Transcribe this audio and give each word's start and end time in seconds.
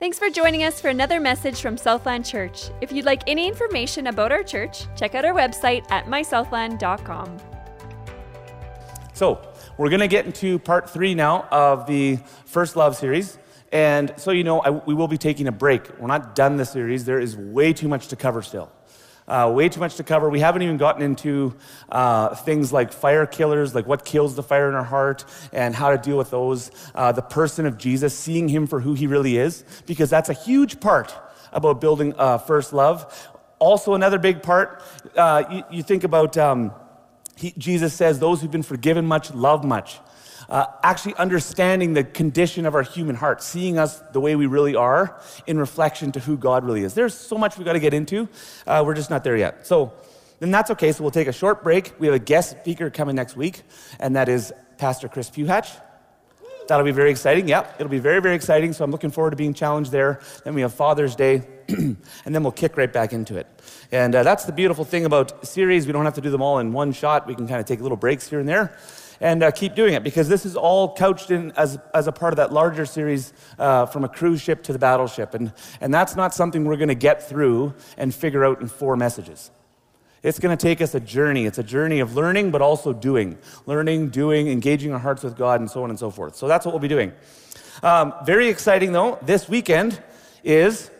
Thanks 0.00 0.16
for 0.16 0.30
joining 0.30 0.62
us 0.62 0.80
for 0.80 0.86
another 0.86 1.18
message 1.18 1.60
from 1.60 1.76
Southland 1.76 2.24
Church. 2.24 2.70
If 2.80 2.92
you'd 2.92 3.04
like 3.04 3.24
any 3.26 3.48
information 3.48 4.06
about 4.06 4.30
our 4.30 4.44
church, 4.44 4.86
check 4.94 5.16
out 5.16 5.24
our 5.24 5.34
website 5.34 5.90
at 5.90 6.04
mysouthland.com. 6.04 7.36
So, 9.12 9.40
we're 9.76 9.88
going 9.88 9.98
to 9.98 10.06
get 10.06 10.24
into 10.24 10.60
part 10.60 10.88
three 10.88 11.16
now 11.16 11.48
of 11.50 11.88
the 11.88 12.20
First 12.44 12.76
Love 12.76 12.94
series. 12.94 13.38
And 13.72 14.14
so, 14.16 14.30
you 14.30 14.44
know, 14.44 14.60
I, 14.60 14.70
we 14.70 14.94
will 14.94 15.08
be 15.08 15.18
taking 15.18 15.48
a 15.48 15.52
break. 15.52 15.98
We're 15.98 16.06
not 16.06 16.36
done 16.36 16.58
the 16.58 16.64
series, 16.64 17.04
there 17.04 17.18
is 17.18 17.36
way 17.36 17.72
too 17.72 17.88
much 17.88 18.06
to 18.08 18.14
cover 18.14 18.40
still. 18.40 18.70
Uh, 19.28 19.52
way 19.54 19.68
too 19.68 19.78
much 19.78 19.96
to 19.96 20.02
cover. 20.02 20.30
We 20.30 20.40
haven't 20.40 20.62
even 20.62 20.78
gotten 20.78 21.02
into 21.02 21.54
uh, 21.90 22.34
things 22.34 22.72
like 22.72 22.92
fire 22.92 23.26
killers, 23.26 23.74
like 23.74 23.86
what 23.86 24.04
kills 24.04 24.34
the 24.34 24.42
fire 24.42 24.68
in 24.68 24.74
our 24.74 24.84
heart, 24.84 25.24
and 25.52 25.74
how 25.74 25.90
to 25.90 25.98
deal 25.98 26.16
with 26.16 26.30
those. 26.30 26.70
Uh, 26.94 27.12
the 27.12 27.22
person 27.22 27.66
of 27.66 27.76
Jesus, 27.76 28.16
seeing 28.16 28.48
him 28.48 28.66
for 28.66 28.80
who 28.80 28.94
he 28.94 29.06
really 29.06 29.36
is, 29.36 29.64
because 29.86 30.08
that's 30.08 30.30
a 30.30 30.32
huge 30.32 30.80
part 30.80 31.14
about 31.52 31.80
building 31.80 32.14
uh, 32.16 32.38
first 32.38 32.72
love. 32.72 33.28
Also, 33.58 33.94
another 33.94 34.18
big 34.18 34.42
part, 34.42 34.82
uh, 35.14 35.44
you, 35.50 35.62
you, 35.70 35.82
think 35.82 36.04
about 36.04 36.38
um, 36.38 36.72
he, 37.36 37.52
Jesus 37.58 37.92
says, 37.92 38.18
Those 38.18 38.40
who've 38.40 38.50
been 38.50 38.62
forgiven 38.62 39.04
much 39.04 39.32
love 39.34 39.64
much 39.64 40.00
uh, 40.48 40.66
actually 40.82 41.14
understanding 41.16 41.94
the 41.94 42.04
condition 42.04 42.66
of 42.66 42.74
our 42.74 42.82
human 42.82 43.14
heart, 43.14 43.42
seeing 43.42 43.78
us 43.78 43.98
the 44.12 44.20
way 44.20 44.34
we 44.36 44.46
really 44.46 44.74
are 44.74 45.20
in 45.46 45.58
reflection 45.58 46.12
to 46.12 46.20
who 46.20 46.36
God 46.36 46.64
really 46.64 46.82
is. 46.82 46.94
There's 46.94 47.14
so 47.14 47.36
much 47.36 47.58
we've 47.58 47.64
got 47.64 47.74
to 47.74 47.80
get 47.80 47.94
into. 47.94 48.28
Uh, 48.66 48.82
we're 48.84 48.94
just 48.94 49.10
not 49.10 49.24
there 49.24 49.36
yet. 49.36 49.66
So, 49.66 49.92
then 50.40 50.50
that's 50.50 50.70
okay. 50.70 50.92
So, 50.92 51.02
we'll 51.02 51.10
take 51.10 51.28
a 51.28 51.32
short 51.32 51.62
break. 51.62 51.92
We 51.98 52.06
have 52.06 52.14
a 52.14 52.20
guest 52.20 52.58
speaker 52.60 52.90
coming 52.90 53.16
next 53.16 53.36
week, 53.36 53.62
and 54.00 54.16
that 54.16 54.28
is 54.28 54.52
Pastor 54.78 55.08
Chris 55.08 55.28
Puhatch. 55.30 55.80
That'll 56.68 56.84
be 56.84 56.92
very 56.92 57.10
exciting. 57.10 57.48
Yep, 57.48 57.76
it'll 57.78 57.90
be 57.90 57.98
very, 57.98 58.20
very 58.20 58.34
exciting. 58.34 58.74
So 58.74 58.84
I'm 58.84 58.90
looking 58.90 59.10
forward 59.10 59.30
to 59.30 59.36
being 59.36 59.54
challenged 59.54 59.90
there. 59.90 60.20
Then 60.44 60.54
we 60.54 60.60
have 60.60 60.74
Father's 60.74 61.16
Day, 61.16 61.42
and 61.68 61.96
then 62.24 62.42
we'll 62.42 62.52
kick 62.52 62.76
right 62.76 62.92
back 62.92 63.14
into 63.14 63.36
it. 63.36 63.46
And 63.90 64.14
uh, 64.14 64.22
that's 64.22 64.44
the 64.44 64.52
beautiful 64.52 64.84
thing 64.84 65.06
about 65.06 65.46
series. 65.46 65.86
We 65.86 65.92
don't 65.92 66.04
have 66.04 66.14
to 66.14 66.20
do 66.20 66.30
them 66.30 66.42
all 66.42 66.58
in 66.58 66.74
one 66.74 66.92
shot. 66.92 67.26
We 67.26 67.34
can 67.34 67.48
kind 67.48 67.58
of 67.58 67.64
take 67.64 67.80
little 67.80 67.96
breaks 67.96 68.28
here 68.28 68.38
and 68.38 68.48
there 68.48 68.78
and 69.20 69.42
uh, 69.42 69.50
keep 69.50 69.74
doing 69.74 69.94
it 69.94 70.04
because 70.04 70.28
this 70.28 70.46
is 70.46 70.56
all 70.56 70.94
couched 70.94 71.30
in 71.30 71.52
as, 71.52 71.78
as 71.94 72.06
a 72.06 72.12
part 72.12 72.32
of 72.32 72.36
that 72.36 72.52
larger 72.52 72.86
series 72.86 73.32
uh, 73.58 73.86
from 73.86 74.04
a 74.04 74.08
cruise 74.08 74.40
ship 74.40 74.62
to 74.64 74.72
the 74.72 74.78
battleship. 74.78 75.34
And, 75.34 75.52
and 75.80 75.92
that's 75.92 76.16
not 76.16 76.34
something 76.34 76.64
we're 76.64 76.76
going 76.76 76.88
to 76.88 76.94
get 76.94 77.28
through 77.28 77.74
and 77.96 78.14
figure 78.14 78.44
out 78.44 78.60
in 78.60 78.68
four 78.68 78.96
messages. 78.96 79.50
It's 80.22 80.38
going 80.38 80.56
to 80.56 80.60
take 80.60 80.80
us 80.80 80.94
a 80.94 81.00
journey. 81.00 81.46
It's 81.46 81.58
a 81.58 81.62
journey 81.62 82.00
of 82.00 82.16
learning, 82.16 82.50
but 82.50 82.60
also 82.60 82.92
doing. 82.92 83.38
Learning, 83.66 84.08
doing, 84.08 84.48
engaging 84.48 84.92
our 84.92 84.98
hearts 84.98 85.22
with 85.22 85.36
God, 85.36 85.60
and 85.60 85.70
so 85.70 85.84
on 85.84 85.90
and 85.90 85.98
so 85.98 86.10
forth. 86.10 86.34
So 86.34 86.48
that's 86.48 86.66
what 86.66 86.72
we'll 86.72 86.80
be 86.80 86.88
doing. 86.88 87.12
Um, 87.82 88.12
very 88.24 88.48
exciting, 88.48 88.92
though, 88.92 89.18
this 89.22 89.48
weekend 89.48 90.02
is 90.42 90.90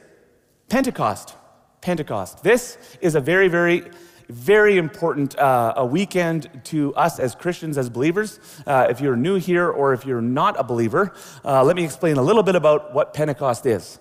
Pentecost. 0.68 1.34
Pentecost. 1.80 2.44
This 2.44 2.78
is 3.00 3.16
a 3.16 3.20
very, 3.20 3.48
very 3.48 3.84
very 4.28 4.76
important 4.76 5.38
uh, 5.38 5.74
a 5.76 5.86
weekend 5.86 6.60
to 6.64 6.94
us 6.94 7.18
as 7.18 7.34
Christians, 7.34 7.78
as 7.78 7.88
believers. 7.88 8.38
Uh, 8.66 8.86
if 8.90 9.00
you're 9.00 9.16
new 9.16 9.36
here 9.36 9.68
or 9.68 9.94
if 9.94 10.04
you're 10.04 10.20
not 10.20 10.58
a 10.58 10.64
believer, 10.64 11.14
uh, 11.44 11.64
let 11.64 11.76
me 11.76 11.84
explain 11.84 12.16
a 12.16 12.22
little 12.22 12.42
bit 12.42 12.54
about 12.54 12.94
what 12.94 13.14
Pentecost 13.14 13.64
is. 13.64 13.98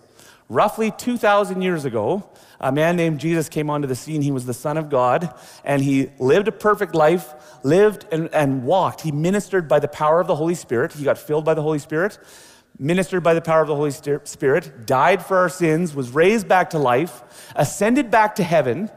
Roughly 0.50 0.92
2,000 0.92 1.62
years 1.62 1.86
ago, 1.86 2.30
a 2.60 2.72
man 2.72 2.96
named 2.96 3.20
Jesus 3.20 3.50
came 3.50 3.70
onto 3.70 3.88
the 3.88 3.96
scene. 3.96 4.22
He 4.22 4.32
was 4.32 4.46
the 4.46 4.54
Son 4.54 4.78
of 4.78 4.90
God, 4.90 5.34
and 5.64 5.82
he 5.82 6.10
lived 6.20 6.48
a 6.48 6.52
perfect 6.52 6.96
life, 6.96 7.34
lived 7.64 8.06
and, 8.12 8.34
and 8.34 8.64
walked. 8.64 9.02
He 9.02 9.12
ministered 9.12 9.68
by 9.68 9.80
the 9.80 9.88
power 9.88 10.20
of 10.20 10.28
the 10.28 10.36
Holy 10.36 10.56
Spirit. 10.56 10.94
He 10.94 11.04
got 11.04 11.18
filled 11.18 11.46
by 11.46 11.54
the 11.54 11.62
Holy 11.62 11.80
Spirit 11.80 12.18
ministered 12.80 13.24
by 13.24 13.34
the 13.34 13.42
power 13.42 13.62
of 13.62 13.68
the 13.68 13.76
Holy 13.76 13.90
Spirit, 13.90 14.86
died 14.86 15.26
for 15.26 15.38
our 15.38 15.50
sins, 15.50 15.96
was 15.96 16.12
raised 16.12 16.48
back 16.48 16.70
to 16.70 16.78
life, 16.78 17.24
ascended 17.56 18.12
back 18.12 18.36
to 18.36 18.44
heaven, 18.44 18.88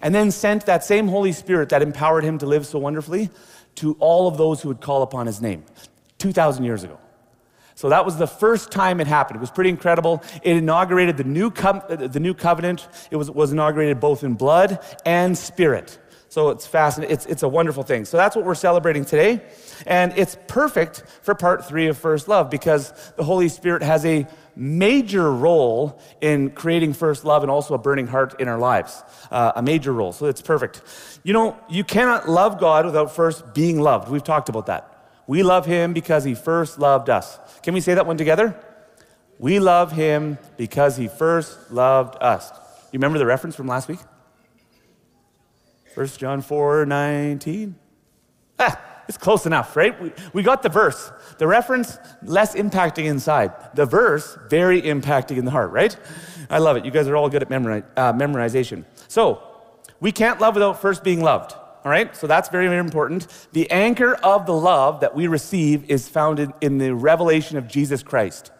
and 0.00 0.14
then 0.14 0.30
sent 0.30 0.66
that 0.66 0.84
same 0.84 1.08
Holy 1.08 1.32
Spirit 1.32 1.68
that 1.70 1.82
empowered 1.82 2.24
him 2.24 2.38
to 2.38 2.46
live 2.46 2.66
so 2.66 2.78
wonderfully 2.78 3.30
to 3.76 3.96
all 4.00 4.28
of 4.28 4.36
those 4.36 4.62
who 4.62 4.68
would 4.68 4.80
call 4.80 5.02
upon 5.02 5.26
his 5.26 5.40
name 5.40 5.64
2,000 6.18 6.64
years 6.64 6.84
ago. 6.84 6.98
So 7.74 7.88
that 7.90 8.04
was 8.04 8.16
the 8.16 8.26
first 8.26 8.72
time 8.72 9.00
it 9.00 9.06
happened. 9.06 9.36
It 9.36 9.40
was 9.40 9.52
pretty 9.52 9.70
incredible. 9.70 10.22
It 10.42 10.56
inaugurated 10.56 11.16
the 11.16 11.22
new, 11.22 11.50
the 11.50 12.18
new 12.20 12.34
covenant. 12.34 12.88
It 13.12 13.16
was, 13.16 13.30
was 13.30 13.52
inaugurated 13.52 14.00
both 14.00 14.24
in 14.24 14.34
blood 14.34 14.80
and 15.06 15.38
spirit. 15.38 15.96
So 16.38 16.50
it's 16.50 16.68
fascinating. 16.68 17.12
It's, 17.12 17.26
it's 17.26 17.42
a 17.42 17.48
wonderful 17.48 17.82
thing. 17.82 18.04
So 18.04 18.16
that's 18.16 18.36
what 18.36 18.44
we're 18.44 18.54
celebrating 18.54 19.04
today. 19.04 19.40
And 19.88 20.16
it's 20.16 20.38
perfect 20.46 21.02
for 21.22 21.34
part 21.34 21.64
three 21.64 21.88
of 21.88 21.98
First 21.98 22.28
Love 22.28 22.48
because 22.48 22.92
the 23.16 23.24
Holy 23.24 23.48
Spirit 23.48 23.82
has 23.82 24.04
a 24.04 24.24
major 24.54 25.32
role 25.32 26.00
in 26.20 26.50
creating 26.50 26.92
first 26.92 27.24
love 27.24 27.42
and 27.42 27.50
also 27.50 27.74
a 27.74 27.78
burning 27.78 28.06
heart 28.06 28.40
in 28.40 28.46
our 28.46 28.56
lives. 28.56 29.02
Uh, 29.32 29.50
a 29.56 29.62
major 29.62 29.92
role. 29.92 30.12
So 30.12 30.26
it's 30.26 30.40
perfect. 30.40 30.80
You 31.24 31.32
know, 31.32 31.58
you 31.68 31.82
cannot 31.82 32.28
love 32.28 32.60
God 32.60 32.86
without 32.86 33.10
first 33.12 33.52
being 33.52 33.80
loved. 33.80 34.08
We've 34.08 34.22
talked 34.22 34.48
about 34.48 34.66
that. 34.66 35.10
We 35.26 35.42
love 35.42 35.66
him 35.66 35.92
because 35.92 36.22
he 36.22 36.36
first 36.36 36.78
loved 36.78 37.10
us. 37.10 37.36
Can 37.64 37.74
we 37.74 37.80
say 37.80 37.94
that 37.94 38.06
one 38.06 38.16
together? 38.16 38.56
We 39.40 39.58
love 39.58 39.90
him 39.90 40.38
because 40.56 40.96
he 40.96 41.08
first 41.08 41.72
loved 41.72 42.14
us. 42.22 42.48
You 42.92 43.00
remember 43.00 43.18
the 43.18 43.26
reference 43.26 43.56
from 43.56 43.66
last 43.66 43.88
week? 43.88 43.98
1 45.98 46.06
John 46.16 46.40
4 46.40 46.86
19. 46.86 47.74
Ah, 48.60 48.80
it's 49.08 49.18
close 49.18 49.46
enough, 49.46 49.74
right? 49.74 50.00
We, 50.00 50.12
we 50.32 50.42
got 50.44 50.62
the 50.62 50.68
verse. 50.68 51.10
The 51.38 51.46
reference, 51.48 51.98
less 52.22 52.54
impacting 52.54 53.06
inside. 53.06 53.74
The 53.74 53.84
verse, 53.84 54.38
very 54.48 54.80
impacting 54.80 55.38
in 55.38 55.44
the 55.44 55.50
heart, 55.50 55.72
right? 55.72 55.96
I 56.50 56.58
love 56.58 56.76
it. 56.76 56.84
You 56.84 56.92
guys 56.92 57.08
are 57.08 57.16
all 57.16 57.28
good 57.28 57.42
at 57.42 57.48
memori- 57.48 57.82
uh, 57.96 58.12
memorization. 58.12 58.84
So, 59.08 59.42
we 59.98 60.12
can't 60.12 60.40
love 60.40 60.54
without 60.54 60.80
first 60.80 61.02
being 61.02 61.20
loved. 61.20 61.52
All 61.52 61.90
right, 61.90 62.14
so 62.14 62.28
that's 62.28 62.48
very, 62.48 62.68
very 62.68 62.78
important. 62.78 63.26
The 63.50 63.68
anchor 63.72 64.14
of 64.14 64.46
the 64.46 64.54
love 64.54 65.00
that 65.00 65.16
we 65.16 65.26
receive 65.26 65.90
is 65.90 66.08
founded 66.08 66.52
in 66.60 66.78
the 66.78 66.94
revelation 66.94 67.56
of 67.56 67.66
Jesus 67.66 68.04
Christ. 68.04 68.52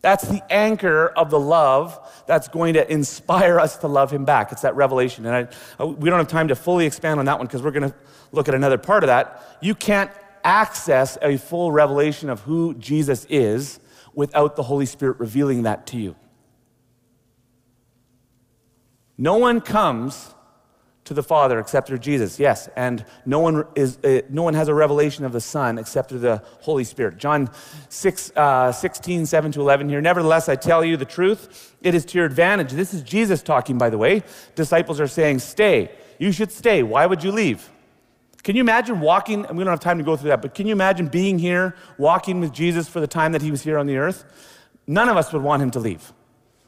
That's 0.00 0.26
the 0.28 0.42
anchor 0.52 1.08
of 1.08 1.30
the 1.30 1.40
love 1.40 1.98
that's 2.26 2.48
going 2.48 2.74
to 2.74 2.92
inspire 2.92 3.58
us 3.58 3.78
to 3.78 3.88
love 3.88 4.12
him 4.12 4.24
back. 4.24 4.52
It's 4.52 4.62
that 4.62 4.76
revelation. 4.76 5.26
And 5.26 5.34
I, 5.34 5.82
uh, 5.82 5.86
we 5.86 6.08
don't 6.08 6.18
have 6.18 6.28
time 6.28 6.48
to 6.48 6.56
fully 6.56 6.86
expand 6.86 7.18
on 7.18 7.26
that 7.26 7.38
one 7.38 7.46
because 7.46 7.62
we're 7.62 7.72
going 7.72 7.90
to 7.90 7.94
look 8.30 8.48
at 8.48 8.54
another 8.54 8.78
part 8.78 9.02
of 9.02 9.08
that. 9.08 9.58
You 9.60 9.74
can't 9.74 10.10
access 10.44 11.18
a 11.20 11.36
full 11.36 11.72
revelation 11.72 12.30
of 12.30 12.40
who 12.40 12.74
Jesus 12.74 13.26
is 13.28 13.80
without 14.14 14.56
the 14.56 14.62
Holy 14.62 14.86
Spirit 14.86 15.18
revealing 15.18 15.64
that 15.64 15.86
to 15.88 15.98
you. 15.98 16.14
No 19.16 19.36
one 19.36 19.60
comes 19.60 20.32
to 21.08 21.14
the 21.14 21.22
Father 21.22 21.58
except 21.58 21.88
through 21.88 21.98
Jesus. 21.98 22.38
Yes, 22.38 22.68
and 22.76 23.04
no 23.26 23.40
one 23.40 23.64
is 23.74 23.98
uh, 24.04 24.20
no 24.28 24.42
one 24.42 24.54
has 24.54 24.68
a 24.68 24.74
revelation 24.74 25.24
of 25.24 25.32
the 25.32 25.40
Son 25.40 25.78
except 25.78 26.10
through 26.10 26.20
the 26.20 26.42
Holy 26.60 26.84
Spirit. 26.84 27.16
John 27.16 27.50
6, 27.88 28.32
uh, 28.36 28.72
16, 28.72 29.26
7 29.26 29.52
to 29.52 29.60
11 29.60 29.88
here. 29.88 30.00
Nevertheless, 30.00 30.48
I 30.48 30.56
tell 30.56 30.84
you 30.84 30.96
the 30.96 31.04
truth. 31.04 31.74
It 31.82 31.94
is 31.94 32.04
to 32.06 32.18
your 32.18 32.26
advantage. 32.26 32.72
This 32.72 32.92
is 32.94 33.02
Jesus 33.02 33.42
talking, 33.42 33.78
by 33.78 33.90
the 33.90 33.98
way. 33.98 34.22
Disciples 34.54 35.00
are 35.00 35.08
saying, 35.08 35.40
Stay. 35.40 35.90
You 36.18 36.30
should 36.30 36.52
stay. 36.52 36.82
Why 36.82 37.06
would 37.06 37.24
you 37.24 37.32
leave? 37.32 37.70
Can 38.42 38.54
you 38.54 38.60
imagine 38.60 39.00
walking? 39.00 39.46
And 39.46 39.56
we 39.56 39.64
don't 39.64 39.72
have 39.72 39.80
time 39.80 39.98
to 39.98 40.04
go 40.04 40.16
through 40.16 40.30
that, 40.30 40.42
but 40.42 40.54
can 40.54 40.66
you 40.66 40.72
imagine 40.72 41.08
being 41.08 41.38
here, 41.38 41.74
walking 41.96 42.40
with 42.40 42.52
Jesus 42.52 42.88
for 42.88 43.00
the 43.00 43.06
time 43.06 43.32
that 43.32 43.42
he 43.42 43.50
was 43.50 43.62
here 43.62 43.78
on 43.78 43.86
the 43.86 43.96
earth? 43.96 44.24
None 44.86 45.08
of 45.08 45.16
us 45.16 45.32
would 45.32 45.42
want 45.42 45.62
him 45.62 45.70
to 45.72 45.80
leave. 45.80 46.12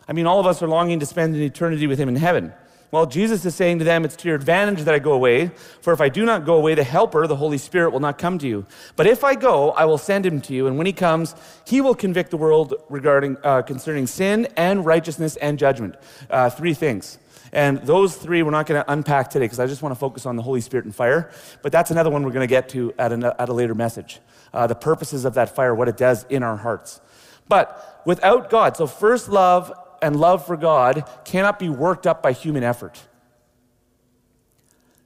I 0.09 0.13
mean, 0.13 0.27
all 0.27 0.41
of 0.41 0.47
us 0.47 0.63
are 0.63 0.69
longing 0.69 1.01
to 1.01 1.07
spend 1.07 1.35
an 1.35 1.43
eternity 1.43 1.87
with 1.87 1.99
him 1.99 2.09
in 2.09 2.17
heaven. 2.17 2.53
Well, 2.93 3.07
Jesus 3.07 3.45
is 3.45 3.55
saying 3.55 3.79
to 3.79 3.85
them, 3.85 4.05
It's 4.05 4.17
to 4.17 4.29
your 4.29 4.37
advantage 4.37 4.83
that 4.83 4.95
I 4.95 4.99
go 4.99 5.13
away, 5.13 5.53
for 5.81 5.93
if 5.93 6.01
I 6.01 6.09
do 6.09 6.25
not 6.25 6.45
go 6.45 6.57
away, 6.57 6.75
the 6.75 6.83
Helper, 6.83 7.29
the 7.29 7.37
Holy 7.37 7.59
Spirit, 7.59 7.93
will 7.93 8.01
not 8.01 8.19
come 8.19 8.37
to 8.39 8.49
you. 8.49 8.67
But 8.97 9.07
if 9.07 9.23
I 9.23 9.37
go, 9.37 9.71
I 9.71 9.85
will 9.85 9.99
send 9.99 10.27
him 10.27 10.41
to 10.43 10.53
you, 10.53 10.67
and 10.67 10.77
when 10.77 10.87
he 10.87 10.93
comes, 10.93 11.37
he 11.65 11.81
will 11.81 11.95
convict 11.95 12.31
the 12.33 12.37
world 12.37 12.75
regarding, 12.89 13.37
uh, 13.45 13.63
concerning 13.63 14.09
sin 14.09 14.49
and 14.57 14.85
righteousness 14.85 15.37
and 15.37 15.57
judgment. 15.57 15.95
Uh, 16.29 16.51
three 16.51 16.75
things. 16.75 17.19
And 17.53 17.79
those 17.79 18.17
three 18.17 18.43
we're 18.43 18.51
not 18.51 18.67
going 18.67 18.83
to 18.83 18.93
unpack 18.93 19.31
today 19.31 19.45
because 19.45 19.61
I 19.61 19.67
just 19.67 19.83
want 19.83 19.93
to 19.93 19.99
focus 19.99 20.27
on 20.27 20.37
the 20.37 20.43
Holy 20.43 20.61
Spirit 20.61 20.85
and 20.85 20.95
fire. 20.95 21.31
But 21.63 21.71
that's 21.71 21.93
another 21.93 22.11
one 22.11 22.25
we're 22.25 22.31
going 22.33 22.47
to 22.47 22.53
get 22.53 22.69
to 22.71 22.93
at 22.99 23.13
a, 23.13 23.37
at 23.41 23.49
a 23.49 23.53
later 23.53 23.75
message. 23.75 24.21
Uh, 24.53 24.67
the 24.67 24.75
purposes 24.75 25.25
of 25.25 25.35
that 25.35 25.55
fire, 25.55 25.75
what 25.75 25.89
it 25.89 25.97
does 25.97 26.25
in 26.25 26.43
our 26.43 26.57
hearts. 26.57 27.01
But 27.49 28.03
without 28.05 28.51
God, 28.51 28.77
so 28.77 28.87
first 28.87 29.29
love 29.29 29.73
and 30.03 30.17
love 30.17 30.47
for 30.47 30.57
God 30.57 31.05
cannot 31.25 31.59
be 31.59 31.69
worked 31.69 32.07
up 32.07 32.23
by 32.23 32.33
human 32.33 32.63
effort. 32.63 33.01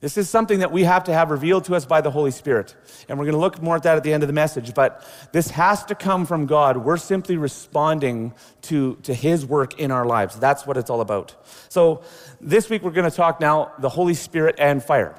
This 0.05 0.19
is 0.19 0.29
something 0.29 0.59
that 0.59 0.71
we 0.71 0.85
have 0.85 1.05
to 1.05 1.15
have 1.15 1.31
revealed 1.31 1.65
to 1.65 1.75
us 1.75 1.87
by 1.87 2.03
the 2.03 2.11
Holy 2.11 2.31
Spirit. 2.31 2.77
And 3.09 3.19
we're 3.19 3.25
going 3.25 3.37
to 3.37 3.41
look 3.41 3.63
more 3.63 3.77
at 3.77 3.85
that 3.85 3.97
at 3.97 4.03
the 4.03 4.13
end 4.13 4.23
of 4.23 4.27
the 4.27 4.35
message. 4.35 4.75
But 4.75 5.03
this 5.33 5.49
has 5.49 5.83
to 5.87 5.95
come 5.95 6.27
from 6.27 6.45
God. 6.45 6.77
We're 6.77 6.99
simply 6.99 7.39
responding 7.39 8.35
to, 8.63 8.97
to 8.97 9.15
His 9.15 9.47
work 9.47 9.81
in 9.81 9.91
our 9.91 10.05
lives. 10.05 10.39
That's 10.39 10.67
what 10.67 10.77
it's 10.77 10.91
all 10.91 11.01
about. 11.01 11.35
So 11.71 12.03
this 12.39 12.69
week 12.69 12.83
we're 12.83 12.91
going 12.91 13.11
to 13.11 13.17
talk 13.17 13.41
now 13.41 13.73
the 13.79 13.89
Holy 13.89 14.13
Spirit 14.13 14.57
and 14.59 14.85
fire. 14.85 15.19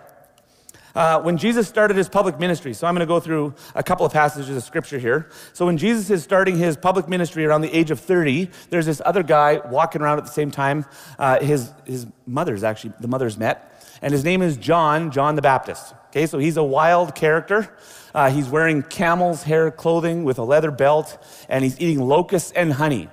Uh, 0.96 1.22
when 1.22 1.38
Jesus 1.38 1.68
started 1.68 1.98
his 1.98 2.08
public 2.08 2.40
ministry, 2.40 2.74
so 2.74 2.88
I'm 2.88 2.96
going 2.96 3.02
to 3.02 3.06
go 3.06 3.20
through 3.20 3.54
a 3.76 3.84
couple 3.84 4.06
of 4.06 4.14
passages 4.14 4.56
of 4.56 4.64
scripture 4.64 4.98
here. 4.98 5.30
So 5.52 5.66
when 5.66 5.78
Jesus 5.78 6.10
is 6.10 6.24
starting 6.24 6.58
his 6.58 6.78
public 6.78 7.10
ministry 7.10 7.46
around 7.46 7.62
the 7.62 7.78
age 7.78 7.92
of 7.92 8.00
30, 8.00 8.50
there's 8.70 8.86
this 8.86 9.02
other 9.04 9.22
guy 9.22 9.62
walking 9.70 10.02
around 10.02 10.20
at 10.20 10.26
the 10.26 10.32
same 10.32 10.52
time. 10.52 10.86
Uh, 11.20 11.40
his, 11.40 11.72
his 11.86 12.08
mother's 12.26 12.64
actually, 12.64 12.94
the 13.02 13.10
mother's 13.10 13.38
met, 13.38 13.84
and 14.02 14.14
his 14.14 14.24
name 14.24 14.42
is 14.42 14.56
John, 14.56 15.12
John 15.12 15.36
the 15.36 15.42
Baptist. 15.42 15.94
Okay, 16.08 16.28
so 16.28 16.38
he's 16.38 16.56
a 16.56 16.64
wild 16.64 17.14
character. 17.14 17.70
Uh, 18.14 18.30
he's 18.30 18.48
wearing 18.48 18.82
camel's 18.82 19.44
hair 19.44 19.70
clothing 19.72 20.24
with 20.24 20.40
a 20.40 20.44
leather 20.44 20.72
belt, 20.72 21.18
and 21.50 21.62
he's 21.62 21.78
eating 21.82 22.00
locusts 22.00 22.54
and 22.54 22.72
honey. 22.72 23.10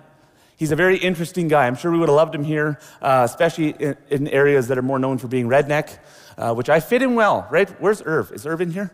He's 0.56 0.70
a 0.70 0.76
very 0.76 0.96
interesting 0.96 1.48
guy. 1.48 1.66
I'm 1.66 1.74
sure 1.74 1.90
we 1.90 1.98
would 1.98 2.08
have 2.08 2.14
loved 2.14 2.36
him 2.36 2.44
here, 2.44 2.78
uh, 3.00 3.26
especially 3.28 3.70
in, 3.70 3.96
in, 4.10 4.28
areas 4.28 4.68
that 4.68 4.78
are 4.78 4.82
more 4.82 5.00
known 5.00 5.18
for 5.18 5.26
being 5.26 5.48
redneck, 5.48 5.98
uh, 6.42 6.52
which 6.52 6.68
I 6.68 6.80
fit 6.80 7.02
in 7.02 7.14
well, 7.14 7.46
right? 7.50 7.68
Where's 7.80 8.02
Irv? 8.04 8.32
Is 8.32 8.46
Irv 8.46 8.60
in 8.60 8.72
here? 8.72 8.90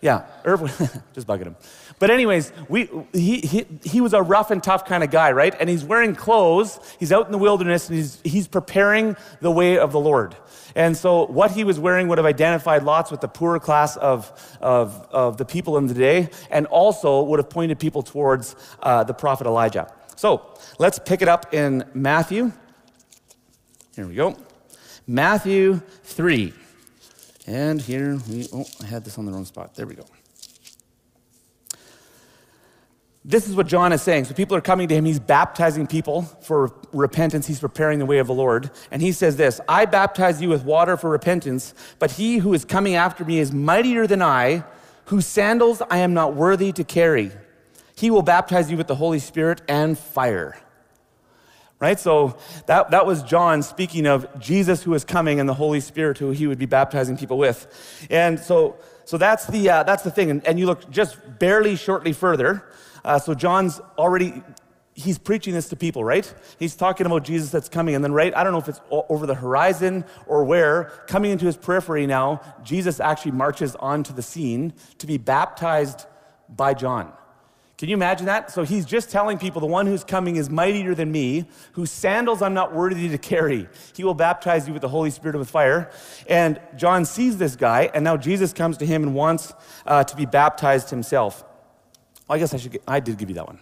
Yeah, 0.00 0.26
Irv, 0.44 0.60
just 1.12 1.26
bugging 1.26 1.46
him. 1.46 1.56
But 1.98 2.12
anyways, 2.12 2.52
we, 2.68 2.88
he, 3.12 3.40
he, 3.40 3.66
he 3.82 4.00
was 4.00 4.12
a 4.12 4.22
rough 4.22 4.52
and 4.52 4.62
tough 4.62 4.84
kind 4.84 5.02
of 5.02 5.10
guy, 5.10 5.32
right? 5.32 5.52
And 5.58 5.68
he's 5.68 5.84
wearing 5.84 6.14
clothes. 6.14 6.78
He's 7.00 7.10
out 7.10 7.26
in 7.26 7.32
the 7.32 7.38
wilderness 7.38 7.88
and 7.88 7.98
he's, 7.98 8.20
he's 8.22 8.46
preparing 8.46 9.16
the 9.40 9.50
way 9.50 9.76
of 9.76 9.90
the 9.90 9.98
Lord. 9.98 10.36
And 10.76 10.96
so 10.96 11.26
what 11.26 11.50
he 11.50 11.64
was 11.64 11.80
wearing 11.80 12.06
would 12.06 12.18
have 12.18 12.26
identified 12.26 12.84
lots 12.84 13.10
with 13.10 13.22
the 13.22 13.28
poorer 13.28 13.58
class 13.58 13.96
of, 13.96 14.30
of, 14.60 15.08
of 15.10 15.36
the 15.36 15.44
people 15.44 15.78
in 15.78 15.88
the 15.88 15.94
day 15.94 16.30
and 16.48 16.66
also 16.66 17.24
would 17.24 17.40
have 17.40 17.50
pointed 17.50 17.80
people 17.80 18.04
towards 18.04 18.54
uh, 18.80 19.02
the 19.02 19.14
prophet 19.14 19.48
Elijah. 19.48 19.92
So 20.14 20.54
let's 20.78 21.00
pick 21.00 21.22
it 21.22 21.28
up 21.28 21.52
in 21.52 21.84
Matthew. 21.92 22.52
Here 23.96 24.06
we 24.06 24.14
go. 24.14 24.36
Matthew 25.08 25.80
3. 26.04 26.52
And 27.48 27.80
here 27.80 28.18
we, 28.28 28.46
oh, 28.52 28.66
I 28.82 28.84
had 28.84 29.06
this 29.06 29.16
on 29.16 29.24
the 29.24 29.32
wrong 29.32 29.46
spot. 29.46 29.74
There 29.74 29.86
we 29.86 29.94
go. 29.94 30.04
This 33.24 33.48
is 33.48 33.54
what 33.54 33.66
John 33.66 33.90
is 33.94 34.02
saying. 34.02 34.26
So 34.26 34.34
people 34.34 34.54
are 34.54 34.60
coming 34.60 34.86
to 34.88 34.94
him. 34.94 35.06
He's 35.06 35.18
baptizing 35.18 35.86
people 35.86 36.22
for 36.42 36.74
repentance. 36.92 37.46
He's 37.46 37.60
preparing 37.60 38.00
the 38.00 38.06
way 38.06 38.18
of 38.18 38.26
the 38.26 38.34
Lord. 38.34 38.70
And 38.90 39.00
he 39.00 39.12
says 39.12 39.36
this 39.36 39.62
I 39.66 39.86
baptize 39.86 40.42
you 40.42 40.50
with 40.50 40.62
water 40.62 40.98
for 40.98 41.08
repentance, 41.08 41.72
but 41.98 42.10
he 42.10 42.36
who 42.36 42.52
is 42.52 42.66
coming 42.66 42.96
after 42.96 43.24
me 43.24 43.38
is 43.38 43.50
mightier 43.50 44.06
than 44.06 44.20
I, 44.20 44.62
whose 45.06 45.26
sandals 45.26 45.80
I 45.90 45.98
am 45.98 46.12
not 46.12 46.34
worthy 46.34 46.70
to 46.72 46.84
carry. 46.84 47.32
He 47.94 48.10
will 48.10 48.22
baptize 48.22 48.70
you 48.70 48.76
with 48.76 48.88
the 48.88 48.96
Holy 48.96 49.20
Spirit 49.20 49.62
and 49.68 49.98
fire. 49.98 50.60
Right? 51.80 51.98
So 52.00 52.36
that, 52.66 52.90
that 52.90 53.06
was 53.06 53.22
John 53.22 53.62
speaking 53.62 54.06
of 54.06 54.26
Jesus 54.40 54.82
who 54.82 54.94
is 54.94 55.04
coming 55.04 55.38
and 55.38 55.48
the 55.48 55.54
Holy 55.54 55.78
Spirit 55.78 56.18
who 56.18 56.30
he 56.30 56.48
would 56.48 56.58
be 56.58 56.66
baptizing 56.66 57.16
people 57.16 57.38
with. 57.38 58.06
And 58.10 58.40
so, 58.40 58.78
so 59.04 59.16
that's, 59.16 59.46
the, 59.46 59.70
uh, 59.70 59.82
that's 59.84 60.02
the 60.02 60.10
thing. 60.10 60.30
And, 60.30 60.44
and 60.44 60.58
you 60.58 60.66
look 60.66 60.90
just 60.90 61.16
barely 61.38 61.76
shortly 61.76 62.12
further. 62.12 62.64
Uh, 63.04 63.20
so 63.20 63.32
John's 63.32 63.80
already, 63.96 64.42
he's 64.94 65.18
preaching 65.18 65.54
this 65.54 65.68
to 65.68 65.76
people, 65.76 66.02
right? 66.02 66.34
He's 66.58 66.74
talking 66.74 67.06
about 67.06 67.22
Jesus 67.22 67.50
that's 67.50 67.68
coming. 67.68 67.94
And 67.94 68.02
then, 68.02 68.12
right, 68.12 68.36
I 68.36 68.42
don't 68.42 68.52
know 68.52 68.58
if 68.58 68.68
it's 68.68 68.80
over 68.90 69.26
the 69.26 69.36
horizon 69.36 70.04
or 70.26 70.42
where, 70.42 70.90
coming 71.06 71.30
into 71.30 71.46
his 71.46 71.56
periphery 71.56 72.08
now, 72.08 72.40
Jesus 72.64 72.98
actually 72.98 73.32
marches 73.32 73.76
onto 73.76 74.12
the 74.12 74.22
scene 74.22 74.72
to 74.98 75.06
be 75.06 75.16
baptized 75.16 76.06
by 76.48 76.74
John. 76.74 77.12
Can 77.78 77.88
you 77.88 77.94
imagine 77.94 78.26
that? 78.26 78.50
So 78.50 78.64
he's 78.64 78.84
just 78.84 79.08
telling 79.08 79.38
people 79.38 79.60
the 79.60 79.68
one 79.68 79.86
who's 79.86 80.02
coming 80.02 80.34
is 80.34 80.50
mightier 80.50 80.96
than 80.96 81.12
me, 81.12 81.46
whose 81.72 81.92
sandals 81.92 82.42
I'm 82.42 82.52
not 82.52 82.74
worthy 82.74 83.08
to 83.08 83.18
carry. 83.18 83.68
He 83.94 84.02
will 84.02 84.14
baptize 84.14 84.66
you 84.66 84.72
with 84.72 84.82
the 84.82 84.88
Holy 84.88 85.10
Spirit 85.10 85.36
and 85.36 85.38
with 85.38 85.48
fire. 85.50 85.88
And 86.28 86.60
John 86.76 87.04
sees 87.04 87.38
this 87.38 87.54
guy, 87.54 87.88
and 87.94 88.02
now 88.02 88.16
Jesus 88.16 88.52
comes 88.52 88.78
to 88.78 88.86
him 88.86 89.04
and 89.04 89.14
wants 89.14 89.54
uh, 89.86 90.02
to 90.02 90.16
be 90.16 90.26
baptized 90.26 90.90
himself. 90.90 91.44
Well, 92.26 92.34
I 92.34 92.40
guess 92.40 92.52
I 92.52 92.56
should. 92.56 92.72
Get, 92.72 92.82
I 92.88 92.98
did 92.98 93.16
give 93.16 93.28
you 93.28 93.36
that 93.36 93.46
one. 93.46 93.60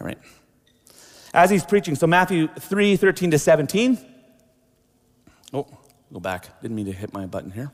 All 0.00 0.06
right. 0.06 0.18
As 1.32 1.48
he's 1.48 1.64
preaching, 1.64 1.94
so 1.94 2.06
Matthew 2.06 2.48
3, 2.48 2.96
13 2.96 3.30
to 3.30 3.38
17. 3.38 3.98
Oh, 5.54 5.66
go 6.12 6.20
back. 6.20 6.60
Didn't 6.60 6.76
mean 6.76 6.86
to 6.86 6.92
hit 6.92 7.14
my 7.14 7.24
button 7.24 7.50
here. 7.50 7.72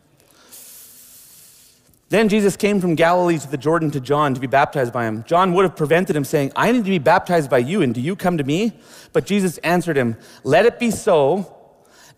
Then 2.13 2.29
Jesus 2.29 2.59
came 2.59 2.79
from 2.79 2.95
Galilee 2.95 3.39
to 3.39 3.51
the 3.51 3.57
Jordan 3.57 3.91
to 3.93 3.99
John 3.99 4.35
to 4.35 4.41
be 4.41 4.47
baptized 4.47 4.93
by 4.93 5.07
him. 5.07 5.25
John 5.27 5.55
would 5.55 5.65
have 5.65 5.75
prevented 5.75 6.15
him, 6.15 6.25
saying, 6.25 6.53
I 6.55 6.71
need 6.71 6.85
to 6.85 6.91
be 6.91 6.99
baptized 6.99 7.49
by 7.49 7.57
you, 7.57 7.81
and 7.81 7.95
do 7.95 8.03
you 8.03 8.17
come 8.17 8.37
to 8.37 8.45
me? 8.45 8.75
But 9.15 9.25
Jesus 9.25 9.57
answered 9.59 9.97
him, 9.97 10.19
Let 10.45 10.67
it 10.67 10.79
be 10.79 10.91
so. 10.91 11.52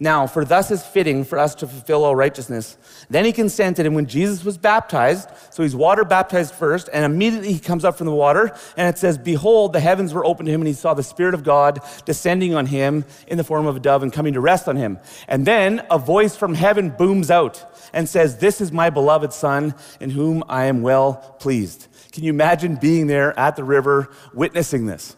Now, 0.00 0.26
for 0.26 0.44
thus 0.44 0.70
is 0.70 0.84
fitting 0.84 1.24
for 1.24 1.38
us 1.38 1.54
to 1.56 1.66
fulfill 1.66 2.04
all 2.04 2.16
righteousness. 2.16 2.76
Then 3.08 3.24
he 3.24 3.32
consented, 3.32 3.86
and 3.86 3.94
when 3.94 4.06
Jesus 4.06 4.44
was 4.44 4.58
baptized, 4.58 5.28
so 5.50 5.62
he's 5.62 5.76
water 5.76 6.04
baptized 6.04 6.54
first, 6.54 6.88
and 6.92 7.04
immediately 7.04 7.52
he 7.52 7.58
comes 7.58 7.84
up 7.84 7.96
from 7.96 8.06
the 8.06 8.14
water, 8.14 8.54
and 8.76 8.88
it 8.88 8.98
says, 8.98 9.16
Behold, 9.18 9.72
the 9.72 9.80
heavens 9.80 10.12
were 10.12 10.24
opened 10.24 10.46
to 10.46 10.52
him, 10.52 10.60
and 10.60 10.68
he 10.68 10.74
saw 10.74 10.94
the 10.94 11.02
Spirit 11.02 11.34
of 11.34 11.44
God 11.44 11.80
descending 12.04 12.54
on 12.54 12.66
him 12.66 13.04
in 13.28 13.38
the 13.38 13.44
form 13.44 13.66
of 13.66 13.76
a 13.76 13.80
dove 13.80 14.02
and 14.02 14.12
coming 14.12 14.34
to 14.34 14.40
rest 14.40 14.68
on 14.68 14.76
him. 14.76 14.98
And 15.28 15.46
then 15.46 15.86
a 15.90 15.98
voice 15.98 16.36
from 16.36 16.54
heaven 16.54 16.90
booms 16.90 17.30
out 17.30 17.64
and 17.92 18.08
says, 18.08 18.38
This 18.38 18.60
is 18.60 18.72
my 18.72 18.90
beloved 18.90 19.32
Son, 19.32 19.74
in 20.00 20.10
whom 20.10 20.42
I 20.48 20.64
am 20.64 20.82
well 20.82 21.36
pleased. 21.38 21.86
Can 22.12 22.24
you 22.24 22.30
imagine 22.30 22.76
being 22.76 23.06
there 23.06 23.38
at 23.38 23.56
the 23.56 23.64
river 23.64 24.08
witnessing 24.32 24.86
this? 24.86 25.16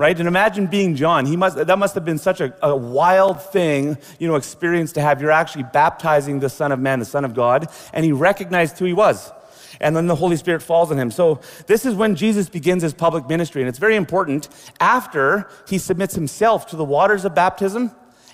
Right? 0.00 0.18
And 0.18 0.26
imagine 0.26 0.66
being 0.66 0.96
John. 0.96 1.26
He 1.26 1.36
must, 1.36 1.58
that 1.58 1.78
must 1.78 1.94
have 1.94 2.06
been 2.06 2.16
such 2.16 2.40
a, 2.40 2.54
a 2.62 2.74
wild 2.74 3.42
thing, 3.42 3.98
you 4.18 4.28
know, 4.28 4.36
experience 4.36 4.92
to 4.92 5.02
have. 5.02 5.20
You're 5.20 5.30
actually 5.30 5.64
baptizing 5.64 6.40
the 6.40 6.48
Son 6.48 6.72
of 6.72 6.80
Man, 6.80 7.00
the 7.00 7.04
Son 7.04 7.22
of 7.22 7.34
God, 7.34 7.70
and 7.92 8.02
he 8.02 8.10
recognized 8.10 8.78
who 8.78 8.86
he 8.86 8.94
was. 8.94 9.30
And 9.78 9.94
then 9.94 10.06
the 10.06 10.14
Holy 10.14 10.36
Spirit 10.36 10.62
falls 10.62 10.90
on 10.90 10.98
him. 10.98 11.10
So 11.10 11.42
this 11.66 11.84
is 11.84 11.94
when 11.94 12.16
Jesus 12.16 12.48
begins 12.48 12.82
his 12.82 12.94
public 12.94 13.28
ministry. 13.28 13.60
And 13.60 13.68
it's 13.68 13.78
very 13.78 13.94
important 13.94 14.48
after 14.80 15.50
he 15.68 15.76
submits 15.76 16.14
himself 16.14 16.68
to 16.68 16.76
the 16.76 16.84
waters 16.84 17.26
of 17.26 17.34
baptism 17.34 17.92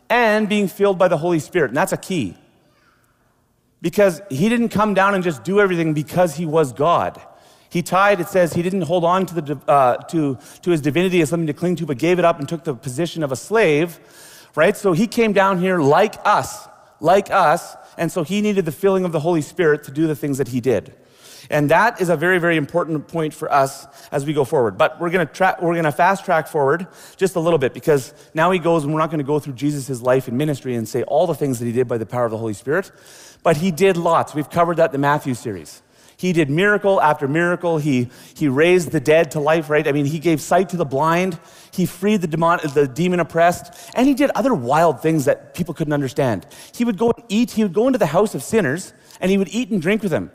and 0.08 0.48
being 0.48 0.68
filled 0.68 0.98
by 0.98 1.08
the 1.08 1.18
Holy 1.18 1.40
Spirit. 1.40 1.70
And 1.70 1.76
that's 1.76 1.92
a 1.92 1.96
key. 1.96 2.36
Because 3.82 4.22
he 4.30 4.48
didn't 4.48 4.68
come 4.68 4.94
down 4.94 5.16
and 5.16 5.24
just 5.24 5.42
do 5.42 5.58
everything 5.58 5.94
because 5.94 6.36
he 6.36 6.46
was 6.46 6.72
God. 6.72 7.20
He 7.76 7.82
tied, 7.82 8.20
it 8.20 8.28
says, 8.30 8.54
he 8.54 8.62
didn't 8.62 8.80
hold 8.80 9.04
on 9.04 9.26
to, 9.26 9.34
the, 9.34 9.60
uh, 9.68 9.98
to, 10.04 10.38
to 10.62 10.70
his 10.70 10.80
divinity 10.80 11.20
as 11.20 11.28
something 11.28 11.46
to 11.46 11.52
cling 11.52 11.76
to, 11.76 11.84
but 11.84 11.98
gave 11.98 12.18
it 12.18 12.24
up 12.24 12.38
and 12.38 12.48
took 12.48 12.64
the 12.64 12.74
position 12.74 13.22
of 13.22 13.32
a 13.32 13.36
slave, 13.36 14.00
right? 14.54 14.74
So 14.74 14.94
he 14.94 15.06
came 15.06 15.34
down 15.34 15.58
here 15.58 15.78
like 15.78 16.14
us, 16.24 16.68
like 17.00 17.30
us, 17.30 17.76
and 17.98 18.10
so 18.10 18.22
he 18.22 18.40
needed 18.40 18.64
the 18.64 18.72
filling 18.72 19.04
of 19.04 19.12
the 19.12 19.20
Holy 19.20 19.42
Spirit 19.42 19.84
to 19.84 19.90
do 19.90 20.06
the 20.06 20.16
things 20.16 20.38
that 20.38 20.48
he 20.48 20.58
did. 20.62 20.94
And 21.50 21.70
that 21.70 22.00
is 22.00 22.08
a 22.08 22.16
very, 22.16 22.38
very 22.38 22.56
important 22.56 23.08
point 23.08 23.34
for 23.34 23.52
us 23.52 23.86
as 24.10 24.24
we 24.24 24.32
go 24.32 24.46
forward. 24.46 24.78
But 24.78 24.98
we're 24.98 25.10
to 25.10 25.26
tra- 25.26 25.58
we're 25.60 25.74
to 25.74 25.92
fast 25.92 26.24
track 26.24 26.48
forward 26.48 26.86
just 27.18 27.36
a 27.36 27.40
little 27.40 27.58
bit 27.58 27.74
because 27.74 28.14
now 28.32 28.52
he 28.52 28.58
goes, 28.58 28.84
and 28.84 28.94
we're 28.94 29.00
not 29.00 29.10
going 29.10 29.18
to 29.18 29.24
go 29.24 29.38
through 29.38 29.52
Jesus' 29.52 30.00
life 30.00 30.28
and 30.28 30.38
ministry 30.38 30.76
and 30.76 30.88
say 30.88 31.02
all 31.02 31.26
the 31.26 31.34
things 31.34 31.58
that 31.58 31.66
he 31.66 31.72
did 31.72 31.86
by 31.86 31.98
the 31.98 32.06
power 32.06 32.24
of 32.24 32.30
the 32.30 32.38
Holy 32.38 32.54
Spirit, 32.54 32.90
but 33.42 33.58
he 33.58 33.70
did 33.70 33.98
lots. 33.98 34.34
We've 34.34 34.48
covered 34.48 34.78
that 34.78 34.86
in 34.86 34.92
the 34.92 34.98
Matthew 34.98 35.34
series. 35.34 35.82
He 36.18 36.32
did 36.32 36.48
miracle 36.48 37.00
after 37.00 37.28
miracle. 37.28 37.78
He, 37.78 38.08
he 38.34 38.48
raised 38.48 38.90
the 38.90 39.00
dead 39.00 39.32
to 39.32 39.40
life, 39.40 39.68
right? 39.68 39.86
I 39.86 39.92
mean, 39.92 40.06
he 40.06 40.18
gave 40.18 40.40
sight 40.40 40.70
to 40.70 40.76
the 40.76 40.84
blind. 40.84 41.38
He 41.72 41.84
freed 41.84 42.22
the 42.22 42.26
demon, 42.26 42.60
the 42.72 42.88
demon 42.88 43.20
oppressed. 43.20 43.90
And 43.94 44.06
he 44.06 44.14
did 44.14 44.30
other 44.34 44.54
wild 44.54 45.02
things 45.02 45.26
that 45.26 45.54
people 45.54 45.74
couldn't 45.74 45.92
understand. 45.92 46.46
He 46.74 46.84
would 46.84 46.96
go 46.96 47.10
and 47.10 47.24
eat, 47.28 47.50
he 47.50 47.62
would 47.62 47.74
go 47.74 47.86
into 47.86 47.98
the 47.98 48.06
house 48.06 48.34
of 48.34 48.42
sinners, 48.42 48.94
and 49.20 49.30
he 49.30 49.36
would 49.36 49.48
eat 49.48 49.70
and 49.70 49.80
drink 49.80 50.02
with 50.02 50.10
them. 50.10 50.30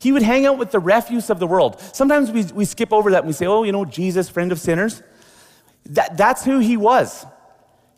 He 0.00 0.12
would 0.12 0.22
hang 0.22 0.46
out 0.46 0.58
with 0.58 0.70
the 0.70 0.78
refuse 0.78 1.28
of 1.30 1.40
the 1.40 1.46
world. 1.46 1.80
Sometimes 1.80 2.30
we, 2.30 2.44
we 2.54 2.64
skip 2.64 2.92
over 2.92 3.10
that 3.10 3.18
and 3.18 3.26
we 3.26 3.32
say, 3.32 3.46
oh, 3.46 3.64
you 3.64 3.72
know, 3.72 3.84
Jesus, 3.84 4.28
friend 4.28 4.52
of 4.52 4.60
sinners. 4.60 5.02
That, 5.86 6.16
that's 6.16 6.44
who 6.44 6.60
he 6.60 6.76
was. 6.76 7.26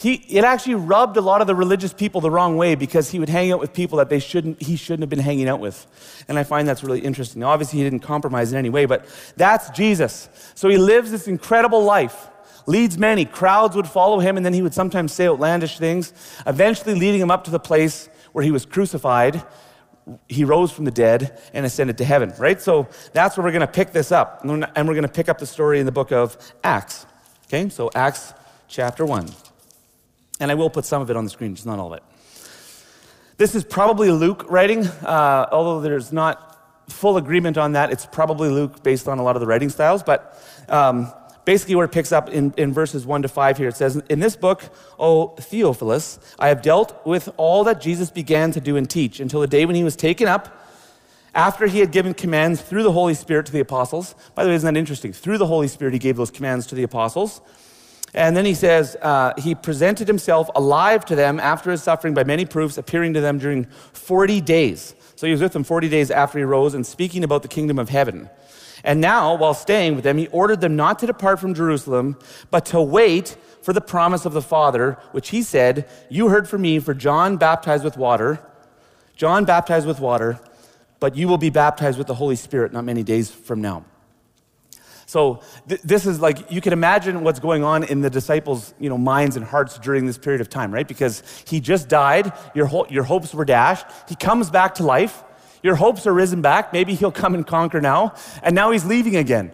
He, 0.00 0.14
it 0.14 0.44
actually 0.44 0.76
rubbed 0.76 1.18
a 1.18 1.20
lot 1.20 1.42
of 1.42 1.46
the 1.46 1.54
religious 1.54 1.92
people 1.92 2.22
the 2.22 2.30
wrong 2.30 2.56
way 2.56 2.74
because 2.74 3.10
he 3.10 3.18
would 3.18 3.28
hang 3.28 3.52
out 3.52 3.60
with 3.60 3.74
people 3.74 3.98
that 3.98 4.08
they 4.08 4.18
shouldn't, 4.18 4.62
he 4.62 4.76
shouldn't 4.76 5.02
have 5.02 5.10
been 5.10 5.18
hanging 5.18 5.46
out 5.46 5.60
with. 5.60 6.24
And 6.26 6.38
I 6.38 6.42
find 6.42 6.66
that's 6.66 6.82
really 6.82 7.00
interesting. 7.00 7.44
Obviously, 7.44 7.80
he 7.80 7.84
didn't 7.84 8.00
compromise 8.00 8.50
in 8.50 8.58
any 8.58 8.70
way, 8.70 8.86
but 8.86 9.04
that's 9.36 9.68
Jesus. 9.70 10.30
So 10.54 10.70
he 10.70 10.78
lives 10.78 11.10
this 11.10 11.28
incredible 11.28 11.84
life, 11.84 12.28
leads 12.64 12.96
many. 12.96 13.26
Crowds 13.26 13.76
would 13.76 13.86
follow 13.86 14.20
him, 14.20 14.38
and 14.38 14.46
then 14.46 14.54
he 14.54 14.62
would 14.62 14.72
sometimes 14.72 15.12
say 15.12 15.26
outlandish 15.26 15.76
things, 15.76 16.14
eventually 16.46 16.94
leading 16.94 17.20
him 17.20 17.30
up 17.30 17.44
to 17.44 17.50
the 17.50 17.60
place 17.60 18.08
where 18.32 18.42
he 18.42 18.50
was 18.50 18.64
crucified. 18.64 19.44
He 20.30 20.44
rose 20.44 20.72
from 20.72 20.86
the 20.86 20.90
dead 20.90 21.38
and 21.52 21.66
ascended 21.66 21.98
to 21.98 22.06
heaven, 22.06 22.32
right? 22.38 22.58
So 22.58 22.88
that's 23.12 23.36
where 23.36 23.44
we're 23.44 23.52
going 23.52 23.60
to 23.60 23.66
pick 23.66 23.92
this 23.92 24.12
up. 24.12 24.44
And 24.44 24.62
we're 24.88 24.94
going 24.94 25.02
to 25.02 25.08
pick 25.08 25.28
up 25.28 25.36
the 25.36 25.46
story 25.46 25.78
in 25.78 25.84
the 25.84 25.92
book 25.92 26.10
of 26.10 26.38
Acts. 26.64 27.04
Okay, 27.48 27.68
so 27.68 27.90
Acts 27.94 28.32
chapter 28.66 29.04
1. 29.04 29.28
And 30.40 30.50
I 30.50 30.54
will 30.54 30.70
put 30.70 30.84
some 30.84 31.00
of 31.02 31.10
it 31.10 31.16
on 31.16 31.24
the 31.24 31.30
screen, 31.30 31.54
just 31.54 31.66
not 31.66 31.78
all 31.78 31.92
of 31.92 31.98
it. 31.98 32.02
This 33.36 33.54
is 33.54 33.64
probably 33.64 34.10
Luke 34.10 34.44
writing, 34.50 34.86
uh, 34.86 35.48
although 35.52 35.80
there's 35.80 36.12
not 36.12 36.50
full 36.90 37.16
agreement 37.16 37.56
on 37.56 37.72
that. 37.72 37.90
It's 37.90 38.06
probably 38.06 38.50
Luke 38.50 38.82
based 38.82 39.08
on 39.08 39.18
a 39.18 39.22
lot 39.22 39.36
of 39.36 39.40
the 39.40 39.46
writing 39.46 39.70
styles. 39.70 40.02
But 40.02 40.38
um, 40.68 41.12
basically, 41.44 41.74
where 41.74 41.86
it 41.86 41.92
picks 41.92 42.12
up 42.12 42.28
in, 42.28 42.52
in 42.56 42.72
verses 42.72 43.06
1 43.06 43.22
to 43.22 43.28
5 43.28 43.58
here, 43.58 43.68
it 43.68 43.76
says, 43.76 43.96
In 44.08 44.20
this 44.20 44.36
book, 44.36 44.62
O 44.98 45.28
Theophilus, 45.36 46.18
I 46.38 46.48
have 46.48 46.62
dealt 46.62 47.06
with 47.06 47.28
all 47.36 47.64
that 47.64 47.80
Jesus 47.80 48.10
began 48.10 48.52
to 48.52 48.60
do 48.60 48.76
and 48.76 48.88
teach 48.88 49.20
until 49.20 49.40
the 49.40 49.46
day 49.46 49.64
when 49.64 49.76
he 49.76 49.84
was 49.84 49.96
taken 49.96 50.28
up 50.28 50.56
after 51.34 51.66
he 51.66 51.78
had 51.78 51.92
given 51.92 52.12
commands 52.12 52.60
through 52.60 52.82
the 52.82 52.92
Holy 52.92 53.14
Spirit 53.14 53.46
to 53.46 53.52
the 53.52 53.60
apostles. 53.60 54.14
By 54.34 54.42
the 54.42 54.50
way, 54.50 54.56
isn't 54.56 54.74
that 54.74 54.78
interesting? 54.78 55.12
Through 55.12 55.38
the 55.38 55.46
Holy 55.46 55.68
Spirit, 55.68 55.92
he 55.92 55.98
gave 55.98 56.16
those 56.16 56.30
commands 56.30 56.66
to 56.68 56.74
the 56.74 56.82
apostles. 56.82 57.40
And 58.12 58.36
then 58.36 58.44
he 58.44 58.54
says, 58.54 58.96
uh, 59.00 59.34
he 59.38 59.54
presented 59.54 60.08
himself 60.08 60.50
alive 60.54 61.04
to 61.06 61.14
them 61.14 61.38
after 61.38 61.70
his 61.70 61.82
suffering 61.82 62.14
by 62.14 62.24
many 62.24 62.44
proofs, 62.44 62.76
appearing 62.76 63.14
to 63.14 63.20
them 63.20 63.38
during 63.38 63.66
40 63.92 64.40
days. 64.40 64.94
So 65.14 65.26
he 65.26 65.32
was 65.32 65.40
with 65.40 65.52
them 65.52 65.64
40 65.64 65.88
days 65.88 66.10
after 66.10 66.38
he 66.38 66.44
rose 66.44 66.74
and 66.74 66.84
speaking 66.84 67.22
about 67.22 67.42
the 67.42 67.48
kingdom 67.48 67.78
of 67.78 67.88
heaven. 67.88 68.28
And 68.82 69.00
now, 69.00 69.34
while 69.34 69.54
staying 69.54 69.94
with 69.94 70.04
them, 70.04 70.16
he 70.16 70.26
ordered 70.28 70.60
them 70.60 70.74
not 70.74 70.98
to 71.00 71.06
depart 71.06 71.38
from 71.38 71.54
Jerusalem, 71.54 72.16
but 72.50 72.64
to 72.66 72.80
wait 72.80 73.36
for 73.62 73.72
the 73.72 73.80
promise 73.80 74.24
of 74.24 74.32
the 74.32 74.42
Father, 74.42 74.96
which 75.12 75.28
he 75.28 75.42
said, 75.42 75.86
You 76.08 76.28
heard 76.28 76.48
from 76.48 76.62
me, 76.62 76.78
for 76.78 76.94
John 76.94 77.36
baptized 77.36 77.84
with 77.84 77.96
water. 77.96 78.40
John 79.16 79.44
baptized 79.44 79.86
with 79.86 80.00
water, 80.00 80.40
but 80.98 81.14
you 81.14 81.28
will 81.28 81.38
be 81.38 81.50
baptized 81.50 81.98
with 81.98 82.06
the 82.06 82.14
Holy 82.14 82.36
Spirit 82.36 82.72
not 82.72 82.84
many 82.84 83.02
days 83.02 83.30
from 83.30 83.60
now. 83.60 83.84
So 85.10 85.40
th- 85.68 85.82
this 85.82 86.06
is 86.06 86.20
like 86.20 86.52
you 86.52 86.60
can 86.60 86.72
imagine 86.72 87.24
what's 87.24 87.40
going 87.40 87.64
on 87.64 87.82
in 87.82 88.00
the 88.00 88.08
disciples' 88.08 88.74
you 88.78 88.88
know, 88.88 88.96
minds 88.96 89.34
and 89.34 89.44
hearts 89.44 89.76
during 89.76 90.06
this 90.06 90.16
period 90.16 90.40
of 90.40 90.48
time, 90.48 90.72
right? 90.72 90.86
Because 90.86 91.24
he 91.48 91.58
just 91.58 91.88
died, 91.88 92.32
your, 92.54 92.66
ho- 92.66 92.86
your 92.88 93.02
hopes 93.02 93.34
were 93.34 93.44
dashed. 93.44 93.86
He 94.08 94.14
comes 94.14 94.50
back 94.50 94.76
to 94.76 94.84
life, 94.84 95.24
your 95.64 95.74
hopes 95.74 96.06
are 96.06 96.12
risen 96.12 96.42
back. 96.42 96.72
Maybe 96.72 96.94
he'll 96.94 97.10
come 97.10 97.34
and 97.34 97.44
conquer 97.44 97.80
now, 97.80 98.14
and 98.40 98.54
now 98.54 98.70
he's 98.70 98.84
leaving 98.84 99.16
again. 99.16 99.50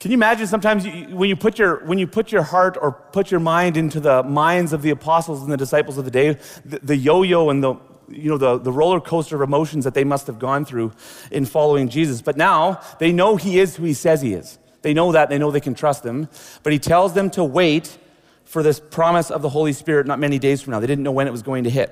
Can 0.00 0.10
you 0.10 0.18
imagine 0.18 0.48
sometimes 0.48 0.84
you, 0.84 1.16
when, 1.16 1.30
you 1.30 1.36
put 1.36 1.58
your, 1.58 1.82
when 1.86 1.96
you 1.96 2.06
put 2.06 2.30
your 2.30 2.42
heart 2.42 2.76
or 2.78 2.92
put 2.92 3.30
your 3.30 3.40
mind 3.40 3.78
into 3.78 4.00
the 4.00 4.22
minds 4.22 4.74
of 4.74 4.82
the 4.82 4.90
apostles 4.90 5.42
and 5.42 5.50
the 5.50 5.56
disciples 5.56 5.96
of 5.96 6.04
the 6.04 6.10
day, 6.10 6.36
the, 6.66 6.78
the 6.82 6.96
yo 6.96 7.22
yo 7.22 7.48
and 7.48 7.64
the, 7.64 7.76
you 8.08 8.30
know, 8.30 8.38
the, 8.38 8.58
the 8.58 8.72
roller 8.72 9.00
coaster 9.00 9.36
of 9.36 9.42
emotions 9.42 9.84
that 9.84 9.94
they 9.94 10.04
must 10.04 10.26
have 10.26 10.38
gone 10.38 10.64
through 10.64 10.92
in 11.30 11.44
following 11.46 11.88
Jesus. 11.88 12.22
But 12.22 12.36
now 12.36 12.80
they 12.98 13.12
know 13.12 13.36
he 13.36 13.58
is 13.58 13.76
who 13.76 13.84
he 13.84 13.94
says 13.94 14.22
he 14.22 14.34
is. 14.34 14.58
They 14.82 14.94
know 14.94 15.12
that, 15.12 15.30
they 15.30 15.38
know 15.38 15.50
they 15.50 15.60
can 15.60 15.74
trust 15.74 16.04
him. 16.04 16.28
But 16.62 16.72
he 16.72 16.78
tells 16.78 17.14
them 17.14 17.30
to 17.30 17.44
wait 17.44 17.98
for 18.44 18.62
this 18.62 18.78
promise 18.78 19.30
of 19.30 19.42
the 19.42 19.48
Holy 19.48 19.72
Spirit 19.72 20.06
not 20.06 20.18
many 20.18 20.38
days 20.38 20.60
from 20.60 20.72
now. 20.72 20.80
They 20.80 20.86
didn't 20.86 21.04
know 21.04 21.12
when 21.12 21.26
it 21.26 21.32
was 21.32 21.42
going 21.42 21.64
to 21.64 21.70
hit. 21.70 21.90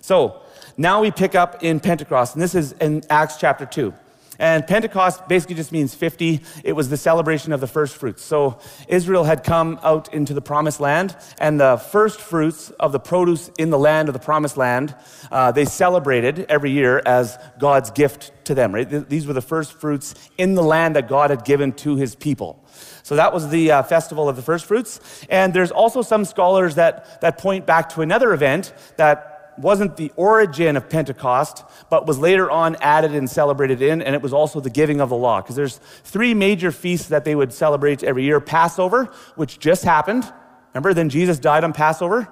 So 0.00 0.42
now 0.76 1.00
we 1.00 1.10
pick 1.10 1.34
up 1.34 1.62
in 1.62 1.80
Pentecost, 1.80 2.34
and 2.34 2.42
this 2.42 2.54
is 2.54 2.72
in 2.72 3.02
Acts 3.08 3.38
chapter 3.38 3.64
2. 3.64 3.92
And 4.38 4.66
Pentecost 4.66 5.28
basically 5.28 5.56
just 5.56 5.72
means 5.72 5.94
50. 5.94 6.40
It 6.64 6.72
was 6.72 6.88
the 6.88 6.96
celebration 6.96 7.52
of 7.52 7.60
the 7.60 7.66
first 7.66 7.96
fruits. 7.96 8.22
So 8.22 8.58
Israel 8.88 9.24
had 9.24 9.44
come 9.44 9.78
out 9.82 10.12
into 10.12 10.34
the 10.34 10.40
promised 10.40 10.80
land, 10.80 11.16
and 11.38 11.60
the 11.60 11.76
first 11.76 12.20
fruits 12.20 12.70
of 12.70 12.92
the 12.92 13.00
produce 13.00 13.50
in 13.58 13.70
the 13.70 13.78
land 13.78 14.08
of 14.08 14.12
the 14.12 14.20
promised 14.20 14.56
land, 14.56 14.94
uh, 15.30 15.52
they 15.52 15.64
celebrated 15.64 16.46
every 16.48 16.70
year 16.70 17.02
as 17.06 17.38
God's 17.58 17.90
gift 17.90 18.32
to 18.44 18.54
them, 18.54 18.74
right? 18.74 19.08
These 19.08 19.26
were 19.26 19.32
the 19.32 19.40
first 19.40 19.72
fruits 19.74 20.14
in 20.38 20.54
the 20.54 20.62
land 20.62 20.96
that 20.96 21.08
God 21.08 21.30
had 21.30 21.44
given 21.44 21.72
to 21.74 21.96
his 21.96 22.14
people. 22.14 22.62
So 23.02 23.16
that 23.16 23.32
was 23.32 23.50
the 23.50 23.70
uh, 23.70 23.82
festival 23.82 24.28
of 24.28 24.36
the 24.36 24.42
first 24.42 24.66
fruits. 24.66 25.24
And 25.30 25.54
there's 25.54 25.70
also 25.70 26.02
some 26.02 26.24
scholars 26.24 26.74
that, 26.74 27.20
that 27.20 27.38
point 27.38 27.66
back 27.66 27.90
to 27.90 28.00
another 28.00 28.32
event 28.32 28.72
that 28.96 29.35
wasn't 29.58 29.96
the 29.96 30.12
origin 30.16 30.76
of 30.76 30.88
Pentecost, 30.88 31.64
but 31.90 32.06
was 32.06 32.18
later 32.18 32.50
on 32.50 32.76
added 32.76 33.14
and 33.14 33.28
celebrated 33.28 33.82
in, 33.82 34.02
and 34.02 34.14
it 34.14 34.22
was 34.22 34.32
also 34.32 34.60
the 34.60 34.70
giving 34.70 35.00
of 35.00 35.08
the 35.08 35.16
law. 35.16 35.40
Because 35.40 35.56
there's 35.56 35.78
three 36.04 36.34
major 36.34 36.70
feasts 36.70 37.08
that 37.08 37.24
they 37.24 37.34
would 37.34 37.52
celebrate 37.52 38.02
every 38.02 38.24
year 38.24 38.40
Passover, 38.40 39.06
which 39.34 39.58
just 39.58 39.84
happened. 39.84 40.30
Remember, 40.74 40.92
then 40.92 41.08
Jesus 41.08 41.38
died 41.38 41.64
on 41.64 41.72
Passover. 41.72 42.28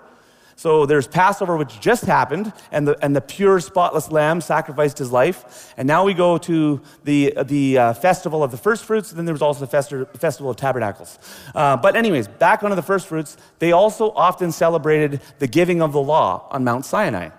So 0.57 0.87
there's 0.87 1.09
Passover, 1.09 1.57
which 1.57 1.81
just 1.81 2.05
happened, 2.05 2.53
and 2.71 2.87
the, 2.87 2.97
and 3.05 3.15
the 3.15 3.21
pure, 3.21 3.59
spotless 3.61 4.11
lamb 4.11 4.41
sacrificed 4.41 4.99
his 4.99 5.11
life. 5.11 5.75
And 5.77 5.87
now 5.87 6.05
we 6.05 6.15
go 6.15 6.39
to 6.39 6.81
the, 7.03 7.35
the 7.45 7.79
uh, 7.79 7.93
festival 7.95 8.43
of 8.43 8.51
the 8.51 8.57
first 8.57 8.85
fruits, 8.85 9.11
and 9.11 9.19
then 9.19 9.25
there 9.25 9.35
was 9.35 9.43
also 9.43 9.67
the 9.67 9.77
festi- 9.77 10.17
festival 10.19 10.51
of 10.51 10.57
tabernacles. 10.57 11.19
Uh, 11.55 11.77
but, 11.77 11.97
anyways, 11.97 12.29
back 12.29 12.63
onto 12.63 12.77
the 12.77 12.83
first 12.83 13.09
fruits, 13.09 13.37
they 13.59 13.73
also 13.73 14.11
often 14.13 14.53
celebrated 14.53 15.21
the 15.41 15.47
giving 15.49 15.83
of 15.83 15.93
the 15.93 16.01
law 16.01 16.47
on 16.51 16.63
Mount 16.63 16.85
Sinai. 16.85 17.31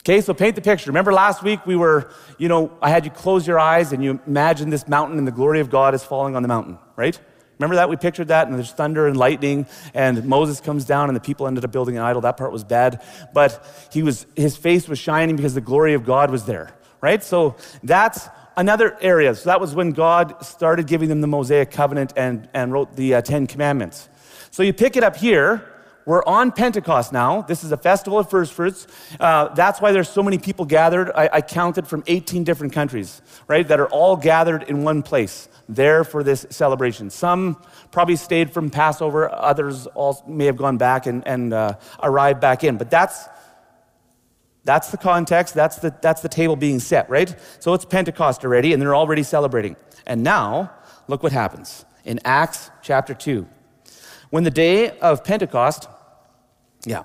Okay, 0.00 0.20
so 0.20 0.32
paint 0.32 0.54
the 0.54 0.62
picture. 0.62 0.88
Remember 0.88 1.12
last 1.12 1.42
week 1.42 1.66
we 1.66 1.74
were, 1.74 2.10
you 2.38 2.48
know, 2.48 2.70
I 2.80 2.90
had 2.90 3.04
you 3.04 3.10
close 3.10 3.44
your 3.44 3.58
eyes 3.58 3.92
and 3.92 4.04
you 4.04 4.20
imagine 4.24 4.70
this 4.70 4.86
mountain 4.86 5.18
and 5.18 5.26
the 5.26 5.32
glory 5.32 5.58
of 5.58 5.68
God 5.68 5.96
is 5.96 6.04
falling 6.04 6.36
on 6.36 6.42
the 6.42 6.48
mountain, 6.48 6.78
right? 6.94 7.18
Remember 7.58 7.76
that? 7.76 7.88
We 7.88 7.96
pictured 7.96 8.28
that, 8.28 8.48
and 8.48 8.56
there's 8.56 8.72
thunder 8.72 9.06
and 9.06 9.16
lightning, 9.16 9.66
and 9.94 10.24
Moses 10.26 10.60
comes 10.60 10.84
down, 10.84 11.08
and 11.08 11.16
the 11.16 11.20
people 11.20 11.46
ended 11.46 11.64
up 11.64 11.72
building 11.72 11.96
an 11.96 12.02
idol. 12.02 12.20
That 12.22 12.36
part 12.36 12.52
was 12.52 12.64
bad. 12.64 13.02
But 13.32 13.64
he 13.92 14.02
was, 14.02 14.26
his 14.36 14.56
face 14.56 14.88
was 14.88 14.98
shining 14.98 15.36
because 15.36 15.54
the 15.54 15.60
glory 15.62 15.94
of 15.94 16.04
God 16.04 16.30
was 16.30 16.44
there, 16.44 16.74
right? 17.00 17.24
So 17.24 17.56
that's 17.82 18.28
another 18.56 18.96
area. 19.00 19.34
So 19.34 19.48
that 19.48 19.60
was 19.60 19.74
when 19.74 19.92
God 19.92 20.44
started 20.44 20.86
giving 20.86 21.08
them 21.08 21.22
the 21.22 21.26
Mosaic 21.26 21.70
covenant 21.70 22.12
and, 22.16 22.48
and 22.52 22.72
wrote 22.72 22.94
the 22.94 23.16
uh, 23.16 23.22
Ten 23.22 23.46
Commandments. 23.46 24.08
So 24.50 24.62
you 24.62 24.72
pick 24.72 24.96
it 24.96 25.04
up 25.04 25.16
here. 25.16 25.72
We're 26.04 26.24
on 26.24 26.52
Pentecost 26.52 27.12
now. 27.12 27.42
This 27.42 27.64
is 27.64 27.72
a 27.72 27.76
festival 27.76 28.18
of 28.18 28.30
first 28.30 28.52
fruits. 28.52 28.86
Uh, 29.18 29.48
that's 29.48 29.80
why 29.80 29.90
there's 29.90 30.08
so 30.08 30.22
many 30.22 30.38
people 30.38 30.64
gathered. 30.64 31.10
I, 31.10 31.28
I 31.32 31.40
counted 31.40 31.88
from 31.88 32.04
18 32.06 32.44
different 32.44 32.72
countries, 32.72 33.20
right, 33.48 33.66
that 33.66 33.80
are 33.80 33.88
all 33.88 34.16
gathered 34.16 34.62
in 34.64 34.84
one 34.84 35.02
place 35.02 35.48
there 35.68 36.04
for 36.04 36.22
this 36.22 36.46
celebration. 36.50 37.10
Some 37.10 37.60
probably 37.90 38.16
stayed 38.16 38.52
from 38.52 38.70
Passover, 38.70 39.32
others 39.32 39.86
all 39.88 40.22
may 40.26 40.46
have 40.46 40.56
gone 40.56 40.76
back 40.78 41.06
and, 41.06 41.26
and 41.26 41.52
uh, 41.52 41.74
arrived 42.02 42.40
back 42.40 42.64
in. 42.64 42.76
But 42.76 42.90
that's, 42.90 43.26
that's 44.64 44.90
the 44.90 44.96
context, 44.96 45.54
that's 45.54 45.76
the, 45.76 45.94
that's 46.00 46.22
the 46.22 46.28
table 46.28 46.56
being 46.56 46.80
set, 46.80 47.08
right? 47.10 47.34
So 47.60 47.74
it's 47.74 47.84
Pentecost 47.84 48.44
already, 48.44 48.72
and 48.72 48.80
they're 48.80 48.96
already 48.96 49.22
celebrating. 49.22 49.76
And 50.06 50.22
now, 50.22 50.72
look 51.08 51.22
what 51.22 51.32
happens 51.32 51.84
in 52.04 52.20
Acts 52.24 52.70
chapter 52.82 53.14
2. 53.14 53.46
When 54.30 54.44
the 54.44 54.50
day 54.50 54.98
of 54.98 55.24
Pentecost, 55.24 55.88
yeah, 56.84 57.04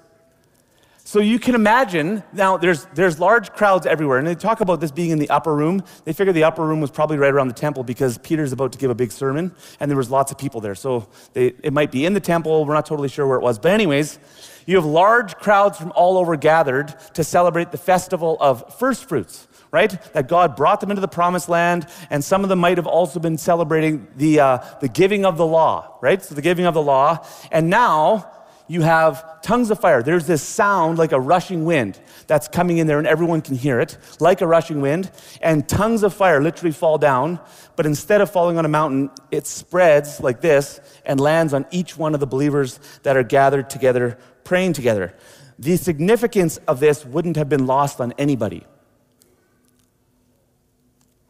So 1.11 1.19
you 1.19 1.39
can 1.39 1.55
imagine, 1.55 2.23
now 2.31 2.55
there's, 2.55 2.85
there's 2.93 3.19
large 3.19 3.51
crowds 3.51 3.85
everywhere, 3.85 4.17
and 4.17 4.25
they 4.25 4.33
talk 4.33 4.61
about 4.61 4.79
this 4.79 4.91
being 4.91 5.09
in 5.09 5.19
the 5.19 5.29
upper 5.29 5.53
room. 5.53 5.83
They 6.05 6.13
figure 6.13 6.31
the 6.31 6.45
upper 6.45 6.65
room 6.65 6.79
was 6.79 6.89
probably 6.89 7.17
right 7.17 7.33
around 7.33 7.49
the 7.49 7.53
temple 7.53 7.83
because 7.83 8.17
Peter's 8.19 8.53
about 8.53 8.71
to 8.71 8.77
give 8.77 8.89
a 8.89 8.95
big 8.95 9.11
sermon, 9.11 9.53
and 9.81 9.91
there 9.91 9.97
was 9.97 10.09
lots 10.09 10.31
of 10.31 10.37
people 10.37 10.61
there. 10.61 10.73
So 10.73 11.09
they, 11.33 11.47
it 11.63 11.73
might 11.73 11.91
be 11.91 12.05
in 12.05 12.13
the 12.13 12.21
temple, 12.21 12.63
we're 12.63 12.75
not 12.75 12.85
totally 12.85 13.09
sure 13.09 13.27
where 13.27 13.37
it 13.37 13.41
was. 13.41 13.59
But 13.59 13.73
anyways, 13.73 14.19
you 14.65 14.77
have 14.77 14.85
large 14.85 15.35
crowds 15.35 15.77
from 15.77 15.91
all 15.97 16.17
over 16.17 16.37
gathered 16.37 16.97
to 17.15 17.25
celebrate 17.25 17.73
the 17.73 17.77
festival 17.77 18.37
of 18.39 18.79
first 18.79 19.09
fruits, 19.09 19.49
right? 19.69 19.91
That 20.13 20.29
God 20.29 20.55
brought 20.55 20.79
them 20.79 20.91
into 20.91 21.01
the 21.01 21.09
promised 21.09 21.49
land, 21.49 21.87
and 22.09 22.23
some 22.23 22.43
of 22.43 22.47
them 22.47 22.59
might 22.59 22.77
have 22.77 22.87
also 22.87 23.19
been 23.19 23.37
celebrating 23.37 24.07
the, 24.15 24.39
uh, 24.39 24.57
the 24.79 24.87
giving 24.87 25.25
of 25.25 25.35
the 25.35 25.45
law, 25.45 25.97
right? 25.99 26.23
So 26.23 26.35
the 26.35 26.41
giving 26.41 26.67
of 26.67 26.73
the 26.73 26.81
law. 26.81 27.27
And 27.51 27.69
now, 27.69 28.31
you 28.71 28.81
have 28.83 29.41
tongues 29.41 29.69
of 29.69 29.81
fire. 29.81 30.01
There's 30.01 30.25
this 30.25 30.41
sound 30.41 30.97
like 30.97 31.11
a 31.11 31.19
rushing 31.19 31.65
wind 31.65 31.99
that's 32.27 32.47
coming 32.47 32.77
in 32.77 32.87
there, 32.87 32.99
and 32.99 33.05
everyone 33.05 33.41
can 33.41 33.57
hear 33.57 33.81
it, 33.81 33.97
like 34.21 34.39
a 34.39 34.47
rushing 34.47 34.79
wind. 34.79 35.11
And 35.41 35.67
tongues 35.67 36.03
of 36.03 36.13
fire 36.13 36.41
literally 36.41 36.71
fall 36.71 36.97
down, 36.97 37.41
but 37.75 37.85
instead 37.85 38.21
of 38.21 38.31
falling 38.31 38.57
on 38.57 38.63
a 38.63 38.69
mountain, 38.69 39.09
it 39.29 39.45
spreads 39.45 40.21
like 40.21 40.39
this 40.39 40.79
and 41.05 41.19
lands 41.19 41.53
on 41.53 41.65
each 41.69 41.97
one 41.97 42.13
of 42.13 42.21
the 42.21 42.27
believers 42.27 42.79
that 43.03 43.17
are 43.17 43.23
gathered 43.23 43.69
together, 43.69 44.17
praying 44.45 44.71
together. 44.71 45.13
The 45.59 45.75
significance 45.75 46.55
of 46.65 46.79
this 46.79 47.05
wouldn't 47.05 47.35
have 47.35 47.49
been 47.49 47.67
lost 47.67 47.99
on 47.99 48.13
anybody 48.17 48.65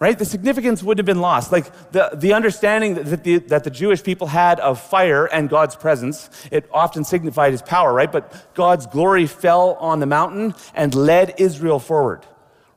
right? 0.02 0.18
The 0.18 0.26
significance 0.26 0.82
wouldn't 0.82 1.08
have 1.08 1.16
been 1.16 1.22
lost. 1.22 1.52
Like 1.52 1.92
the, 1.92 2.10
the 2.16 2.34
understanding 2.34 2.96
that 2.96 3.24
the, 3.24 3.38
that 3.38 3.64
the 3.64 3.70
Jewish 3.70 4.02
people 4.02 4.26
had 4.26 4.60
of 4.60 4.82
fire 4.82 5.28
and 5.28 5.48
God's 5.48 5.76
presence, 5.76 6.28
it 6.50 6.68
often 6.74 7.04
signified 7.04 7.52
his 7.52 7.62
power, 7.62 7.94
right? 7.94 8.12
But 8.12 8.54
God's 8.56 8.88
glory 8.88 9.28
fell 9.28 9.76
on 9.76 10.00
the 10.00 10.08
mountain 10.08 10.56
and 10.74 10.96
led 10.96 11.36
Israel 11.38 11.78
forward, 11.78 12.26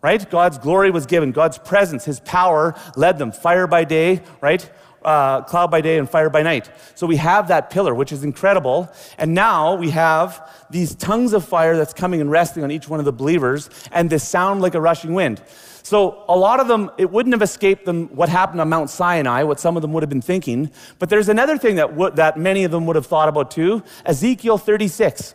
right? 0.03 0.31
God's 0.31 0.59
glory 0.59 0.91
was 0.91 1.07
given, 1.07 1.33
God's 1.33 1.57
presence, 1.57 2.05
his 2.05 2.21
power 2.21 2.75
led 2.95 3.17
them. 3.17 3.33
Fire 3.33 3.67
by 3.67 3.85
day, 3.85 4.21
right? 4.43 4.71
Uh, 5.03 5.41
cloud 5.45 5.71
by 5.71 5.81
day 5.81 5.97
and 5.97 6.09
fire 6.11 6.29
by 6.29 6.43
night. 6.43 6.71
So 6.95 7.07
we 7.07 7.17
have 7.17 7.49
that 7.49 7.71
pillar, 7.71 7.95
which 7.95 8.13
is 8.13 8.23
incredible. 8.23 8.93
And 9.17 9.33
now 9.33 9.77
we 9.77 9.91
have 9.91 10.47
these 10.69 10.95
tongues 10.95 11.33
of 11.33 11.43
fire 11.43 11.75
that's 11.79 11.95
coming 11.95 12.21
and 12.21 12.31
resting 12.31 12.65
on 12.65 12.71
each 12.71 12.87
one 12.87 12.99
of 12.99 13.07
the 13.07 13.13
believers, 13.13 13.71
and 13.93 14.11
this 14.11 14.29
sound 14.29 14.61
like 14.61 14.75
a 14.75 14.81
rushing 14.81 15.15
wind. 15.15 15.43
So 15.85 16.25
a 16.31 16.37
lot 16.37 16.61
of 16.61 16.67
them, 16.67 16.91
it 16.97 17.11
wouldn't 17.11 17.35
have 17.35 17.43
escaped 17.43 17.85
them 17.85 18.07
what 18.09 18.31
happened 18.31 18.59
on 18.63 18.71
Mount 18.71 18.89
Sinai, 18.89 19.43
what 19.43 19.61
some 19.61 19.77
of 19.77 19.83
them 19.83 19.93
would 19.93 20.03
have 20.03 20.09
been 20.09 20.23
thinking. 20.23 20.71
But 20.99 21.11
there's 21.11 21.29
another 21.29 21.59
thing 21.59 21.77
that, 21.77 21.89
w- 21.89 22.11
that 22.13 22.39
many 22.39 22.65
of 22.65 22.71
them 22.71 22.87
would 22.87 22.97
have 22.97 23.05
thought 23.05 23.29
about 23.29 23.51
too 23.51 23.83
Ezekiel 24.07 24.57
36. 24.57 25.35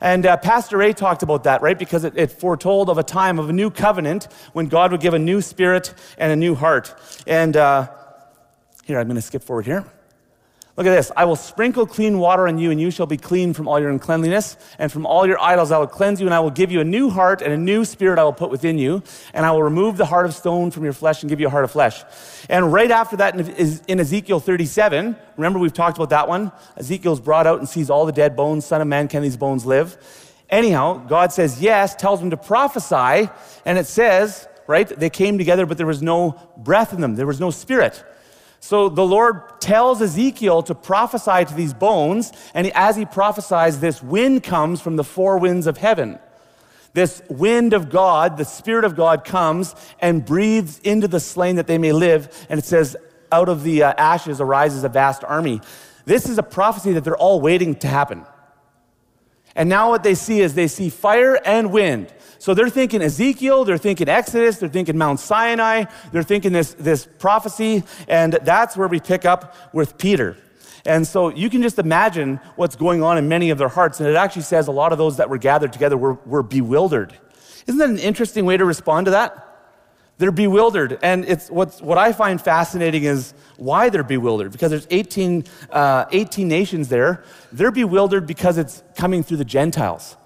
And 0.00 0.24
uh, 0.24 0.36
Pastor 0.36 0.76
Ray 0.76 0.92
talked 0.92 1.24
about 1.24 1.42
that, 1.42 1.62
right? 1.62 1.76
Because 1.76 2.04
it, 2.04 2.16
it, 2.16 2.30
foretold 2.30 2.88
of 2.88 2.98
a 2.98 3.02
time 3.02 3.40
of 3.40 3.50
a 3.50 3.52
new 3.52 3.70
covenant 3.70 4.28
when 4.52 4.66
God 4.66 4.92
would 4.92 5.00
give 5.00 5.14
a 5.14 5.18
new 5.18 5.40
spirit 5.42 5.94
and 6.16 6.30
a 6.30 6.36
new 6.36 6.54
heart. 6.54 6.94
And 7.26 7.56
uh, 7.56 7.88
here, 8.84 9.00
I'm 9.00 9.08
going 9.08 9.16
to 9.16 9.22
skip 9.22 9.42
forward 9.42 9.66
here. 9.66 9.84
Look 10.78 10.86
at 10.86 10.94
this. 10.94 11.10
I 11.16 11.24
will 11.24 11.34
sprinkle 11.34 11.86
clean 11.86 12.20
water 12.20 12.46
on 12.46 12.56
you, 12.56 12.70
and 12.70 12.80
you 12.80 12.92
shall 12.92 13.06
be 13.06 13.16
clean 13.16 13.52
from 13.52 13.66
all 13.66 13.80
your 13.80 13.90
uncleanliness. 13.90 14.56
And 14.78 14.92
from 14.92 15.06
all 15.06 15.26
your 15.26 15.40
idols 15.40 15.72
I 15.72 15.78
will 15.78 15.88
cleanse 15.88 16.20
you, 16.20 16.26
and 16.28 16.32
I 16.32 16.38
will 16.38 16.52
give 16.52 16.70
you 16.70 16.80
a 16.80 16.84
new 16.84 17.10
heart, 17.10 17.42
and 17.42 17.52
a 17.52 17.56
new 17.56 17.84
spirit 17.84 18.16
I 18.16 18.22
will 18.22 18.32
put 18.32 18.48
within 18.48 18.78
you. 18.78 19.02
And 19.34 19.44
I 19.44 19.50
will 19.50 19.64
remove 19.64 19.96
the 19.96 20.06
heart 20.06 20.24
of 20.24 20.34
stone 20.34 20.70
from 20.70 20.84
your 20.84 20.92
flesh 20.92 21.24
and 21.24 21.28
give 21.28 21.40
you 21.40 21.48
a 21.48 21.50
heart 21.50 21.64
of 21.64 21.72
flesh. 21.72 22.04
And 22.48 22.72
right 22.72 22.92
after 22.92 23.16
that, 23.16 23.34
in 23.88 23.98
Ezekiel 23.98 24.38
37, 24.38 25.16
remember 25.36 25.58
we've 25.58 25.72
talked 25.72 25.98
about 25.98 26.10
that 26.10 26.28
one? 26.28 26.52
Ezekiel's 26.76 27.18
brought 27.18 27.48
out 27.48 27.58
and 27.58 27.68
sees 27.68 27.90
all 27.90 28.06
the 28.06 28.12
dead 28.12 28.36
bones. 28.36 28.64
Son 28.64 28.80
of 28.80 28.86
man, 28.86 29.08
can 29.08 29.20
these 29.22 29.36
bones 29.36 29.66
live? 29.66 29.96
Anyhow, 30.48 31.04
God 31.08 31.32
says 31.32 31.60
yes, 31.60 31.96
tells 31.96 32.22
him 32.22 32.30
to 32.30 32.36
prophesy, 32.36 33.28
and 33.64 33.78
it 33.78 33.86
says, 33.86 34.46
right, 34.68 34.88
they 34.88 35.10
came 35.10 35.38
together, 35.38 35.66
but 35.66 35.76
there 35.76 35.88
was 35.88 36.02
no 36.02 36.40
breath 36.56 36.92
in 36.92 37.00
them, 37.00 37.16
there 37.16 37.26
was 37.26 37.40
no 37.40 37.50
spirit. 37.50 38.04
So 38.60 38.88
the 38.88 39.06
Lord 39.06 39.60
tells 39.60 40.02
Ezekiel 40.02 40.62
to 40.64 40.74
prophesy 40.74 41.44
to 41.44 41.54
these 41.54 41.72
bones, 41.72 42.32
and 42.54 42.66
as 42.74 42.96
he 42.96 43.04
prophesies, 43.04 43.80
this 43.80 44.02
wind 44.02 44.42
comes 44.42 44.80
from 44.80 44.96
the 44.96 45.04
four 45.04 45.38
winds 45.38 45.66
of 45.66 45.76
heaven. 45.76 46.18
This 46.92 47.22
wind 47.28 47.74
of 47.74 47.90
God, 47.90 48.36
the 48.36 48.44
Spirit 48.44 48.84
of 48.84 48.96
God, 48.96 49.24
comes 49.24 49.74
and 50.00 50.24
breathes 50.24 50.80
into 50.80 51.06
the 51.06 51.20
slain 51.20 51.56
that 51.56 51.66
they 51.66 51.78
may 51.78 51.92
live. 51.92 52.46
And 52.48 52.58
it 52.58 52.64
says, 52.64 52.96
out 53.30 53.48
of 53.48 53.62
the 53.62 53.84
uh, 53.84 53.94
ashes 53.96 54.40
arises 54.40 54.84
a 54.84 54.88
vast 54.88 55.22
army. 55.22 55.60
This 56.04 56.28
is 56.28 56.38
a 56.38 56.42
prophecy 56.42 56.92
that 56.94 57.04
they're 57.04 57.16
all 57.16 57.40
waiting 57.40 57.74
to 57.76 57.86
happen. 57.86 58.24
And 59.54 59.68
now 59.68 59.90
what 59.90 60.02
they 60.02 60.14
see 60.14 60.40
is 60.40 60.54
they 60.54 60.68
see 60.68 60.88
fire 60.88 61.38
and 61.44 61.72
wind. 61.72 62.12
So 62.38 62.54
they're 62.54 62.68
thinking 62.68 63.02
Ezekiel, 63.02 63.64
they're 63.64 63.78
thinking 63.78 64.08
Exodus, 64.08 64.58
they're 64.58 64.68
thinking 64.68 64.96
Mount 64.96 65.20
Sinai, 65.20 65.84
they're 66.12 66.22
thinking 66.22 66.52
this, 66.52 66.74
this 66.74 67.06
prophecy, 67.18 67.82
and 68.06 68.34
that's 68.42 68.76
where 68.76 68.88
we 68.88 69.00
pick 69.00 69.24
up 69.24 69.54
with 69.74 69.98
Peter. 69.98 70.36
And 70.86 71.06
so 71.06 71.28
you 71.28 71.50
can 71.50 71.62
just 71.62 71.78
imagine 71.78 72.40
what's 72.56 72.76
going 72.76 73.02
on 73.02 73.18
in 73.18 73.28
many 73.28 73.50
of 73.50 73.58
their 73.58 73.68
hearts. 73.68 74.00
And 74.00 74.08
it 74.08 74.14
actually 74.14 74.42
says 74.42 74.68
a 74.68 74.72
lot 74.72 74.92
of 74.92 74.98
those 74.98 75.16
that 75.16 75.28
were 75.28 75.38
gathered 75.38 75.72
together 75.72 75.96
were, 75.96 76.14
were 76.24 76.42
bewildered. 76.42 77.12
Isn't 77.66 77.78
that 77.78 77.90
an 77.90 77.98
interesting 77.98 78.46
way 78.46 78.56
to 78.56 78.64
respond 78.64 79.04
to 79.06 79.10
that? 79.10 79.44
They're 80.16 80.32
bewildered. 80.32 80.98
And 81.02 81.24
it's 81.26 81.50
what's, 81.50 81.80
what 81.80 81.98
I 81.98 82.12
find 82.12 82.40
fascinating 82.40 83.04
is 83.04 83.34
why 83.56 83.88
they're 83.88 84.02
bewildered. 84.02 84.52
Because 84.52 84.70
there's 84.70 84.86
18, 84.90 85.44
uh, 85.70 86.06
18 86.10 86.48
nations 86.48 86.88
there. 86.88 87.22
They're 87.52 87.70
bewildered 87.70 88.26
because 88.26 88.58
it's 88.58 88.82
coming 88.96 89.22
through 89.22 89.36
the 89.36 89.44
Gentiles. 89.44 90.16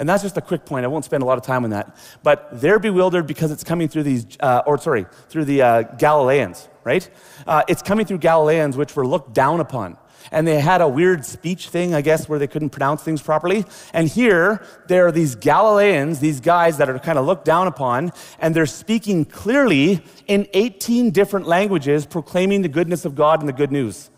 And 0.00 0.08
that's 0.08 0.22
just 0.22 0.38
a 0.38 0.40
quick 0.40 0.64
point. 0.64 0.84
I 0.86 0.88
won't 0.88 1.04
spend 1.04 1.22
a 1.22 1.26
lot 1.26 1.36
of 1.36 1.44
time 1.44 1.62
on 1.62 1.70
that. 1.70 1.94
But 2.22 2.48
they're 2.58 2.78
bewildered 2.78 3.26
because 3.26 3.50
it's 3.50 3.62
coming 3.62 3.86
through 3.86 4.04
these, 4.04 4.26
uh, 4.40 4.62
or 4.66 4.78
sorry, 4.78 5.04
through 5.28 5.44
the 5.44 5.60
uh, 5.60 5.82
Galileans, 5.82 6.68
right? 6.84 7.08
Uh, 7.46 7.62
it's 7.68 7.82
coming 7.82 8.06
through 8.06 8.18
Galileans, 8.18 8.78
which 8.78 8.96
were 8.96 9.06
looked 9.06 9.34
down 9.34 9.60
upon. 9.60 9.98
And 10.32 10.48
they 10.48 10.58
had 10.58 10.80
a 10.80 10.88
weird 10.88 11.26
speech 11.26 11.68
thing, 11.68 11.94
I 11.94 12.00
guess, 12.00 12.30
where 12.30 12.38
they 12.38 12.46
couldn't 12.46 12.70
pronounce 12.70 13.02
things 13.02 13.20
properly. 13.20 13.66
And 13.92 14.08
here, 14.08 14.64
there 14.88 15.06
are 15.06 15.12
these 15.12 15.34
Galileans, 15.34 16.18
these 16.20 16.40
guys 16.40 16.78
that 16.78 16.88
are 16.88 16.98
kind 16.98 17.18
of 17.18 17.26
looked 17.26 17.44
down 17.44 17.66
upon, 17.66 18.12
and 18.38 18.54
they're 18.56 18.64
speaking 18.64 19.26
clearly 19.26 20.02
in 20.26 20.48
18 20.54 21.10
different 21.10 21.46
languages, 21.46 22.06
proclaiming 22.06 22.62
the 22.62 22.68
goodness 22.68 23.04
of 23.04 23.14
God 23.14 23.40
and 23.40 23.48
the 23.48 23.52
good 23.52 23.70
news. 23.70 24.08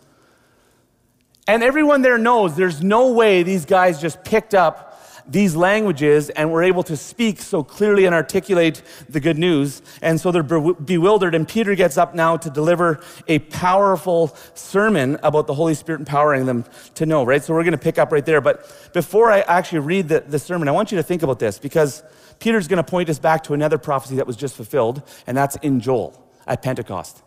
And 1.45 1.61
everyone 1.61 2.03
there 2.03 2.17
knows 2.17 2.55
there's 2.55 2.81
no 2.81 3.11
way 3.11 3.43
these 3.43 3.65
guys 3.65 3.99
just 3.99 4.23
picked 4.23 4.53
up 4.53 4.92
these 5.27 5.55
languages 5.55 6.29
and 6.29 6.51
were 6.51 6.63
able 6.63 6.83
to 6.83 6.97
speak 6.97 7.41
so 7.41 7.63
clearly 7.63 8.05
and 8.05 8.13
articulate 8.13 8.81
the 9.09 9.19
good 9.19 9.37
news. 9.37 9.81
And 10.01 10.19
so 10.19 10.31
they're 10.31 10.43
bewildered. 10.43 11.35
And 11.35 11.47
Peter 11.47 11.75
gets 11.75 11.97
up 11.97 12.13
now 12.13 12.37
to 12.37 12.49
deliver 12.49 13.01
a 13.27 13.39
powerful 13.39 14.35
sermon 14.53 15.17
about 15.23 15.47
the 15.47 15.53
Holy 15.53 15.73
Spirit 15.73 15.99
empowering 15.99 16.45
them 16.45 16.65
to 16.95 17.05
know, 17.05 17.23
right? 17.23 17.43
So 17.43 17.53
we're 17.53 17.63
going 17.63 17.71
to 17.73 17.77
pick 17.77 17.97
up 17.97 18.11
right 18.11 18.25
there. 18.25 18.41
But 18.41 18.91
before 18.93 19.31
I 19.31 19.41
actually 19.41 19.79
read 19.79 20.09
the, 20.09 20.21
the 20.21 20.39
sermon, 20.39 20.67
I 20.67 20.71
want 20.71 20.91
you 20.91 20.97
to 20.97 21.03
think 21.03 21.23
about 21.23 21.39
this 21.39 21.59
because 21.59 22.03
Peter's 22.39 22.67
going 22.67 22.77
to 22.77 22.83
point 22.83 23.09
us 23.09 23.19
back 23.19 23.43
to 23.43 23.53
another 23.53 23.77
prophecy 23.77 24.15
that 24.15 24.27
was 24.27 24.35
just 24.35 24.55
fulfilled, 24.55 25.01
and 25.27 25.37
that's 25.37 25.55
in 25.57 25.79
Joel 25.79 26.21
at 26.45 26.61
Pentecost. 26.61 27.21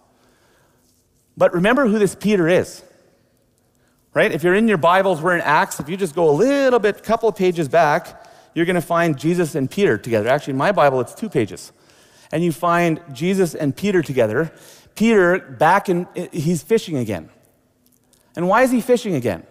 But 1.37 1.54
remember 1.54 1.87
who 1.87 1.98
this 1.98 2.14
Peter 2.14 2.48
is 2.48 2.82
right? 4.16 4.33
If 4.33 4.42
you're 4.42 4.55
in 4.55 4.66
your 4.66 4.79
Bibles, 4.79 5.20
we're 5.20 5.35
in 5.35 5.42
Acts. 5.42 5.79
If 5.79 5.90
you 5.90 5.96
just 5.98 6.14
go 6.14 6.31
a 6.31 6.33
little 6.33 6.79
bit, 6.79 7.02
couple 7.02 7.29
of 7.29 7.37
pages 7.37 7.68
back, 7.68 8.26
you're 8.55 8.64
going 8.64 8.74
to 8.74 8.81
find 8.81 9.18
Jesus 9.18 9.55
and 9.55 9.70
Peter 9.70 9.98
together. 9.98 10.31
Actually, 10.31 10.52
in 10.52 10.57
my 10.57 10.72
Bible, 10.72 11.02
it's 11.02 11.14
two 11.14 11.29
pages. 11.29 11.70
And 12.33 12.42
you 12.42 12.50
find 12.50 12.98
Jesus 13.12 13.55
and 13.55 13.76
Peter 13.76 14.00
together. 14.00 14.50
Peter 14.94 15.38
back 15.38 15.90
in, 15.90 16.09
he's 16.33 16.62
fishing 16.62 16.96
again. 16.96 17.29
And 18.35 18.48
why 18.48 18.62
is 18.62 18.70
he 18.70 18.81
fishing 18.81 19.14
again? 19.14 19.46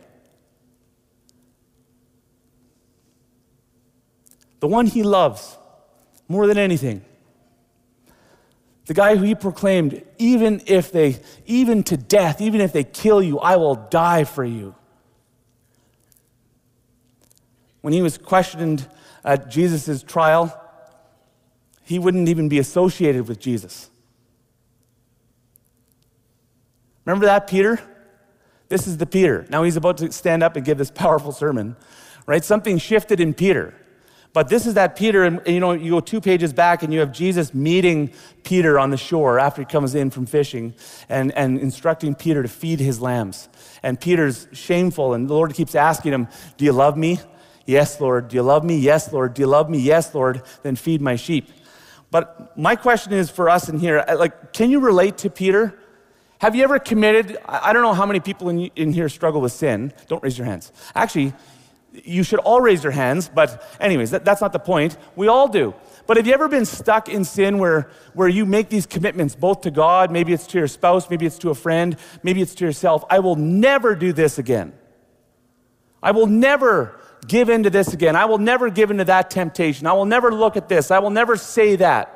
The 4.62 4.68
one 4.68 4.88
he 4.88 5.04
loves 5.04 5.60
more 6.28 6.48
than 6.48 6.58
anything 6.58 7.06
the 8.86 8.94
guy 8.94 9.16
who 9.16 9.24
he 9.24 9.34
proclaimed, 9.34 10.04
even 10.18 10.62
if 10.68 10.92
they, 10.92 11.18
even 11.46 11.84
to 11.84 11.98
death, 11.98 12.40
even 12.40 12.62
if 12.62 12.72
they 12.72 12.84
kill 12.84 13.22
you, 13.22 13.40
I 13.40 13.56
will 13.56 13.76
die 13.76 14.24
for 14.24 14.44
you. 14.44 14.76
When 17.82 17.94
he 17.94 18.02
was 18.02 18.18
questioned 18.18 18.88
at 19.24 19.50
Jesus' 19.50 20.04
trial, 20.04 20.62
he 21.84 22.00
wouldn't 22.00 22.30
even 22.30 22.50
be 22.50 22.60
associated 22.60 23.28
with 23.28 23.40
Jesus. 23.40 23.90
Remember 27.06 27.26
that, 27.28 27.48
Peter? 27.48 27.80
This 28.70 28.88
is 28.88 28.98
the 28.98 29.06
Peter. 29.06 29.46
Now 29.50 29.64
he's 29.64 29.78
about 29.78 29.98
to 29.98 30.12
stand 30.12 30.42
up 30.42 30.56
and 30.56 30.66
give 30.66 30.78
this 30.78 30.90
powerful 30.90 31.32
sermon, 31.32 31.76
right? 32.26 32.44
Something 32.44 32.80
shifted 32.80 33.20
in 33.20 33.34
Peter. 33.34 33.76
But 34.36 34.50
this 34.50 34.68
is 34.68 34.74
that 34.74 34.98
Peter, 34.98 35.24
and 35.24 35.40
you 35.48 35.62
know, 35.62 35.72
you 35.72 35.92
go 35.92 36.02
two 36.02 36.20
pages 36.20 36.52
back 36.52 36.84
and 36.84 36.94
you 36.94 37.00
have 37.00 37.14
Jesus 37.14 37.54
meeting 37.54 38.12
Peter 38.44 38.78
on 38.78 38.90
the 38.90 38.98
shore 38.98 39.40
after 39.40 39.62
he 39.62 39.66
comes 39.66 39.96
in 39.96 40.10
from 40.10 40.26
fishing 40.26 40.74
and, 41.08 41.32
and 41.38 41.58
instructing 41.58 42.16
Peter 42.16 42.44
to 42.44 42.50
feed 42.50 42.82
his 42.82 43.00
lambs. 43.00 43.48
And 43.82 43.98
Peter's 43.98 44.50
shameful, 44.52 45.14
and 45.14 45.30
the 45.30 45.34
Lord 45.34 45.54
keeps 45.54 45.74
asking 45.74 46.12
him, 46.12 46.28
Do 46.58 46.66
you 46.66 46.74
love 46.74 46.98
me? 46.98 47.22
Yes, 47.66 48.02
Lord. 48.02 48.28
Do 48.28 48.36
you 48.36 48.42
love 48.42 48.66
me? 48.66 48.78
Yes, 48.78 49.14
Lord. 49.14 49.36
Do 49.36 49.42
you 49.42 49.48
love 49.48 49.70
me? 49.70 49.78
Yes, 49.78 50.14
Lord. 50.14 50.42
Then 50.64 50.76
feed 50.76 51.00
my 51.00 51.16
sheep. 51.16 51.48
But 52.12 52.58
my 52.58 52.76
question 52.76 53.14
is 53.14 53.30
for 53.30 53.50
us 53.50 53.70
in 53.70 53.80
here, 53.80 54.04
like, 54.18 54.52
can 54.52 54.70
you 54.70 54.82
relate 54.82 55.18
to 55.20 55.30
Peter? 55.30 55.80
Have 56.40 56.56
you 56.56 56.64
ever 56.66 56.78
committed? 56.78 57.38
I 57.46 57.72
don't 57.72 57.84
know 57.84 57.94
how 57.94 58.06
many 58.06 58.20
people 58.20 58.50
in, 58.50 58.66
in 58.76 58.92
here 58.92 59.08
struggle 59.08 59.40
with 59.40 59.54
sin. 59.54 59.94
Don't 60.10 60.22
raise 60.22 60.38
your 60.38 60.46
hands. 60.46 60.74
Actually, 60.94 61.34
you 62.04 62.24
should 62.24 62.40
all 62.40 62.62
raise 62.62 62.84
your 62.84 62.92
hands, 62.92 63.30
but, 63.34 63.64
anyways, 63.80 64.12
that, 64.12 64.26
that's 64.26 64.42
not 64.42 64.54
the 64.54 64.60
point. 64.60 64.98
We 65.16 65.28
all 65.28 65.48
do. 65.48 65.74
But 66.08 66.18
have 66.18 66.28
you 66.28 66.34
ever 66.34 66.48
been 66.48 66.66
stuck 66.66 67.10
in 67.10 67.24
sin 67.24 67.58
where, 67.58 67.90
where 68.14 68.28
you 68.28 68.46
make 68.46 68.70
these 68.70 68.86
commitments, 68.86 69.36
both 69.36 69.62
to 69.62 69.72
God, 69.72 70.12
maybe 70.12 70.34
it's 70.34 70.48
to 70.48 70.58
your 70.58 70.68
spouse, 70.68 71.10
maybe 71.10 71.26
it's 71.26 71.40
to 71.40 71.50
a 71.50 71.56
friend, 71.56 71.98
maybe 72.22 72.42
it's 72.42 72.56
to 72.56 72.66
yourself? 72.66 73.04
I 73.10 73.20
will 73.20 73.36
never 73.36 73.96
do 73.96 74.14
this 74.14 74.38
again. 74.38 74.74
I 76.04 76.12
will 76.12 76.28
never 76.28 77.00
give 77.28 77.50
in 77.50 77.64
to 77.64 77.70
this 77.72 77.94
again. 77.94 78.16
I 78.16 78.26
will 78.26 78.38
never 78.38 78.70
give 78.70 78.92
in 78.92 78.98
to 79.00 79.06
that 79.06 79.32
temptation. 79.32 79.88
I 79.88 79.94
will 79.94 80.06
never 80.06 80.32
look 80.32 80.58
at 80.58 80.70
this. 80.70 80.92
I 80.92 81.00
will 81.00 81.10
never 81.10 81.38
say 81.38 81.76
that. 81.78 82.12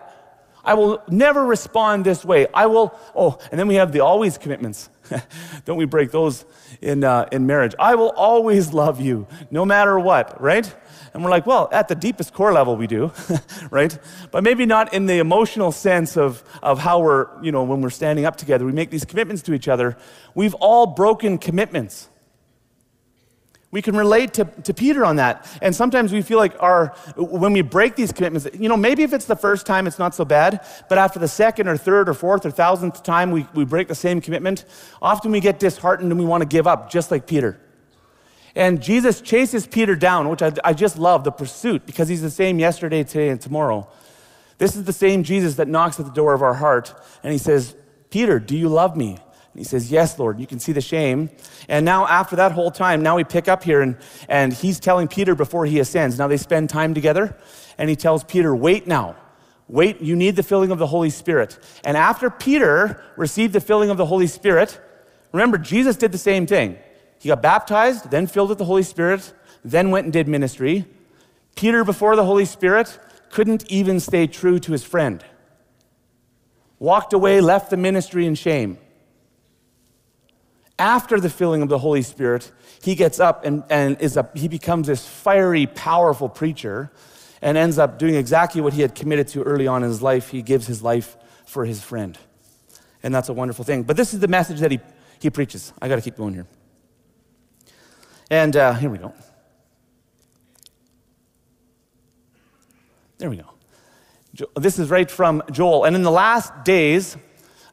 I 0.63 0.76
will 0.76 1.02
never 1.08 1.44
respond 1.44 2.06
this 2.06 2.24
way. 2.24 2.46
I 2.54 2.68
will, 2.68 2.94
oh, 3.15 3.39
and 3.50 3.60
then 3.60 3.68
we 3.68 3.76
have 3.76 3.92
the 3.92 4.02
always 4.02 4.38
commitments. 4.38 4.89
Don't 5.65 5.78
we 5.78 5.86
break 5.86 6.12
those 6.12 6.45
in, 6.82 7.04
uh, 7.04 7.28
in 7.32 7.45
marriage? 7.45 7.76
I 7.80 7.95
will 7.95 8.12
always 8.12 8.74
love 8.74 9.02
you, 9.02 9.28
no 9.52 9.65
matter 9.65 10.00
what, 10.00 10.39
right? 10.41 10.74
And 11.13 11.24
we're 11.24 11.32
like, 11.32 11.45
well, 11.45 11.69
at 11.72 11.88
the 11.88 11.95
deepest 11.95 12.34
core 12.34 12.54
level, 12.54 12.76
we 12.76 12.88
do, 12.88 13.12
right? 13.72 13.98
But 14.32 14.43
maybe 14.43 14.65
not 14.65 14.93
in 14.93 15.06
the 15.06 15.19
emotional 15.19 15.72
sense 15.72 16.17
of, 16.17 16.43
of 16.62 16.80
how 16.80 17.00
we're, 17.00 17.28
you 17.43 17.52
know, 17.52 17.63
when 17.63 17.82
we're 17.82 17.89
standing 17.89 18.26
up 18.26 18.36
together, 18.36 18.65
we 18.65 18.72
make 18.72 18.89
these 18.89 19.06
commitments 19.06 19.41
to 19.43 19.54
each 19.54 19.67
other. 19.67 19.98
We've 20.36 20.54
all 20.56 20.86
broken 20.86 21.38
commitments. 21.38 22.10
We 23.72 23.84
can 23.84 23.96
relate 23.96 24.34
to, 24.34 24.46
to 24.46 24.74
Peter 24.74 25.06
on 25.06 25.18
that. 25.18 25.48
And 25.62 25.76
sometimes 25.76 26.12
we 26.12 26.24
feel 26.24 26.40
like 26.40 26.56
our, 26.60 26.88
when 27.16 27.54
we 27.54 27.62
break 27.62 27.96
these 27.96 28.12
commitments, 28.12 28.48
you 28.60 28.68
know, 28.68 28.78
maybe 28.78 29.04
if 29.04 29.14
it's 29.14 29.26
the 29.26 29.36
first 29.36 29.68
time, 29.68 29.86
it's 29.86 30.00
not 30.00 30.16
so 30.16 30.26
bad. 30.26 30.66
But 30.90 30.98
after 30.98 31.20
the 31.20 31.28
second 31.28 31.68
or 31.68 31.78
third 31.78 32.10
or 32.10 32.16
fourth 32.16 32.48
or 32.48 32.52
thousandth 32.52 33.04
time 33.04 33.30
we, 33.30 33.46
we 33.54 33.66
break 33.66 33.88
the 33.88 33.96
same 33.96 34.22
commitment, 34.22 34.66
often 35.02 35.32
we 35.32 35.40
get 35.40 35.60
disheartened 35.60 36.12
and 36.12 36.20
we 36.20 36.26
want 36.26 36.42
to 36.42 36.48
give 36.48 36.66
up, 36.66 36.90
just 36.90 37.12
like 37.12 37.28
Peter. 37.28 37.60
And 38.56 38.82
Jesus 38.82 39.22
chases 39.22 39.68
Peter 39.68 39.96
down, 39.96 40.30
which 40.30 40.42
I, 40.42 40.52
I 40.64 40.74
just 40.74 40.98
love 40.98 41.24
the 41.24 41.32
pursuit 41.32 41.86
because 41.86 42.08
he's 42.10 42.24
the 42.24 42.32
same 42.32 42.58
yesterday, 42.58 43.04
today, 43.04 43.30
and 43.30 43.40
tomorrow. 43.40 43.88
This 44.58 44.76
is 44.76 44.84
the 44.86 44.94
same 44.94 45.24
Jesus 45.24 45.56
that 45.56 45.68
knocks 45.68 46.00
at 46.00 46.08
the 46.08 46.12
door 46.12 46.34
of 46.34 46.42
our 46.42 46.56
heart 46.56 46.94
and 47.24 47.32
he 47.32 47.38
says, 47.38 47.76
Peter, 48.10 48.40
do 48.40 48.58
you 48.58 48.68
love 48.68 48.98
me? 48.98 49.20
He 49.60 49.65
says, 49.65 49.91
Yes, 49.91 50.17
Lord. 50.17 50.39
You 50.39 50.48
can 50.48 50.58
see 50.58 50.72
the 50.72 50.80
shame. 50.80 51.30
And 51.67 51.84
now, 51.84 52.08
after 52.08 52.38
that 52.38 52.54
whole 52.54 52.72
time, 52.72 53.04
now 53.04 53.17
we 53.17 53.26
pick 53.26 53.50
up 53.50 53.62
here, 53.62 53.82
and, 53.82 53.98
and 54.30 54.54
he's 54.54 54.80
telling 54.80 55.10
Peter 55.10 55.36
before 55.36 55.65
he 55.65 55.80
ascends. 55.80 56.17
Now 56.17 56.30
they 56.30 56.38
spend 56.38 56.69
time 56.69 56.93
together, 56.93 57.38
and 57.78 57.89
he 57.89 57.98
tells 57.98 58.24
Peter, 58.24 58.56
Wait 58.56 58.88
now. 58.88 59.17
Wait, 59.67 60.00
you 60.00 60.15
need 60.15 60.38
the 60.38 60.43
filling 60.43 60.72
of 60.72 60.80
the 60.80 60.88
Holy 60.88 61.10
Spirit. 61.10 61.60
And 61.84 61.98
after 61.98 62.30
Peter 62.30 63.04
received 63.17 63.52
the 63.52 63.60
filling 63.60 63.89
of 63.89 63.98
the 63.98 64.06
Holy 64.06 64.28
Spirit, 64.28 64.80
remember, 65.34 65.58
Jesus 65.58 65.98
did 65.98 66.13
the 66.13 66.17
same 66.17 66.48
thing. 66.48 66.78
He 67.19 67.28
got 67.28 67.41
baptized, 67.41 68.10
then 68.10 68.28
filled 68.28 68.48
with 68.48 68.60
the 68.60 68.65
Holy 68.65 68.82
Spirit, 68.82 69.34
then 69.65 69.91
went 69.91 70.06
and 70.06 70.13
did 70.13 70.30
ministry. 70.30 70.86
Peter, 71.58 71.84
before 71.84 72.15
the 72.15 72.24
Holy 72.24 72.45
Spirit, 72.45 72.98
couldn't 73.30 73.69
even 73.69 74.00
stay 74.00 74.26
true 74.26 74.58
to 74.58 74.72
his 74.72 74.86
friend. 74.86 75.24
Walked 76.80 77.12
away, 77.12 77.41
left 77.41 77.69
the 77.69 77.78
ministry 77.78 78.26
in 78.26 78.36
shame 78.36 78.78
after 80.80 81.20
the 81.20 81.30
filling 81.30 81.62
of 81.62 81.70
the 81.70 81.78
Holy 81.78 82.02
Spirit, 82.02 82.52
he 82.82 82.96
gets 82.96 83.20
up 83.20 83.46
and, 83.46 83.63
and 83.70 84.00
is 84.02 84.18
a, 84.18 84.30
he 84.34 84.48
becomes 84.48 84.88
this 84.88 85.06
fiery, 85.06 85.68
powerful 85.68 86.30
preacher 86.30 86.92
and 87.42 87.58
ends 87.58 87.78
up 87.78 88.00
doing 88.00 88.15
exactly 88.15 88.62
what 88.62 88.74
he 88.74 88.82
had 88.82 88.96
committed 88.96 89.28
to 89.30 89.44
early 89.44 89.68
on 89.68 89.84
in 89.84 89.89
his 89.89 90.02
life. 90.02 90.30
He 90.30 90.42
gives 90.42 90.65
his 90.68 90.82
life 90.82 91.18
for 91.46 91.65
his 91.65 91.84
friend. 91.84 92.18
And 93.04 93.13
that's 93.13 93.30
a 93.30 93.34
wonderful 93.34 93.65
thing. 93.65 93.84
But 93.84 93.98
this 93.98 94.13
is 94.13 94.20
the 94.20 94.28
message 94.28 94.60
that 94.60 94.72
he, 94.72 94.80
he 95.20 95.30
preaches. 95.30 95.74
I 95.82 95.88
got 95.88 95.96
to 95.98 96.02
keep 96.02 96.18
going 96.18 96.34
here. 96.34 96.48
And 98.30 98.56
uh, 98.56 98.74
here 98.74 98.89
we 98.89 98.98
go. 98.98 99.13
There 103.18 103.30
we 103.30 103.38
go. 103.38 104.50
This 104.56 104.80
is 104.80 104.89
right 104.89 105.10
from 105.10 105.44
Joel. 105.52 105.86
And 105.86 105.96
in 105.96 106.04
the 106.04 106.12
last 106.12 106.63
days, 106.63 107.18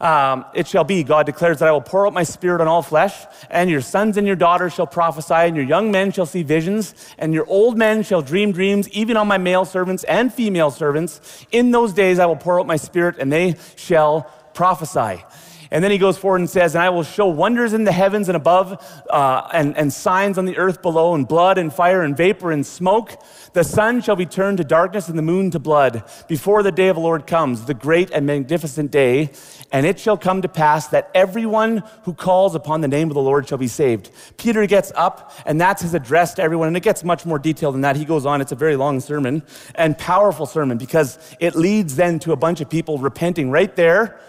um, 0.00 0.44
it 0.54 0.66
shall 0.66 0.84
be, 0.84 1.02
God 1.02 1.26
declares, 1.26 1.58
that 1.58 1.68
I 1.68 1.72
will 1.72 1.80
pour 1.80 2.06
out 2.06 2.12
my 2.12 2.22
spirit 2.22 2.60
on 2.60 2.68
all 2.68 2.82
flesh, 2.82 3.14
and 3.50 3.70
your 3.70 3.80
sons 3.80 4.16
and 4.16 4.26
your 4.26 4.36
daughters 4.36 4.74
shall 4.74 4.86
prophesy, 4.86 5.34
and 5.34 5.56
your 5.56 5.64
young 5.64 5.90
men 5.90 6.12
shall 6.12 6.26
see 6.26 6.42
visions, 6.42 6.94
and 7.18 7.32
your 7.32 7.46
old 7.46 7.78
men 7.78 8.02
shall 8.02 8.22
dream 8.22 8.52
dreams, 8.52 8.88
even 8.90 9.16
on 9.16 9.26
my 9.26 9.38
male 9.38 9.64
servants 9.64 10.04
and 10.04 10.32
female 10.32 10.70
servants. 10.70 11.46
In 11.52 11.70
those 11.70 11.92
days 11.92 12.18
I 12.18 12.26
will 12.26 12.36
pour 12.36 12.60
out 12.60 12.66
my 12.66 12.76
spirit, 12.76 13.16
and 13.18 13.32
they 13.32 13.56
shall 13.76 14.30
prophesy. 14.54 15.22
And 15.70 15.82
then 15.82 15.90
he 15.90 15.98
goes 15.98 16.16
forward 16.16 16.40
and 16.40 16.50
says, 16.50 16.74
And 16.74 16.82
I 16.82 16.90
will 16.90 17.02
show 17.02 17.26
wonders 17.26 17.72
in 17.72 17.84
the 17.84 17.92
heavens 17.92 18.28
and 18.28 18.36
above, 18.36 18.82
uh, 19.10 19.48
and, 19.52 19.76
and 19.76 19.92
signs 19.92 20.38
on 20.38 20.44
the 20.44 20.56
earth 20.58 20.82
below, 20.82 21.14
and 21.14 21.26
blood 21.26 21.58
and 21.58 21.72
fire 21.72 22.02
and 22.02 22.16
vapor 22.16 22.52
and 22.52 22.64
smoke. 22.64 23.20
The 23.52 23.64
sun 23.64 24.00
shall 24.00 24.16
be 24.16 24.26
turned 24.26 24.58
to 24.58 24.64
darkness 24.64 25.08
and 25.08 25.18
the 25.18 25.22
moon 25.22 25.50
to 25.52 25.58
blood 25.58 26.04
before 26.28 26.62
the 26.62 26.72
day 26.72 26.88
of 26.88 26.96
the 26.96 27.02
Lord 27.02 27.26
comes, 27.26 27.64
the 27.64 27.74
great 27.74 28.10
and 28.10 28.26
magnificent 28.26 28.90
day. 28.90 29.30
And 29.72 29.84
it 29.84 29.98
shall 29.98 30.16
come 30.16 30.42
to 30.42 30.48
pass 30.48 30.88
that 30.88 31.10
everyone 31.14 31.82
who 32.04 32.14
calls 32.14 32.54
upon 32.54 32.80
the 32.80 32.88
name 32.88 33.08
of 33.08 33.14
the 33.14 33.22
Lord 33.22 33.48
shall 33.48 33.58
be 33.58 33.68
saved. 33.68 34.10
Peter 34.36 34.66
gets 34.66 34.92
up, 34.94 35.32
and 35.44 35.60
that's 35.60 35.82
his 35.82 35.94
address 35.94 36.34
to 36.34 36.42
everyone. 36.42 36.68
And 36.68 36.76
it 36.76 36.82
gets 36.82 37.02
much 37.02 37.26
more 37.26 37.38
detailed 37.38 37.74
than 37.74 37.80
that. 37.80 37.96
He 37.96 38.04
goes 38.04 38.26
on. 38.26 38.40
It's 38.40 38.52
a 38.52 38.56
very 38.56 38.76
long 38.76 39.00
sermon 39.00 39.42
and 39.74 39.98
powerful 39.98 40.46
sermon 40.46 40.78
because 40.78 41.18
it 41.40 41.56
leads 41.56 41.96
then 41.96 42.18
to 42.20 42.32
a 42.32 42.36
bunch 42.36 42.60
of 42.60 42.70
people 42.70 42.98
repenting 42.98 43.50
right 43.50 43.74
there 43.74 44.20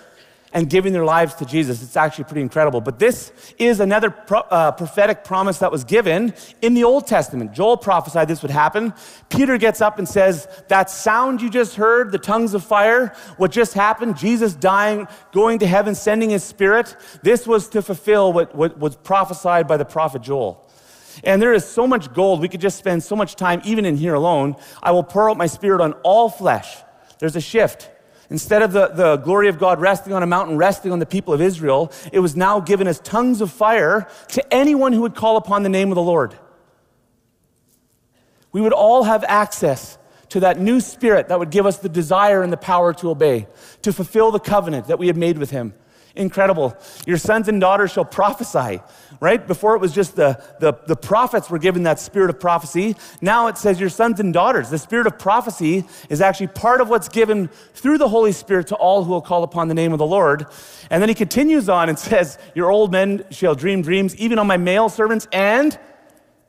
and 0.58 0.72
giving 0.72 0.92
their 0.92 1.06
lives 1.06 1.36
to 1.36 1.46
Jesus. 1.46 1.84
It's 1.84 1.96
actually 1.96 2.24
pretty 2.24 2.42
incredible. 2.42 2.82
But 2.82 2.98
this 2.98 3.32
is 3.60 3.80
another 3.80 4.10
pro- 4.10 4.40
uh, 4.40 4.72
prophetic 4.72 5.24
promise 5.24 5.60
that 5.60 5.72
was 5.72 5.84
given 5.84 6.34
in 6.64 6.74
the 6.74 6.84
Old 6.84 7.06
Testament. 7.06 7.54
Joel 7.54 7.78
prophesied 7.78 8.28
this 8.28 8.42
would 8.42 8.50
happen. 8.50 8.96
Peter 9.30 9.60
gets 9.60 9.82
up 9.82 10.00
and 10.00 10.10
says, 10.10 10.48
That 10.68 10.90
sound 10.90 11.44
you 11.44 11.52
just 11.52 11.76
heard, 11.76 12.12
the 12.12 12.18
tongues 12.18 12.56
of 12.56 12.64
fire, 12.64 13.14
what 13.38 13.52
just 13.52 13.76
happened, 13.76 14.18
Jesus 14.18 14.56
dying, 14.56 15.08
going 15.32 15.60
to 15.60 15.68
heaven, 15.68 15.94
sending 15.94 16.32
his 16.32 16.44
spirit, 16.44 16.98
this 17.22 17.46
was 17.46 17.70
to 17.70 17.84
fulfill 17.84 18.34
what, 18.34 18.56
what 18.56 18.80
was 18.80 18.96
prophesied 18.96 19.68
by 19.68 19.78
the 19.78 19.86
prophet 19.86 20.24
Joel. 20.24 20.68
And 21.24 21.40
there 21.40 21.54
is 21.54 21.66
so 21.66 21.86
much 21.86 22.12
gold, 22.16 22.42
we 22.42 22.50
could 22.50 22.62
just 22.62 22.80
spend 22.80 23.04
so 23.04 23.16
much 23.16 23.36
time, 23.36 23.62
even 23.64 23.86
in 23.86 23.96
here 23.96 24.16
alone. 24.16 24.56
I 24.82 24.90
will 24.90 25.04
pour 25.04 25.30
out 25.30 25.38
my 25.38 25.46
spirit 25.46 25.82
on 25.82 25.94
all 26.02 26.32
flesh. 26.32 26.78
There's 27.20 27.36
a 27.36 27.42
shift. 27.42 27.92
Instead 28.30 28.62
of 28.62 28.74
the, 28.74 28.88
the 28.90 29.18
glory 29.18 29.48
of 29.48 29.58
God 29.58 29.80
resting 29.80 30.12
on 30.12 30.22
a 30.22 30.28
mountain, 30.28 30.58
resting 30.58 30.92
on 30.92 31.00
the 31.00 31.06
people 31.06 31.34
of 31.34 31.42
Israel, 31.42 31.92
it 32.12 32.20
was 32.20 32.36
now 32.36 32.60
given 32.60 32.88
as 32.88 33.00
tongues 33.00 33.40
of 33.40 33.52
fire 33.52 34.08
to 34.30 34.54
anyone 34.54 34.92
who 34.92 35.02
would 35.02 35.16
call 35.16 35.38
upon 35.38 35.64
the 35.64 35.70
name 35.70 35.92
of 35.92 35.96
the 35.96 36.02
Lord. 36.02 36.38
We 38.52 38.60
would 38.60 38.74
all 38.74 39.04
have 39.04 39.24
access 39.24 39.98
to 40.30 40.42
that 40.42 40.60
new 40.60 40.82
spirit 40.82 41.30
that 41.30 41.40
would 41.40 41.52
give 41.52 41.66
us 41.66 41.78
the 41.78 41.90
desire 41.90 42.42
and 42.42 42.52
the 42.52 42.58
power 42.58 42.94
to 42.96 43.10
obey, 43.10 43.48
to 43.82 43.94
fulfill 43.94 44.32
the 44.32 44.40
covenant 44.40 44.88
that 44.88 45.00
we 45.00 45.08
have 45.08 45.18
made 45.18 45.38
with 45.38 45.52
Him. 45.52 45.74
Incredible. 46.18 46.76
Your 47.06 47.18
sons 47.18 47.48
and 47.48 47.62
daughters 47.62 47.92
shall 47.92 48.04
prophesy, 48.04 48.82
right? 49.20 49.46
Before 49.46 49.76
it 49.76 49.80
was 49.80 49.94
just 49.94 50.16
the, 50.16 50.44
the, 50.60 50.74
the 50.88 50.96
prophets 50.96 51.48
were 51.48 51.60
given 51.60 51.84
that 51.84 52.00
spirit 52.00 52.32
of 52.32 52.40
prophecy. 52.40 52.96
Now 53.22 53.48
it 53.48 53.58
says 53.58 53.80
your 53.80 53.90
sons 53.90 54.20
and 54.20 54.34
daughters. 54.34 54.72
The 54.72 54.80
spirit 54.80 55.06
of 55.06 55.20
prophecy 55.20 55.86
is 56.10 56.20
actually 56.20 56.48
part 56.48 56.82
of 56.82 56.90
what's 56.90 57.08
given 57.08 57.50
through 57.76 58.00
the 58.00 58.10
Holy 58.10 58.32
Spirit 58.32 58.68
to 58.68 58.76
all 58.76 59.04
who 59.04 59.12
will 59.12 59.22
call 59.22 59.44
upon 59.44 59.68
the 59.68 59.76
name 59.76 59.94
of 59.94 60.00
the 60.00 60.08
Lord. 60.08 60.48
And 60.90 61.04
then 61.04 61.08
he 61.08 61.16
continues 61.16 61.70
on 61.70 61.88
and 61.88 62.00
says, 62.00 62.40
Your 62.56 62.72
old 62.72 62.92
men 62.92 63.24
shall 63.30 63.54
dream 63.54 63.84
dreams, 63.84 64.16
even 64.16 64.40
on 64.40 64.48
my 64.48 64.58
male 64.58 64.90
servants 64.90 65.28
and 65.32 65.78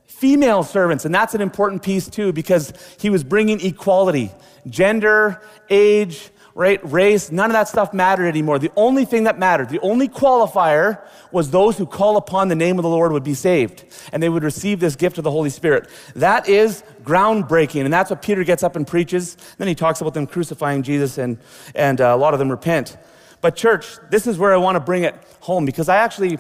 female 0.07 0.63
servants. 0.63 1.05
And 1.05 1.15
that's 1.15 1.35
an 1.35 1.43
important 1.43 1.83
piece 1.83 2.09
too, 2.09 2.33
because 2.33 2.73
he 2.99 3.11
was 3.11 3.23
bringing 3.23 3.61
equality, 3.61 4.33
gender, 4.67 5.43
age, 5.69 6.31
right? 6.59 6.81
Race, 6.91 7.31
none 7.31 7.51
of 7.51 7.53
that 7.53 7.69
stuff 7.69 7.95
mattered 7.95 8.27
anymore. 8.27 8.59
The 8.59 8.73
only 8.75 9.05
thing 9.05 9.25
that 9.25 9.39
mattered, 9.39 9.69
the 9.69 9.79
only 9.79 10.09
qualifier 10.09 11.01
was 11.31 11.53
those 11.53 11.79
who 11.79 11.87
call 11.87 12.17
upon 12.17 12.49
the 12.49 12.57
name 12.57 12.81
of 12.81 12.83
the 12.83 12.89
Lord 12.89 13.13
would 13.13 13.23
be 13.23 13.35
saved 13.35 13.85
and 14.13 14.21
they 14.21 14.29
would 14.29 14.43
receive 14.43 14.81
this 14.81 14.97
gift 14.97 15.19
of 15.19 15.25
the 15.25 15.31
Holy 15.31 15.51
Spirit. 15.51 15.89
That 16.17 16.49
is 16.49 16.83
groundbreaking. 17.05 17.85
And 17.85 17.93
that's 17.93 18.11
what 18.11 18.23
Peter 18.23 18.43
gets 18.43 18.65
up 18.65 18.75
and 18.75 18.85
preaches. 18.85 19.37
Then 19.59 19.69
he 19.69 19.77
talks 19.77 20.01
about 20.01 20.15
them 20.15 20.27
crucifying 20.27 20.83
Jesus 20.83 21.17
and, 21.17 21.39
and 21.77 22.01
uh, 22.01 22.07
a 22.07 22.17
lot 22.17 22.33
of 22.33 22.41
them 22.41 22.51
repent. 22.51 22.97
But, 23.41 23.55
church, 23.55 23.87
this 24.11 24.27
is 24.27 24.37
where 24.37 24.53
I 24.53 24.57
want 24.57 24.75
to 24.75 24.81
bring 24.81 25.05
it 25.05 25.15
home 25.39 25.65
because 25.65 25.89
I 25.89 25.99
actually, 25.99 26.39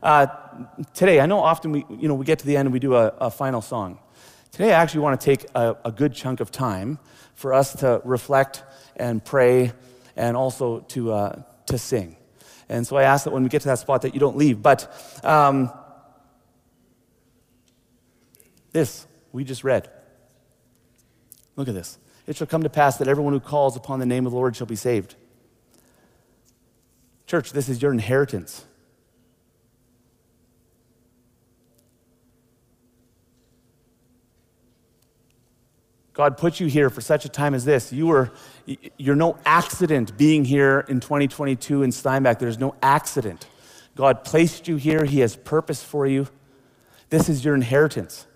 uh, 0.00 0.28
today, 0.94 1.18
I 1.18 1.26
know 1.26 1.40
often 1.40 1.72
we, 1.72 1.84
you 1.90 2.06
know, 2.06 2.14
we 2.14 2.24
get 2.24 2.38
to 2.38 2.46
the 2.46 2.56
end 2.56 2.66
and 2.66 2.72
we 2.72 2.78
do 2.78 2.94
a, 2.94 3.08
a 3.18 3.30
final 3.32 3.60
song. 3.60 3.98
Today, 4.52 4.72
I 4.72 4.80
actually 4.80 5.00
want 5.00 5.20
to 5.20 5.24
take 5.24 5.44
a, 5.56 5.76
a 5.84 5.90
good 5.90 6.14
chunk 6.14 6.38
of 6.38 6.52
time 6.52 7.00
for 7.34 7.52
us 7.52 7.74
to 7.80 8.00
reflect 8.04 8.62
and 8.96 9.24
pray 9.24 9.72
and 10.16 10.36
also 10.36 10.80
to, 10.80 11.12
uh, 11.12 11.42
to 11.66 11.78
sing. 11.78 12.16
And 12.68 12.86
so 12.86 12.96
I 12.96 13.04
ask 13.04 13.24
that 13.24 13.32
when 13.32 13.42
we 13.42 13.48
get 13.48 13.62
to 13.62 13.68
that 13.68 13.78
spot 13.78 14.02
that 14.02 14.14
you 14.14 14.20
don't 14.20 14.36
leave. 14.36 14.62
But 14.62 14.90
um, 15.24 15.70
this 18.72 19.06
we 19.32 19.44
just 19.44 19.64
read. 19.64 19.88
Look 21.56 21.68
at 21.68 21.74
this. 21.74 21.98
It 22.26 22.36
shall 22.36 22.46
come 22.46 22.62
to 22.62 22.70
pass 22.70 22.96
that 22.98 23.08
everyone 23.08 23.32
who 23.32 23.40
calls 23.40 23.76
upon 23.76 24.00
the 24.00 24.06
name 24.06 24.26
of 24.26 24.32
the 24.32 24.38
Lord 24.38 24.56
shall 24.56 24.66
be 24.66 24.76
saved. 24.76 25.14
Church, 27.26 27.52
this 27.52 27.68
is 27.68 27.80
your 27.80 27.92
inheritance. 27.92 28.64
God 36.16 36.38
put 36.38 36.60
you 36.60 36.66
here 36.66 36.88
for 36.88 37.02
such 37.02 37.26
a 37.26 37.28
time 37.28 37.52
as 37.52 37.66
this. 37.66 37.92
You 37.92 38.06
were, 38.06 38.32
you're 38.96 39.14
no 39.14 39.36
accident 39.44 40.16
being 40.16 40.46
here 40.46 40.82
in 40.88 40.98
2022 40.98 41.82
in 41.82 41.92
Steinbach. 41.92 42.38
There's 42.38 42.58
no 42.58 42.74
accident. 42.82 43.46
God 43.94 44.24
placed 44.24 44.66
you 44.66 44.76
here, 44.76 45.04
He 45.04 45.20
has 45.20 45.36
purpose 45.36 45.84
for 45.84 46.06
you. 46.06 46.26
This 47.10 47.28
is 47.28 47.44
your 47.44 47.54
inheritance. 47.54 48.26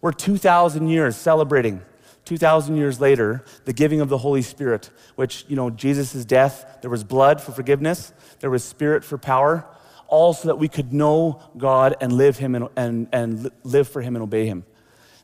We're 0.00 0.12
2,000 0.12 0.88
years 0.88 1.16
celebrating, 1.16 1.82
2,000 2.24 2.76
years 2.78 2.98
later, 2.98 3.44
the 3.66 3.74
giving 3.74 4.00
of 4.00 4.08
the 4.08 4.18
Holy 4.18 4.40
Spirit, 4.40 4.88
which, 5.16 5.44
you 5.48 5.56
know, 5.56 5.68
Jesus' 5.68 6.24
death, 6.24 6.78
there 6.80 6.90
was 6.90 7.04
blood 7.04 7.42
for 7.42 7.52
forgiveness, 7.52 8.14
there 8.40 8.48
was 8.48 8.64
spirit 8.64 9.04
for 9.04 9.18
power, 9.18 9.66
all 10.08 10.32
so 10.32 10.48
that 10.48 10.56
we 10.56 10.66
could 10.66 10.94
know 10.94 11.42
God 11.58 11.94
and 12.00 12.14
live 12.14 12.38
Him 12.38 12.54
and, 12.54 12.70
and, 12.74 13.08
and 13.12 13.50
live 13.64 13.86
for 13.86 14.00
Him 14.00 14.16
and 14.16 14.22
obey 14.22 14.46
Him. 14.46 14.64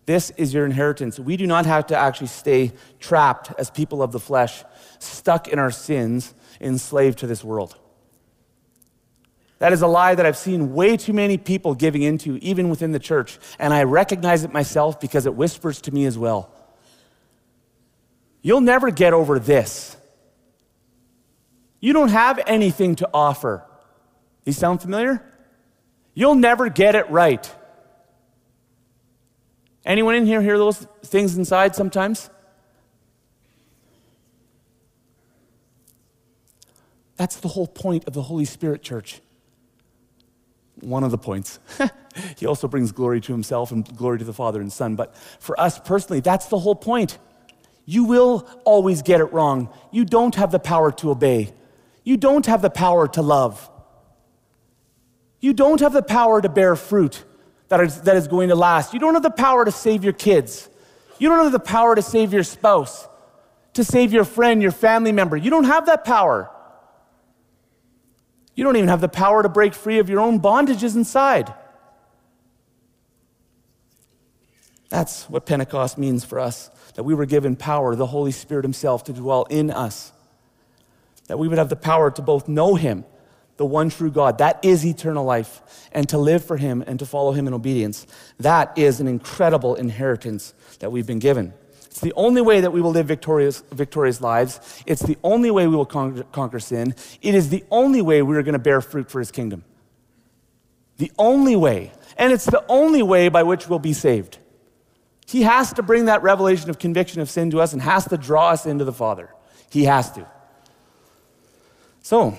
This 0.05 0.31
is 0.31 0.53
your 0.53 0.65
inheritance. 0.65 1.19
We 1.19 1.37
do 1.37 1.47
not 1.47 1.67
have 1.67 1.87
to 1.89 1.97
actually 1.97 2.27
stay 2.27 2.73
trapped 2.99 3.53
as 3.59 3.71
people 3.71 4.03
of 4.03 4.13
the 4.13 4.19
flesh, 4.19 4.65
stuck 4.99 5.49
in 5.49 5.59
our 5.59 5.71
sins, 5.71 6.35
enslaved 6.61 7.19
to 7.19 7.27
this 7.27 7.45
world. 7.45 7.77
That 9.59 9.73
is 9.73 9.83
a 9.83 9.87
lie 9.87 10.17
that 10.17 10.27
I've 10.27 10.37
seen 10.37 10.75
way 10.75 10.97
too 10.97 11.13
many 11.13 11.39
people 11.39 11.77
giving 11.77 12.03
into, 12.03 12.37
even 12.39 12.69
within 12.69 12.91
the 12.91 12.99
church. 12.99 13.39
And 13.61 13.73
I 13.73 13.85
recognize 13.85 14.43
it 14.43 14.53
myself 14.53 14.99
because 14.99 15.25
it 15.25 15.37
whispers 15.37 15.81
to 15.83 15.93
me 15.93 16.05
as 16.05 16.19
well. 16.19 16.53
You'll 18.43 18.61
never 18.61 18.91
get 18.91 19.13
over 19.13 19.39
this. 19.39 19.97
You 21.79 21.93
don't 21.93 22.09
have 22.09 22.41
anything 22.45 22.97
to 22.97 23.09
offer. 23.15 23.65
These 24.45 24.59
sound 24.59 24.83
familiar? 24.83 25.25
You'll 26.13 26.35
never 26.35 26.69
get 26.69 26.97
it 26.97 27.09
right. 27.09 27.49
Anyone 29.85 30.15
in 30.15 30.27
here 30.27 30.41
hear 30.41 30.59
those 30.59 30.87
things 31.03 31.37
inside 31.37 31.75
sometimes? 31.75 32.31
That's 37.17 37.37
the 37.37 37.49
whole 37.49 37.67
point 37.67 38.07
of 38.07 38.15
the 38.15 38.23
Holy 38.23 38.45
Spirit, 38.45 38.83
church. 38.83 39.21
one 40.81 41.05
of 41.05 41.11
the 41.11 41.19
points. 41.19 41.61
he 42.37 42.47
also 42.47 42.67
brings 42.67 42.91
glory 42.91 43.21
to 43.21 43.33
himself 43.33 43.71
and 43.71 43.85
glory 43.97 44.19
to 44.19 44.25
the 44.25 44.33
Father 44.33 44.61
and 44.61 44.73
Son. 44.73 44.97
But 44.97 45.17
for 45.39 45.59
us 45.61 45.79
personally, 45.79 46.21
that's 46.21 46.47
the 46.47 46.59
whole 46.59 46.75
point. 46.75 47.19
You 47.85 48.05
will 48.05 48.49
always 48.65 49.03
get 49.03 49.21
it 49.21 49.33
wrong. 49.33 49.69
You 49.91 50.05
don't 50.05 50.35
have 50.35 50.51
the 50.51 50.59
power 50.59 50.91
to 50.93 51.11
obey. 51.11 51.53
You 52.05 52.17
don't 52.17 52.47
have 52.47 52.63
the 52.63 52.71
power 52.71 53.07
to 53.09 53.23
love. 53.23 53.71
You 55.41 55.53
don't 55.53 55.81
have 55.81 55.93
the 55.93 56.03
power 56.03 56.41
to 56.41 56.49
bear 56.49 56.75
fruit 56.77 57.25
that 57.73 57.81
is, 57.81 58.03
that 58.03 58.17
is 58.17 58.29
going 58.29 58.51
to 58.51 58.55
last. 58.55 58.93
You 58.93 59.01
don't 59.01 59.15
have 59.15 59.23
the 59.23 59.31
power 59.31 59.65
to 59.65 59.73
save 59.73 60.05
your 60.05 60.13
kids. 60.13 60.69
You 61.19 61.31
don't 61.31 61.43
have 61.43 61.53
the 61.53 61.59
power 61.59 61.95
to 61.95 62.03
save 62.03 62.31
your 62.31 62.43
spouse, 62.43 63.09
to 63.73 63.83
save 63.83 64.13
your 64.13 64.25
friend, 64.25 64.61
your 64.61 64.73
family 64.73 65.11
member. 65.11 65.39
You 65.39 65.49
don't 65.49 65.65
have 65.65 65.87
that 65.87 66.05
power. 66.05 66.51
You 68.55 68.63
don't 68.63 68.77
even 68.77 68.91
have 68.91 69.01
the 69.01 69.09
power 69.09 69.43
to 69.43 69.49
break 69.49 69.73
free 69.73 70.01
of 70.01 70.11
your 70.11 70.21
own 70.21 70.39
bondages 70.39 70.97
inside. 70.97 71.55
That's 74.91 75.25
what 75.31 75.47
Pentecost 75.47 75.97
means 75.97 76.27
for 76.27 76.41
us 76.41 76.69
that 76.97 77.05
we 77.05 77.15
were 77.15 77.25
given 77.25 77.57
power, 77.57 77.97
the 77.97 78.05
Holy 78.05 78.33
Spirit 78.33 78.67
Himself, 78.67 79.05
to 79.05 79.15
dwell 79.15 79.45
in 79.45 79.71
us. 79.71 80.13
That 81.29 81.39
we 81.39 81.49
would 81.49 81.57
have 81.57 81.71
the 81.71 81.77
power 81.77 82.11
to 82.11 82.21
both 82.21 82.49
know 82.49 82.75
Him, 82.75 83.07
the 83.63 83.67
one 83.67 83.91
true 83.91 84.11
God, 84.11 84.39
that 84.39 84.59
is 84.65 84.85
eternal 84.85 85.25
life, 85.25 85.89
and 85.93 86.09
to 86.09 86.19
live 86.19 86.45
for 86.45 86.57
Him 86.57 86.83
and 86.85 86.99
to 86.99 87.07
follow 87.07 87.31
Him 87.31 87.47
in 87.47 87.55
obedience. 87.55 88.09
That 88.41 88.77
is 88.77 88.99
an 88.99 89.07
incredible 89.07 89.77
inheritance 89.77 90.53
that 90.81 90.91
we've 90.91 91.07
been 91.07 91.21
given. 91.21 91.55
It's 91.85 92.01
the 92.01 92.13
only 92.15 92.43
way 92.43 92.63
that 92.63 92.73
we 92.73 92.81
will 92.81 92.91
live 92.91 93.07
victorious, 93.07 93.63
victorious 93.71 94.21
lives. 94.21 94.83
It's 94.85 95.03
the 95.03 95.17
only 95.23 95.53
way 95.53 95.69
we 95.69 95.77
will 95.77 95.87
conquer, 95.87 96.25
conquer 96.33 96.59
sin. 96.59 96.97
It 97.21 97.37
is 97.37 97.51
the 97.51 97.63
only 97.71 98.03
way 98.03 98.21
we 98.21 98.37
are 98.37 98.43
going 98.43 98.55
to 98.55 98.59
bear 98.59 98.81
fruit 98.81 99.09
for 99.09 99.21
His 99.21 99.31
kingdom. 99.31 99.63
The 100.97 101.13
only 101.17 101.55
way. 101.55 101.93
And 102.17 102.33
it's 102.33 102.47
the 102.47 102.65
only 102.69 103.05
way 103.05 103.29
by 103.29 103.45
which 103.45 103.69
we'll 103.69 103.79
be 103.79 103.93
saved. 103.93 104.39
He 105.29 105.43
has 105.43 105.73
to 105.75 105.85
bring 105.85 106.07
that 106.07 106.25
revelation 106.25 106.69
of 106.69 106.81
conviction 106.81 107.21
of 107.21 107.31
sin 107.31 107.53
to 107.53 107.61
us 107.61 107.73
and 107.73 107.81
has 107.81 108.09
to 108.09 108.17
draw 108.17 108.49
us 108.49 108.67
into 108.67 108.85
the 108.85 108.93
Father. 108.93 109.33
He 109.71 109.85
has 109.85 110.11
to. 110.15 110.27
So, 112.03 112.37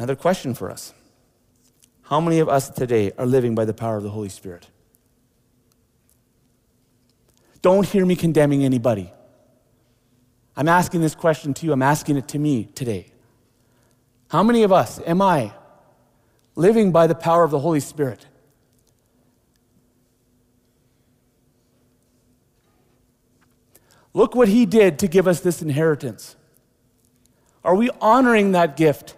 another 0.00 0.16
question 0.16 0.54
for 0.54 0.70
us 0.70 0.94
How 2.04 2.20
many 2.20 2.38
of 2.38 2.48
us 2.48 2.70
today 2.70 3.12
are 3.18 3.26
living 3.26 3.54
by 3.54 3.66
the 3.66 3.74
power 3.74 3.98
of 3.98 4.02
the 4.02 4.08
Holy 4.08 4.30
Spirit? 4.30 4.66
Don't 7.60 7.86
hear 7.86 8.06
me 8.06 8.16
condemning 8.16 8.64
anybody. 8.64 9.12
I'm 10.56 10.68
asking 10.68 11.02
this 11.02 11.14
question 11.14 11.52
to 11.52 11.66
you, 11.66 11.72
I'm 11.72 11.82
asking 11.82 12.16
it 12.16 12.28
to 12.28 12.38
me 12.38 12.64
today. 12.74 13.12
How 14.30 14.42
many 14.42 14.62
of 14.62 14.72
us 14.72 15.00
am 15.04 15.20
I 15.20 15.52
living 16.54 16.92
by 16.92 17.06
the 17.06 17.14
power 17.14 17.44
of 17.44 17.50
the 17.50 17.58
Holy 17.58 17.80
Spirit? 17.80 18.26
Look 24.14 24.34
what 24.34 24.48
he 24.48 24.64
did 24.64 24.98
to 25.00 25.08
give 25.08 25.28
us 25.28 25.40
this 25.40 25.60
inheritance. 25.60 26.36
Are 27.62 27.74
we 27.74 27.90
honoring 28.00 28.52
that 28.52 28.78
gift? 28.78 29.16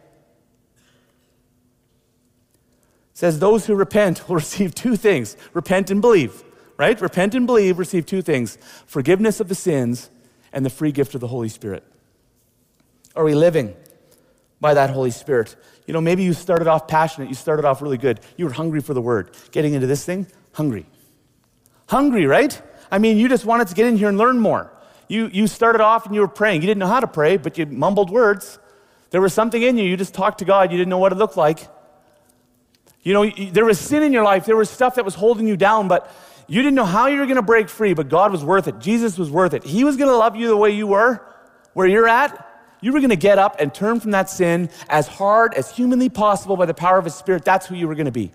It 3.11 3.11
says 3.22 3.38
those 3.38 3.66
who 3.66 3.76
repent 3.76 4.28
will 4.28 4.34
receive 4.44 4.74
two 4.74 4.96
things 4.96 5.36
repent 5.52 5.92
and 5.92 6.00
believe, 6.00 6.42
right? 6.76 7.00
Repent 7.00 7.36
and 7.36 7.46
believe, 7.46 7.78
receive 7.78 8.04
two 8.04 8.20
things 8.20 8.58
forgiveness 8.84 9.38
of 9.38 9.46
the 9.46 9.54
sins 9.54 10.10
and 10.52 10.66
the 10.66 10.70
free 10.70 10.90
gift 10.90 11.14
of 11.14 11.20
the 11.20 11.28
Holy 11.28 11.48
Spirit. 11.48 11.84
Are 13.14 13.22
we 13.22 13.36
living 13.36 13.76
by 14.60 14.74
that 14.74 14.90
Holy 14.90 15.12
Spirit? 15.12 15.54
You 15.86 15.94
know, 15.94 16.00
maybe 16.00 16.24
you 16.24 16.32
started 16.32 16.66
off 16.66 16.88
passionate, 16.88 17.28
you 17.28 17.36
started 17.36 17.64
off 17.64 17.80
really 17.80 17.96
good. 17.96 18.18
You 18.36 18.46
were 18.46 18.50
hungry 18.50 18.80
for 18.80 18.92
the 18.92 19.00
word. 19.00 19.30
Getting 19.52 19.74
into 19.74 19.86
this 19.86 20.04
thing, 20.04 20.26
hungry. 20.52 20.84
Hungry, 21.86 22.26
right? 22.26 22.60
I 22.90 22.98
mean, 22.98 23.18
you 23.18 23.28
just 23.28 23.44
wanted 23.44 23.68
to 23.68 23.74
get 23.74 23.86
in 23.86 23.96
here 23.96 24.08
and 24.08 24.18
learn 24.18 24.40
more. 24.40 24.72
You, 25.06 25.30
you 25.32 25.46
started 25.46 25.80
off 25.80 26.06
and 26.06 26.14
you 26.16 26.22
were 26.22 26.26
praying. 26.26 26.62
You 26.62 26.66
didn't 26.66 26.80
know 26.80 26.88
how 26.88 26.98
to 26.98 27.06
pray, 27.06 27.36
but 27.36 27.56
you 27.56 27.66
mumbled 27.66 28.10
words. 28.10 28.58
There 29.10 29.20
was 29.20 29.32
something 29.32 29.62
in 29.62 29.78
you. 29.78 29.84
You 29.84 29.96
just 29.96 30.12
talked 30.12 30.38
to 30.38 30.44
God. 30.44 30.72
You 30.72 30.76
didn't 30.76 30.90
know 30.90 30.98
what 30.98 31.12
it 31.12 31.18
looked 31.18 31.36
like. 31.36 31.68
You 33.02 33.12
know, 33.14 33.30
there 33.50 33.64
was 33.64 33.80
sin 33.80 34.02
in 34.02 34.12
your 34.12 34.22
life. 34.22 34.46
There 34.46 34.56
was 34.56 34.70
stuff 34.70 34.94
that 34.94 35.04
was 35.04 35.14
holding 35.14 35.48
you 35.48 35.56
down, 35.56 35.88
but 35.88 36.10
you 36.46 36.62
didn't 36.62 36.74
know 36.74 36.84
how 36.84 37.06
you 37.06 37.18
were 37.18 37.26
going 37.26 37.36
to 37.36 37.42
break 37.42 37.68
free, 37.68 37.94
but 37.94 38.08
God 38.08 38.30
was 38.30 38.44
worth 38.44 38.68
it. 38.68 38.78
Jesus 38.78 39.18
was 39.18 39.30
worth 39.30 39.54
it. 39.54 39.64
He 39.64 39.84
was 39.84 39.96
going 39.96 40.08
to 40.08 40.16
love 40.16 40.36
you 40.36 40.48
the 40.48 40.56
way 40.56 40.70
you 40.70 40.86
were, 40.86 41.20
where 41.72 41.86
you're 41.86 42.08
at. 42.08 42.48
You 42.80 42.92
were 42.92 43.00
going 43.00 43.10
to 43.10 43.16
get 43.16 43.38
up 43.38 43.56
and 43.58 43.72
turn 43.72 44.00
from 44.00 44.10
that 44.10 44.28
sin 44.28 44.68
as 44.88 45.06
hard 45.06 45.54
as 45.54 45.70
humanly 45.70 46.08
possible 46.08 46.56
by 46.56 46.66
the 46.66 46.74
power 46.74 46.98
of 46.98 47.04
His 47.04 47.14
Spirit. 47.14 47.44
That's 47.44 47.66
who 47.66 47.74
you 47.74 47.88
were 47.88 47.94
going 47.94 48.06
to 48.06 48.12
be. 48.12 48.32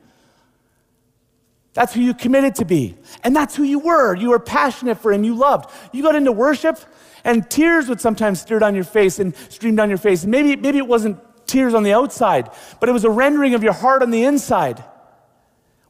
That's 1.73 1.93
who 1.93 2.01
you 2.01 2.13
committed 2.13 2.56
to 2.56 2.65
be. 2.65 2.97
And 3.23 3.36
that's 3.36 3.56
who 3.56 3.63
you 3.63 3.77
were. 3.77 4.15
You 4.15 4.30
were 4.30 4.39
passionate 4.39 4.99
for 4.99 5.13
Him. 5.13 5.23
You 5.23 5.36
loved. 5.36 5.69
You 5.93 6.01
got 6.01 6.15
into 6.15 6.32
worship, 6.32 6.80
and 7.23 7.47
tears 7.49 7.88
would 7.88 8.01
sometimes 8.01 8.41
stir 8.41 8.60
down 8.60 8.73
your 8.73 8.84
face 8.84 9.19
and 9.19 9.36
stream 9.49 9.75
down 9.75 9.89
your 9.89 9.99
face. 9.99 10.25
Maybe, 10.25 10.56
maybe 10.56 10.77
it 10.80 10.88
wasn't 10.88 11.19
tears 11.47 11.73
on 11.73 11.83
the 11.83 11.93
outside, 11.93 12.49
but 12.79 12.89
it 12.89 12.91
was 12.91 13.05
a 13.05 13.10
rendering 13.10 13.53
of 13.53 13.63
your 13.63 13.73
heart 13.73 14.01
on 14.01 14.12
the 14.12 14.23
inside 14.23 14.83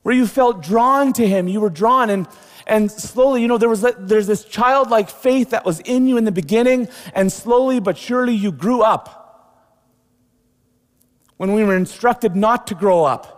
where 0.03 0.15
you 0.15 0.25
felt 0.25 0.63
drawn 0.63 1.11
to 1.13 1.27
Him. 1.27 1.47
You 1.47 1.59
were 1.59 1.69
drawn. 1.69 2.09
And, 2.09 2.27
and 2.65 2.89
slowly, 2.89 3.41
you 3.41 3.47
know, 3.47 3.57
there 3.57 3.69
was, 3.69 3.85
there's 3.99 4.27
this 4.27 4.45
childlike 4.45 5.09
faith 5.09 5.49
that 5.49 5.65
was 5.65 5.79
in 5.81 6.07
you 6.07 6.17
in 6.17 6.23
the 6.23 6.31
beginning, 6.31 6.87
and 7.13 7.31
slowly 7.31 7.79
but 7.79 7.97
surely 7.97 8.33
you 8.33 8.51
grew 8.51 8.81
up. 8.81 9.23
When 11.35 11.53
we 11.53 11.63
were 11.63 11.75
instructed 11.75 12.35
not 12.35 12.67
to 12.67 12.75
grow 12.75 13.03
up 13.03 13.37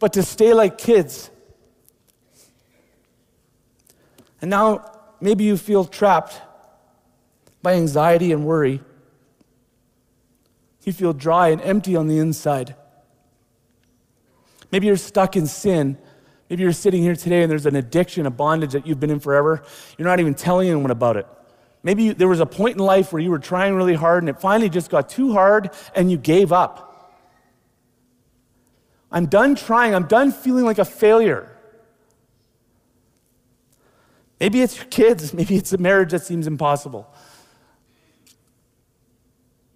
but 0.00 0.14
to 0.14 0.22
stay 0.24 0.52
like 0.52 0.78
kids. 0.78 1.30
And 4.40 4.50
now 4.50 4.90
maybe 5.20 5.44
you 5.44 5.56
feel 5.56 5.84
trapped 5.84 6.40
by 7.62 7.74
anxiety 7.74 8.32
and 8.32 8.44
worry. 8.44 8.80
You 10.90 10.94
feel 10.94 11.12
dry 11.12 11.50
and 11.50 11.62
empty 11.62 11.94
on 11.94 12.08
the 12.08 12.18
inside. 12.18 12.74
Maybe 14.72 14.88
you're 14.88 14.96
stuck 14.96 15.36
in 15.36 15.46
sin. 15.46 15.96
Maybe 16.48 16.64
you're 16.64 16.72
sitting 16.72 17.00
here 17.00 17.14
today 17.14 17.42
and 17.42 17.50
there's 17.50 17.64
an 17.64 17.76
addiction, 17.76 18.26
a 18.26 18.30
bondage 18.30 18.72
that 18.72 18.88
you've 18.88 18.98
been 18.98 19.10
in 19.10 19.20
forever. 19.20 19.62
You're 19.96 20.08
not 20.08 20.18
even 20.18 20.34
telling 20.34 20.68
anyone 20.68 20.90
about 20.90 21.16
it. 21.16 21.28
Maybe 21.84 22.02
you, 22.02 22.14
there 22.14 22.26
was 22.26 22.40
a 22.40 22.46
point 22.46 22.76
in 22.76 22.82
life 22.82 23.12
where 23.12 23.22
you 23.22 23.30
were 23.30 23.38
trying 23.38 23.76
really 23.76 23.94
hard 23.94 24.24
and 24.24 24.28
it 24.28 24.40
finally 24.40 24.68
just 24.68 24.90
got 24.90 25.08
too 25.08 25.32
hard 25.32 25.70
and 25.94 26.10
you 26.10 26.16
gave 26.16 26.50
up. 26.52 27.14
I'm 29.12 29.26
done 29.26 29.54
trying. 29.54 29.94
I'm 29.94 30.08
done 30.08 30.32
feeling 30.32 30.64
like 30.64 30.80
a 30.80 30.84
failure. 30.84 31.56
Maybe 34.40 34.60
it's 34.60 34.76
your 34.76 34.86
kids. 34.86 35.32
Maybe 35.40 35.54
it's 35.54 35.72
a 35.72 35.78
marriage 35.78 36.10
that 36.10 36.24
seems 36.24 36.48
impossible. 36.48 37.14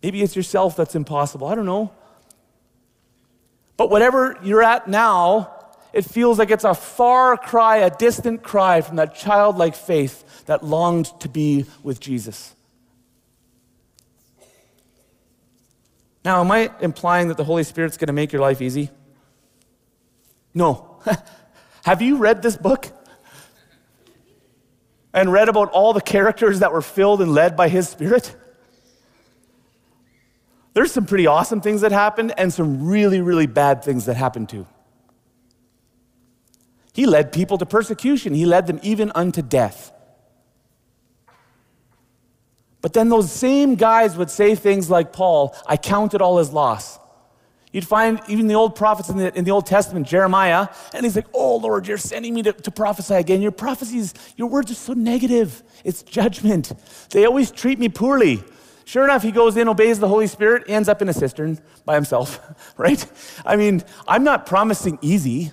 Maybe 0.04 0.20
it's 0.20 0.36
yourself 0.36 0.76
that's 0.76 0.94
impossible. 0.94 1.46
I 1.46 1.54
don't 1.54 1.64
know. 1.64 1.90
But 3.78 3.88
whatever 3.88 4.36
you're 4.42 4.62
at 4.62 4.86
now, 4.86 5.50
it 5.94 6.04
feels 6.04 6.38
like 6.38 6.50
it's 6.50 6.64
a 6.64 6.74
far 6.74 7.38
cry, 7.38 7.78
a 7.78 7.88
distant 7.88 8.42
cry 8.42 8.82
from 8.82 8.96
that 8.96 9.14
childlike 9.14 9.74
faith 9.74 10.44
that 10.44 10.62
longed 10.62 11.06
to 11.20 11.28
be 11.30 11.64
with 11.82 12.00
Jesus. 12.00 12.54
Now, 16.22 16.42
am 16.42 16.50
I 16.50 16.70
implying 16.82 17.28
that 17.28 17.38
the 17.38 17.44
Holy 17.44 17.64
Spirit's 17.64 17.96
going 17.96 18.08
to 18.08 18.12
make 18.12 18.30
your 18.30 18.42
life 18.42 18.60
easy? 18.60 18.90
No. 20.52 21.00
Have 21.86 22.02
you 22.02 22.18
read 22.18 22.42
this 22.42 22.58
book? 22.58 22.88
And 25.14 25.32
read 25.32 25.48
about 25.48 25.70
all 25.70 25.94
the 25.94 26.02
characters 26.02 26.60
that 26.60 26.74
were 26.74 26.82
filled 26.82 27.22
and 27.22 27.32
led 27.32 27.56
by 27.56 27.70
His 27.70 27.88
Spirit? 27.88 28.36
There's 30.74 30.92
some 30.92 31.06
pretty 31.06 31.26
awesome 31.26 31.60
things 31.60 31.80
that 31.80 31.92
happened 31.92 32.34
and 32.37 32.52
some 32.52 32.87
really, 32.87 33.20
really 33.20 33.46
bad 33.46 33.82
things 33.84 34.06
that 34.06 34.16
happened 34.16 34.48
too. 34.48 34.66
He 36.92 37.06
led 37.06 37.32
people 37.32 37.58
to 37.58 37.66
persecution, 37.66 38.34
He 38.34 38.44
led 38.44 38.66
them 38.66 38.80
even 38.82 39.10
unto 39.14 39.40
death. 39.40 39.92
But 42.80 42.92
then 42.92 43.08
those 43.08 43.32
same 43.32 43.76
guys 43.76 44.14
would 44.16 44.30
say 44.30 44.54
things 44.54 44.90
like 44.90 45.12
Paul, 45.12 45.56
I 45.66 45.78
count 45.78 46.12
it 46.12 46.20
all 46.20 46.38
as 46.38 46.52
loss. 46.52 46.98
You'd 47.72 47.87
find 47.87 48.20
even 48.28 48.46
the 48.46 48.54
old 48.54 48.76
prophets 48.76 49.08
in 49.08 49.16
the, 49.16 49.37
in 49.37 49.44
the 49.44 49.50
Old 49.50 49.66
Testament, 49.66 50.06
Jeremiah, 50.06 50.68
and 50.92 51.04
he's 51.04 51.16
like, 51.16 51.26
Oh 51.32 51.56
Lord, 51.56 51.88
you're 51.88 51.98
sending 51.98 52.34
me 52.34 52.42
to, 52.42 52.52
to 52.52 52.70
prophesy 52.70 53.14
again. 53.14 53.42
Your 53.42 53.50
prophecies, 53.50 54.14
your 54.37 54.48
words 54.48 54.70
are 54.70 54.76
so 54.76 54.92
negative. 54.92 55.62
It's 55.82 56.02
judgment. 56.02 56.72
They 57.10 57.24
always 57.24 57.50
treat 57.50 57.80
me 57.80 57.88
poorly. 57.88 58.44
Sure 58.84 59.04
enough, 59.04 59.22
he 59.22 59.32
goes 59.32 59.56
in, 59.56 59.68
obeys 59.68 59.98
the 59.98 60.08
Holy 60.08 60.26
Spirit, 60.26 60.64
ends 60.68 60.88
up 60.88 61.00
in 61.00 61.08
a 61.08 61.12
cistern 61.12 61.58
by 61.84 61.94
himself, 61.94 62.40
right? 62.76 63.04
I 63.44 63.56
mean, 63.56 63.82
I'm 64.06 64.24
not 64.24 64.46
promising 64.46 64.98
easy, 65.00 65.52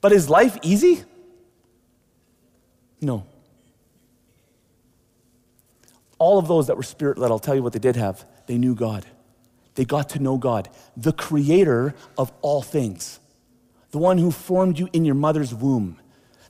but 0.00 0.12
is 0.12 0.28
life 0.28 0.58
easy? 0.62 1.04
No. 3.00 3.26
All 6.18 6.38
of 6.38 6.48
those 6.48 6.66
that 6.68 6.76
were 6.76 6.82
spirit 6.82 7.18
led, 7.18 7.30
I'll 7.30 7.38
tell 7.38 7.54
you 7.54 7.62
what 7.62 7.72
they 7.72 7.78
did 7.78 7.96
have. 7.96 8.24
They 8.46 8.58
knew 8.58 8.74
God. 8.74 9.06
They 9.74 9.84
got 9.84 10.10
to 10.10 10.18
know 10.18 10.36
God, 10.36 10.68
the 10.96 11.12
creator 11.12 11.94
of 12.18 12.32
all 12.42 12.62
things, 12.62 13.20
the 13.90 13.98
one 13.98 14.18
who 14.18 14.30
formed 14.30 14.78
you 14.78 14.88
in 14.92 15.04
your 15.04 15.14
mother's 15.14 15.54
womb. 15.54 15.98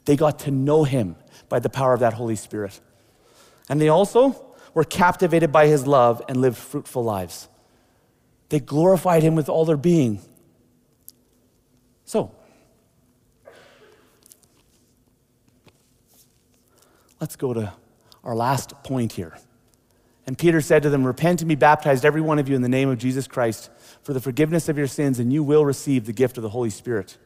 They 0.04 0.16
got 0.16 0.40
to 0.40 0.50
know 0.50 0.84
him 0.84 1.16
by 1.48 1.60
the 1.60 1.68
power 1.68 1.94
of 1.94 2.00
that 2.00 2.14
Holy 2.14 2.36
Spirit. 2.36 2.80
And 3.68 3.80
they 3.80 3.88
also 3.88 4.51
were 4.74 4.84
captivated 4.84 5.52
by 5.52 5.66
his 5.66 5.86
love 5.86 6.22
and 6.28 6.40
lived 6.40 6.56
fruitful 6.56 7.04
lives. 7.04 7.48
They 8.48 8.60
glorified 8.60 9.22
him 9.22 9.34
with 9.34 9.48
all 9.48 9.64
their 9.64 9.76
being. 9.76 10.20
So, 12.04 12.34
let's 17.20 17.36
go 17.36 17.54
to 17.54 17.72
our 18.22 18.34
last 18.34 18.82
point 18.82 19.12
here. 19.12 19.38
And 20.26 20.38
Peter 20.38 20.60
said 20.60 20.82
to 20.84 20.90
them, 20.90 21.04
Repent 21.04 21.40
and 21.40 21.48
be 21.48 21.54
baptized, 21.54 22.04
every 22.04 22.20
one 22.20 22.38
of 22.38 22.48
you, 22.48 22.54
in 22.54 22.62
the 22.62 22.68
name 22.68 22.88
of 22.88 22.98
Jesus 22.98 23.26
Christ, 23.26 23.70
for 24.02 24.12
the 24.12 24.20
forgiveness 24.20 24.68
of 24.68 24.78
your 24.78 24.86
sins, 24.86 25.18
and 25.18 25.32
you 25.32 25.42
will 25.42 25.64
receive 25.64 26.06
the 26.06 26.12
gift 26.12 26.36
of 26.36 26.42
the 26.42 26.50
Holy 26.50 26.70
Spirit. 26.70 27.16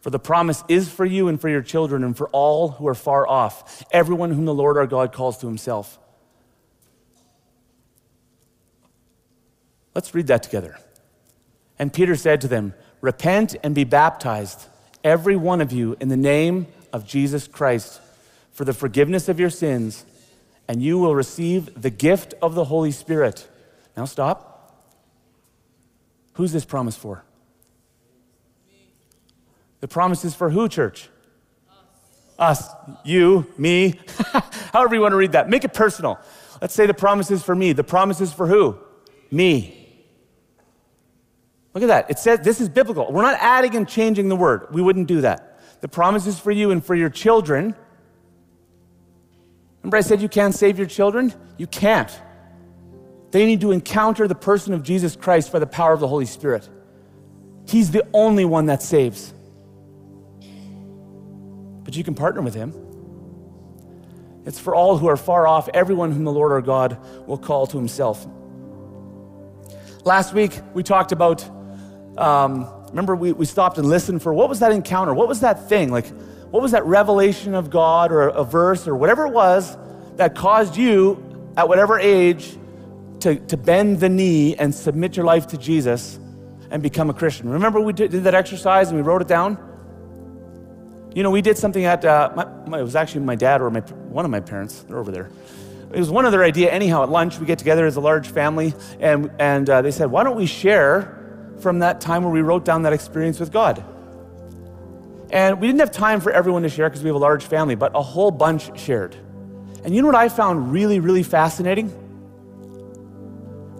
For 0.00 0.10
the 0.10 0.18
promise 0.18 0.64
is 0.68 0.90
for 0.90 1.04
you 1.04 1.28
and 1.28 1.40
for 1.40 1.48
your 1.48 1.62
children 1.62 2.04
and 2.04 2.16
for 2.16 2.28
all 2.30 2.70
who 2.70 2.86
are 2.88 2.94
far 2.94 3.26
off, 3.26 3.84
everyone 3.92 4.32
whom 4.32 4.46
the 4.46 4.54
Lord 4.54 4.78
our 4.78 4.86
God 4.86 5.12
calls 5.12 5.38
to 5.38 5.46
himself. 5.46 5.98
Let's 9.94 10.14
read 10.14 10.28
that 10.28 10.42
together. 10.42 10.78
And 11.78 11.92
Peter 11.92 12.14
said 12.14 12.40
to 12.42 12.48
them, 12.48 12.74
Repent 13.00 13.56
and 13.62 13.74
be 13.74 13.84
baptized, 13.84 14.66
every 15.02 15.36
one 15.36 15.60
of 15.60 15.72
you, 15.72 15.96
in 16.00 16.08
the 16.08 16.16
name 16.16 16.66
of 16.92 17.06
Jesus 17.06 17.48
Christ, 17.48 18.00
for 18.52 18.64
the 18.64 18.74
forgiveness 18.74 19.28
of 19.28 19.40
your 19.40 19.50
sins, 19.50 20.04
and 20.68 20.82
you 20.82 20.98
will 20.98 21.14
receive 21.14 21.80
the 21.80 21.90
gift 21.90 22.34
of 22.42 22.54
the 22.54 22.64
Holy 22.64 22.90
Spirit. 22.90 23.48
Now 23.96 24.04
stop. 24.04 24.50
Who's 26.34 26.52
this 26.52 26.64
promise 26.64 26.96
for? 26.96 27.24
The 29.80 29.88
promise 29.88 30.24
is 30.24 30.34
for 30.34 30.50
who, 30.50 30.68
church? 30.68 31.08
Us. 32.38 32.68
Us. 32.68 32.70
You, 33.04 33.46
me, 33.56 33.98
however 34.72 34.94
you 34.94 35.00
want 35.00 35.12
to 35.12 35.16
read 35.16 35.32
that. 35.32 35.48
Make 35.48 35.64
it 35.64 35.72
personal. 35.72 36.20
Let's 36.60 36.74
say 36.74 36.86
the 36.86 36.94
promise 36.94 37.30
is 37.30 37.42
for 37.42 37.54
me. 37.54 37.72
The 37.72 37.84
promise 37.84 38.20
is 38.20 38.32
for 38.32 38.46
who? 38.46 38.78
Me. 39.30 39.79
Look 41.74 41.82
at 41.84 41.88
that. 41.88 42.10
It 42.10 42.18
says 42.18 42.40
this 42.40 42.60
is 42.60 42.68
biblical. 42.68 43.10
We're 43.12 43.22
not 43.22 43.38
adding 43.40 43.76
and 43.76 43.88
changing 43.88 44.28
the 44.28 44.36
word. 44.36 44.72
We 44.72 44.82
wouldn't 44.82 45.06
do 45.06 45.20
that. 45.20 45.60
The 45.80 45.88
promise 45.88 46.26
is 46.26 46.38
for 46.38 46.50
you 46.50 46.70
and 46.70 46.84
for 46.84 46.94
your 46.94 47.10
children. 47.10 47.74
Remember, 49.82 49.96
I 49.96 50.00
said 50.02 50.20
you 50.20 50.28
can't 50.28 50.54
save 50.54 50.78
your 50.78 50.86
children? 50.86 51.32
You 51.56 51.66
can't. 51.66 52.10
They 53.30 53.46
need 53.46 53.60
to 53.60 53.70
encounter 53.70 54.26
the 54.26 54.34
person 54.34 54.74
of 54.74 54.82
Jesus 54.82 55.16
Christ 55.16 55.52
by 55.52 55.58
the 55.58 55.66
power 55.66 55.92
of 55.92 56.00
the 56.00 56.08
Holy 56.08 56.26
Spirit. 56.26 56.68
He's 57.66 57.90
the 57.90 58.04
only 58.12 58.44
one 58.44 58.66
that 58.66 58.82
saves. 58.82 59.32
But 61.84 61.96
you 61.96 62.04
can 62.04 62.14
partner 62.14 62.42
with 62.42 62.54
Him. 62.54 62.74
It's 64.44 64.58
for 64.58 64.74
all 64.74 64.98
who 64.98 65.06
are 65.06 65.16
far 65.16 65.46
off, 65.46 65.68
everyone 65.72 66.12
whom 66.12 66.24
the 66.24 66.32
Lord 66.32 66.50
our 66.50 66.60
God 66.60 66.98
will 67.26 67.38
call 67.38 67.66
to 67.68 67.76
Himself. 67.76 68.26
Last 70.04 70.34
week, 70.34 70.58
we 70.74 70.82
talked 70.82 71.12
about 71.12 71.48
um, 72.16 72.68
remember 72.90 73.16
we, 73.16 73.32
we 73.32 73.46
stopped 73.46 73.78
and 73.78 73.88
listened 73.88 74.22
for 74.22 74.34
what 74.34 74.48
was 74.48 74.60
that 74.60 74.72
encounter? 74.72 75.14
What 75.14 75.28
was 75.28 75.40
that 75.40 75.68
thing? 75.68 75.90
Like, 75.90 76.06
what 76.50 76.62
was 76.62 76.72
that 76.72 76.84
revelation 76.84 77.54
of 77.54 77.70
God 77.70 78.10
or 78.10 78.28
a, 78.28 78.44
verse 78.44 78.88
or 78.88 78.96
whatever 78.96 79.26
it 79.26 79.32
was 79.32 79.76
that 80.16 80.34
caused 80.34 80.76
you 80.76 81.52
at 81.56 81.68
whatever 81.68 81.98
age 81.98 82.56
to, 83.20 83.36
to 83.36 83.56
bend 83.56 84.00
the 84.00 84.08
knee 84.08 84.56
and 84.56 84.74
submit 84.74 85.16
your 85.16 85.24
life 85.24 85.48
to 85.48 85.56
Jesus 85.56 86.18
and 86.70 86.82
become 86.82 87.08
a 87.08 87.14
Christian? 87.14 87.48
Remember 87.48 87.80
we 87.80 87.92
did, 87.92 88.10
did 88.10 88.24
that 88.24 88.34
exercise 88.34 88.88
and 88.88 88.96
we 88.96 89.02
wrote 89.02 89.22
it 89.22 89.28
down? 89.28 89.58
You 91.14 91.22
know, 91.22 91.30
we 91.30 91.42
did 91.42 91.56
something 91.56 91.84
at, 91.84 92.04
uh, 92.04 92.32
my, 92.34 92.44
my, 92.66 92.80
it 92.80 92.82
was 92.82 92.96
actually 92.96 93.24
my 93.24 93.36
dad 93.36 93.60
or 93.60 93.70
my, 93.70 93.80
one 93.80 94.24
of 94.24 94.30
my 94.30 94.40
parents, 94.40 94.84
they're 94.88 94.98
over 94.98 95.10
there. 95.10 95.30
It 95.92 95.98
was 95.98 96.10
one 96.10 96.24
other 96.24 96.42
idea 96.42 96.70
anyhow 96.70 97.02
at 97.02 97.10
lunch. 97.10 97.38
We 97.38 97.46
get 97.46 97.58
together 97.58 97.84
as 97.86 97.96
a 97.96 98.00
large 98.00 98.28
family 98.28 98.74
and, 99.00 99.30
and 99.38 99.68
uh, 99.68 99.82
they 99.82 99.90
said, 99.90 100.10
why 100.10 100.24
don't 100.24 100.36
we 100.36 100.46
share 100.46 101.19
from 101.60 101.80
that 101.80 102.00
time 102.00 102.22
where 102.24 102.32
we 102.32 102.42
wrote 102.42 102.64
down 102.64 102.82
that 102.82 102.92
experience 102.92 103.38
with 103.38 103.52
God. 103.52 103.84
And 105.30 105.60
we 105.60 105.66
didn't 105.66 105.80
have 105.80 105.92
time 105.92 106.20
for 106.20 106.32
everyone 106.32 106.62
to 106.62 106.68
share 106.68 106.88
because 106.88 107.02
we 107.02 107.08
have 107.08 107.16
a 107.16 107.20
large 107.20 107.44
family, 107.44 107.76
but 107.76 107.92
a 107.94 108.02
whole 108.02 108.30
bunch 108.30 108.78
shared. 108.78 109.14
And 109.84 109.94
you 109.94 110.02
know 110.02 110.08
what 110.08 110.16
I 110.16 110.28
found 110.28 110.72
really, 110.72 111.00
really 111.00 111.22
fascinating? 111.22 111.92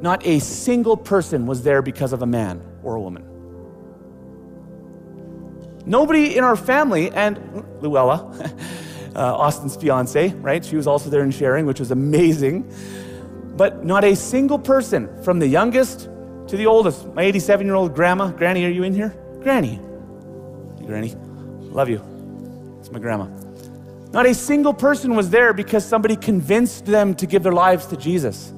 Not 0.01 0.25
a 0.25 0.39
single 0.39 0.97
person 0.97 1.47
was 1.47 1.63
there 1.63 1.83
because 1.83 2.13
of 2.13 2.23
a 2.23 2.27
man 2.27 2.63
or 2.83 2.95
a 2.95 3.01
woman. 3.01 3.27
Nobody 5.85 6.37
in 6.37 6.45
our 6.45 6.57
family, 6.57 7.11
and 7.11 7.65
Luella, 7.81 8.33
uh, 9.17 9.37
Austin's 9.37 9.77
fiance, 9.77 10.29
right? 10.35 10.65
She 10.65 10.77
was 10.77 10.87
also 10.87 11.11
there 11.11 11.23
in 11.23 11.31
sharing, 11.31 11.67
which 11.67 11.81
was 11.81 11.91
amazing. 11.91 12.73
But 13.57 13.85
not 13.85 14.05
a 14.05 14.15
single 14.15 14.59
person, 14.59 15.23
from 15.23 15.39
the 15.39 15.49
youngest 15.49 16.09
to 16.51 16.57
the 16.57 16.67
oldest, 16.67 17.07
my 17.15 17.23
87 17.23 17.65
year 17.65 17.77
old 17.77 17.95
grandma. 17.95 18.31
Granny, 18.31 18.65
are 18.65 18.71
you 18.71 18.83
in 18.83 18.93
here? 18.93 19.15
Granny. 19.41 19.81
Hey, 20.79 20.87
Granny, 20.87 21.15
love 21.61 21.89
you. 21.89 22.03
It's 22.81 22.91
my 22.91 22.99
grandma. 22.99 23.29
Not 24.13 24.27
a 24.27 24.35
single 24.35 24.75
person 24.75 25.15
was 25.15 25.31
there 25.31 25.53
because 25.53 25.85
somebody 25.85 26.17
convinced 26.17 26.87
them 26.87 27.15
to 27.15 27.27
give 27.27 27.45
their 27.45 27.53
lives 27.53 27.87
to 27.87 27.97
Jesus. 27.97 28.53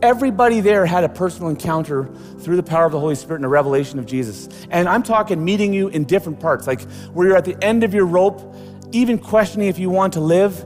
Everybody 0.00 0.62
there 0.62 0.86
had 0.86 1.04
a 1.04 1.10
personal 1.10 1.50
encounter 1.50 2.08
through 2.38 2.56
the 2.56 2.62
power 2.62 2.86
of 2.86 2.92
the 2.92 3.00
Holy 3.00 3.14
Spirit 3.14 3.36
and 3.36 3.44
a 3.44 3.48
revelation 3.48 3.98
of 3.98 4.06
Jesus. 4.06 4.48
And 4.70 4.88
I'm 4.88 5.02
talking 5.02 5.44
meeting 5.44 5.74
you 5.74 5.88
in 5.88 6.04
different 6.04 6.40
parts, 6.40 6.66
like 6.66 6.80
where 7.12 7.28
you're 7.28 7.36
at 7.36 7.44
the 7.44 7.62
end 7.62 7.84
of 7.84 7.92
your 7.92 8.06
rope, 8.06 8.56
even 8.92 9.18
questioning 9.18 9.68
if 9.68 9.78
you 9.78 9.90
want 9.90 10.14
to 10.14 10.20
live, 10.20 10.64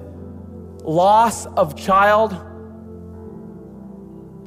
loss 0.84 1.46
of 1.46 1.74
child, 1.76 2.36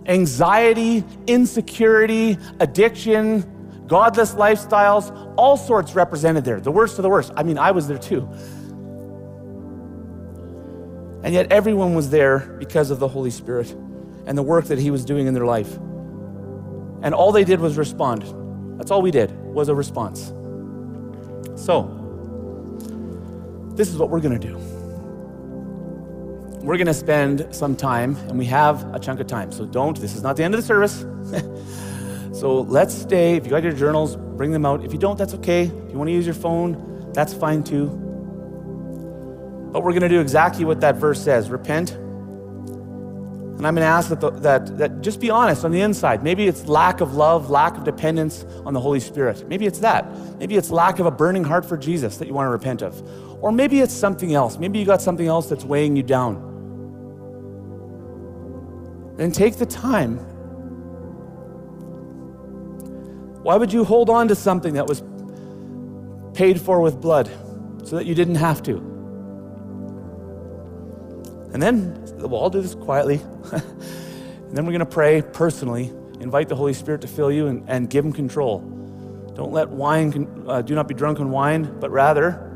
anxiety, 0.07 1.03
insecurity, 1.27 2.37
addiction, 2.59 3.85
godless 3.87 4.33
lifestyles, 4.33 5.11
all 5.37 5.57
sorts 5.57 5.93
represented 5.93 6.45
there. 6.45 6.59
The 6.59 6.71
worst 6.71 6.97
of 6.97 7.03
the 7.03 7.09
worst. 7.09 7.31
I 7.35 7.43
mean, 7.43 7.57
I 7.57 7.71
was 7.71 7.87
there 7.87 7.97
too. 7.97 8.27
And 11.23 11.33
yet, 11.33 11.51
everyone 11.51 11.93
was 11.93 12.09
there 12.09 12.39
because 12.59 12.89
of 12.89 12.99
the 12.99 13.07
Holy 13.07 13.31
Spirit 13.31 13.71
and 14.25 14.37
the 14.37 14.43
work 14.43 14.65
that 14.65 14.79
He 14.79 14.91
was 14.91 15.03
doing 15.03 15.27
in 15.27 15.33
their 15.33 15.45
life. 15.45 15.73
And 17.01 17.13
all 17.13 17.31
they 17.31 17.43
did 17.43 17.59
was 17.59 17.77
respond. 17.77 18.23
That's 18.79 18.91
all 18.91 19.01
we 19.01 19.11
did, 19.11 19.31
was 19.53 19.69
a 19.69 19.75
response. 19.75 20.27
So, 21.55 21.93
this 23.75 23.89
is 23.89 23.97
what 23.97 24.09
we're 24.09 24.21
going 24.21 24.39
to 24.39 24.47
do 24.47 24.76
we're 26.67 26.75
going 26.75 26.87
to 26.87 26.93
spend 26.93 27.47
some 27.51 27.77
time, 27.77 28.17
and 28.27 28.37
we 28.37 28.43
have 28.43 28.93
a 28.93 28.99
chunk 28.99 29.21
of 29.21 29.27
time. 29.27 29.53
So 29.53 29.65
don't, 29.65 29.97
this 29.97 30.15
is 30.15 30.21
not 30.21 30.35
the 30.35 30.43
end 30.43 30.53
of 30.53 30.59
the 30.59 30.67
service. 30.67 31.05
so 32.37 32.59
let's 32.59 32.93
stay. 32.93 33.37
If 33.37 33.45
you 33.45 33.51
got 33.51 33.63
your 33.63 33.71
journals, 33.71 34.17
bring 34.17 34.51
them 34.51 34.65
out. 34.65 34.83
If 34.83 34.91
you 34.91 34.99
don't, 34.99 35.17
that's 35.17 35.33
okay. 35.35 35.63
If 35.63 35.91
you 35.91 35.97
want 35.97 36.09
to 36.09 36.11
use 36.11 36.25
your 36.25 36.35
phone, 36.35 37.13
that's 37.13 37.33
fine 37.33 37.63
too. 37.63 37.87
But 39.71 39.81
we're 39.81 39.93
going 39.93 40.01
to 40.01 40.09
do 40.09 40.19
exactly 40.19 40.65
what 40.65 40.81
that 40.81 40.95
verse 40.95 41.23
says 41.23 41.49
repent. 41.49 41.91
And 41.91 43.65
I'm 43.65 43.73
going 43.73 43.85
to 43.85 43.89
ask 43.89 44.09
that, 44.09 44.19
the, 44.19 44.31
that, 44.31 44.77
that 44.77 44.99
just 44.99 45.21
be 45.21 45.29
honest 45.29 45.63
on 45.63 45.71
the 45.71 45.79
inside. 45.79 46.21
Maybe 46.21 46.49
it's 46.49 46.67
lack 46.67 46.99
of 46.99 47.13
love, 47.13 47.49
lack 47.49 47.77
of 47.77 47.85
dependence 47.85 48.43
on 48.65 48.73
the 48.73 48.81
Holy 48.81 48.99
Spirit. 48.99 49.47
Maybe 49.47 49.67
it's 49.67 49.79
that. 49.79 50.05
Maybe 50.37 50.57
it's 50.57 50.69
lack 50.69 50.99
of 50.99 51.05
a 51.05 51.11
burning 51.11 51.45
heart 51.45 51.63
for 51.63 51.77
Jesus 51.77 52.17
that 52.17 52.27
you 52.27 52.33
want 52.33 52.47
to 52.47 52.51
repent 52.51 52.81
of. 52.81 53.01
Or 53.41 53.53
maybe 53.53 53.79
it's 53.79 53.93
something 53.93 54.33
else. 54.33 54.57
Maybe 54.57 54.79
you 54.79 54.85
got 54.85 55.01
something 55.01 55.27
else 55.27 55.47
that's 55.47 55.63
weighing 55.63 55.95
you 55.95 56.03
down 56.03 56.46
then 59.17 59.31
take 59.31 59.57
the 59.57 59.65
time. 59.65 60.17
Why 63.43 63.55
would 63.55 63.73
you 63.73 63.83
hold 63.83 64.09
on 64.09 64.27
to 64.27 64.35
something 64.35 64.75
that 64.75 64.87
was 64.87 65.03
paid 66.33 66.61
for 66.61 66.81
with 66.81 67.01
blood 67.01 67.29
so 67.83 67.95
that 67.95 68.05
you 68.05 68.13
didn't 68.13 68.35
have 68.35 68.61
to? 68.63 68.77
And 71.53 71.61
then 71.61 72.03
we'll 72.17 72.35
all 72.35 72.49
do 72.49 72.61
this 72.61 72.75
quietly. 72.75 73.21
and 73.51 74.55
then 74.55 74.65
we're 74.65 74.73
going 74.73 74.79
to 74.79 74.85
pray 74.85 75.21
personally, 75.21 75.91
invite 76.19 76.49
the 76.49 76.55
Holy 76.55 76.73
Spirit 76.73 77.01
to 77.01 77.07
fill 77.07 77.31
you 77.31 77.47
and, 77.47 77.67
and 77.67 77.89
give 77.89 78.05
him 78.05 78.13
control. 78.13 78.59
Don't 79.35 79.51
let 79.51 79.69
wine, 79.69 80.45
uh, 80.47 80.61
do 80.61 80.75
not 80.75 80.87
be 80.87 80.93
drunk 80.93 81.19
on 81.19 81.31
wine, 81.31 81.79
but 81.79 81.89
rather 81.89 82.46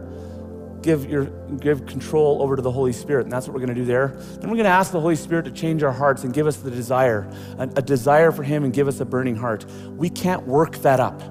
give, 0.82 1.06
your, 1.10 1.26
give 1.58 1.86
control 1.86 2.42
over 2.42 2.56
to 2.56 2.62
the 2.62 2.72
Holy 2.72 2.94
Spirit. 2.94 3.24
And 3.24 3.32
that's 3.32 3.48
what 3.48 3.54
we're 3.54 3.66
going 3.66 3.76
to 3.76 3.82
do 3.82 3.86
there. 3.86 4.08
Then 4.40 4.50
we're 4.50 4.58
going 4.58 4.66
to 4.66 4.70
ask 4.70 4.92
the 4.92 5.00
Holy 5.00 5.16
Spirit 5.16 5.46
to 5.46 5.52
change 5.52 5.84
our 5.84 5.92
hearts 5.92 6.24
and 6.24 6.34
give 6.34 6.48
us 6.48 6.58
the 6.58 6.72
desire, 6.72 7.30
a, 7.58 7.64
a 7.76 7.82
desire 7.82 8.32
for 8.32 8.44
Him 8.44 8.64
and 8.64 8.74
give 8.74 8.88
us 8.88 9.00
a 9.00 9.06
burning 9.06 9.36
heart. 9.36 9.66
We 9.92 10.10
can't 10.10 10.48
work 10.48 10.78
that 10.78 11.00
up. 11.00 11.22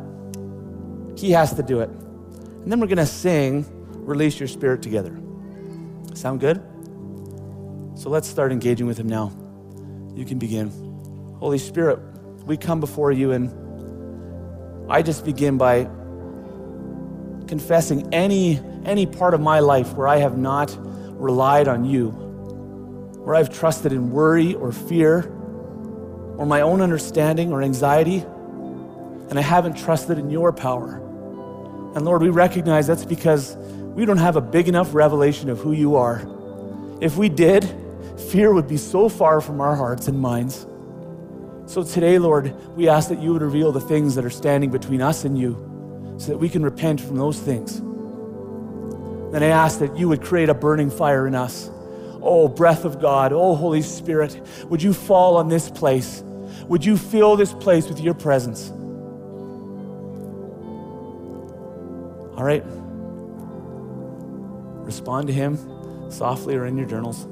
He 1.19 1.33
has 1.33 1.55
to 1.55 1.63
do 1.63 1.81
it. 1.81 1.91
And 1.91 2.71
then 2.71 2.81
we're 2.81 2.87
going 2.87 2.99
to 2.99 3.07
sing, 3.07 3.67
Release 4.05 4.41
Your 4.41 4.49
Spirit 4.49 4.83
together. 4.83 5.19
Sound 6.15 6.41
good? 6.41 6.57
So 7.95 8.09
let's 8.09 8.29
start 8.29 8.53
engaging 8.53 8.87
with 8.87 8.99
Him 8.99 9.09
now. 9.09 9.33
You 10.15 10.25
can 10.25 10.39
begin. 10.39 10.71
Holy 11.39 11.59
Spirit, 11.59 11.99
we 12.45 12.57
come 12.57 12.81
before 12.81 13.13
you, 13.13 13.33
and 13.33 13.51
I 14.91 15.03
just 15.03 15.25
begin 15.25 15.59
by 15.59 15.85
confessing 17.47 18.13
any, 18.13 18.61
any 18.85 19.07
part 19.07 19.35
of 19.35 19.41
my 19.41 19.61
life 19.61 19.95
where 19.95 20.09
I 20.09 20.19
have 20.19 20.39
not 20.39 20.77
relied 21.21 21.69
on 21.69 21.85
you, 21.85 22.11
where 22.11 23.35
I've 23.35 23.51
trusted 23.51 23.93
in 23.93 24.11
worry 24.11 24.55
or 24.55 24.73
fear 24.73 25.31
or 26.39 26.47
my 26.47 26.63
own 26.63 26.81
understanding 26.81 27.53
or 27.53 27.63
anxiety, 27.63 28.19
and 29.29 29.39
I 29.39 29.43
haven't 29.43 29.77
trusted 29.77 30.19
in 30.19 30.31
your 30.31 30.53
power. 30.53 30.97
And 31.95 32.05
Lord, 32.05 32.23
we 32.23 32.31
recognize 32.31 32.87
that's 32.87 33.05
because 33.05 33.57
we 33.57 34.05
don't 34.05 34.17
have 34.17 34.37
a 34.37 34.41
big 34.41 34.69
enough 34.69 34.95
revelation 34.95 35.51
of 35.51 35.59
who 35.59 35.73
you 35.73 35.97
are. 35.97 36.27
If 37.01 37.17
we 37.17 37.29
did, 37.29 37.65
fear 38.31 38.53
would 38.55 38.69
be 38.69 38.77
so 38.77 39.09
far 39.09 39.41
from 39.41 39.61
our 39.61 39.77
hearts 39.77 40.09
and 40.09 40.19
minds. 40.19 40.67
So 41.67 41.83
today, 41.83 42.19
Lord, 42.19 42.55
we 42.77 42.89
ask 42.89 43.09
that 43.11 43.21
you 43.21 43.33
would 43.33 43.43
reveal 43.43 43.71
the 43.71 43.81
things 43.81 44.15
that 44.15 44.25
are 44.25 44.31
standing 44.31 44.71
between 44.71 45.03
us 45.03 45.25
and 45.25 45.39
you 45.39 46.17
so 46.19 46.29
that 46.29 46.39
we 46.39 46.49
can 46.49 46.63
repent 46.63 47.01
from 47.01 47.17
those 47.17 47.39
things. 47.39 47.83
Then 49.31 49.43
I 49.43 49.49
ask 49.49 49.79
that 49.79 49.97
you 49.97 50.09
would 50.09 50.23
create 50.23 50.49
a 50.49 50.55
burning 50.55 50.91
fire 50.91 51.27
in 51.27 51.35
us. 51.35 51.71
Oh, 52.23 52.49
breath 52.49 52.85
of 52.85 53.01
God, 53.01 53.33
oh, 53.33 53.55
Holy 53.55 53.83
Spirit, 53.83 54.41
would 54.69 54.83
you 54.83 54.93
fall 54.93 55.37
on 55.37 55.49
this 55.49 55.71
place? 55.71 56.23
Would 56.69 56.85
you 56.85 56.97
fill 56.97 57.37
this 57.37 57.53
place 57.53 57.89
with 57.89 58.01
your 58.01 58.15
presence? 58.15 58.71
All 62.37 62.45
right. 62.45 62.63
Respond 64.85 65.29
to 65.29 65.33
Him 65.33 65.59
softly 66.11 66.57
or 66.57 66.67
in 66.67 66.77
your 66.77 66.87
journals. 66.87 67.27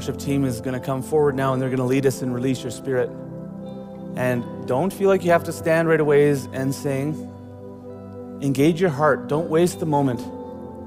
Worship 0.00 0.18
team 0.18 0.46
is 0.46 0.62
going 0.62 0.72
to 0.72 0.80
come 0.80 1.02
forward 1.02 1.34
now 1.34 1.52
and 1.52 1.60
they're 1.60 1.68
going 1.68 1.76
to 1.76 1.84
lead 1.84 2.06
us 2.06 2.22
and 2.22 2.34
release 2.34 2.62
your 2.62 2.70
spirit. 2.70 3.10
And 4.16 4.66
don't 4.66 4.90
feel 4.90 5.10
like 5.10 5.24
you 5.24 5.30
have 5.30 5.44
to 5.44 5.52
stand 5.52 5.88
right 5.88 6.00
away 6.00 6.30
and 6.30 6.74
sing. 6.74 7.12
Engage 8.40 8.80
your 8.80 8.88
heart. 8.88 9.28
Don't 9.28 9.50
waste 9.50 9.78
the 9.78 9.84
moment. 9.84 10.20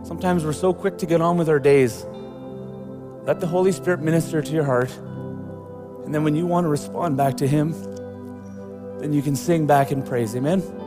Sometimes 0.03 0.43
we're 0.43 0.51
so 0.51 0.73
quick 0.73 0.97
to 0.97 1.05
get 1.05 1.21
on 1.21 1.37
with 1.37 1.47
our 1.47 1.59
days. 1.59 2.03
Let 3.27 3.39
the 3.39 3.45
Holy 3.45 3.71
Spirit 3.71 3.99
minister 3.99 4.41
to 4.41 4.51
your 4.51 4.63
heart. 4.63 4.89
And 6.05 6.15
then 6.15 6.23
when 6.23 6.35
you 6.35 6.47
want 6.47 6.65
to 6.65 6.69
respond 6.69 7.15
back 7.15 7.37
to 7.37 7.47
Him, 7.47 7.71
then 8.97 9.13
you 9.13 9.21
can 9.21 9.35
sing 9.35 9.67
back 9.67 9.91
and 9.91 10.03
praise. 10.03 10.35
Amen. 10.35 10.82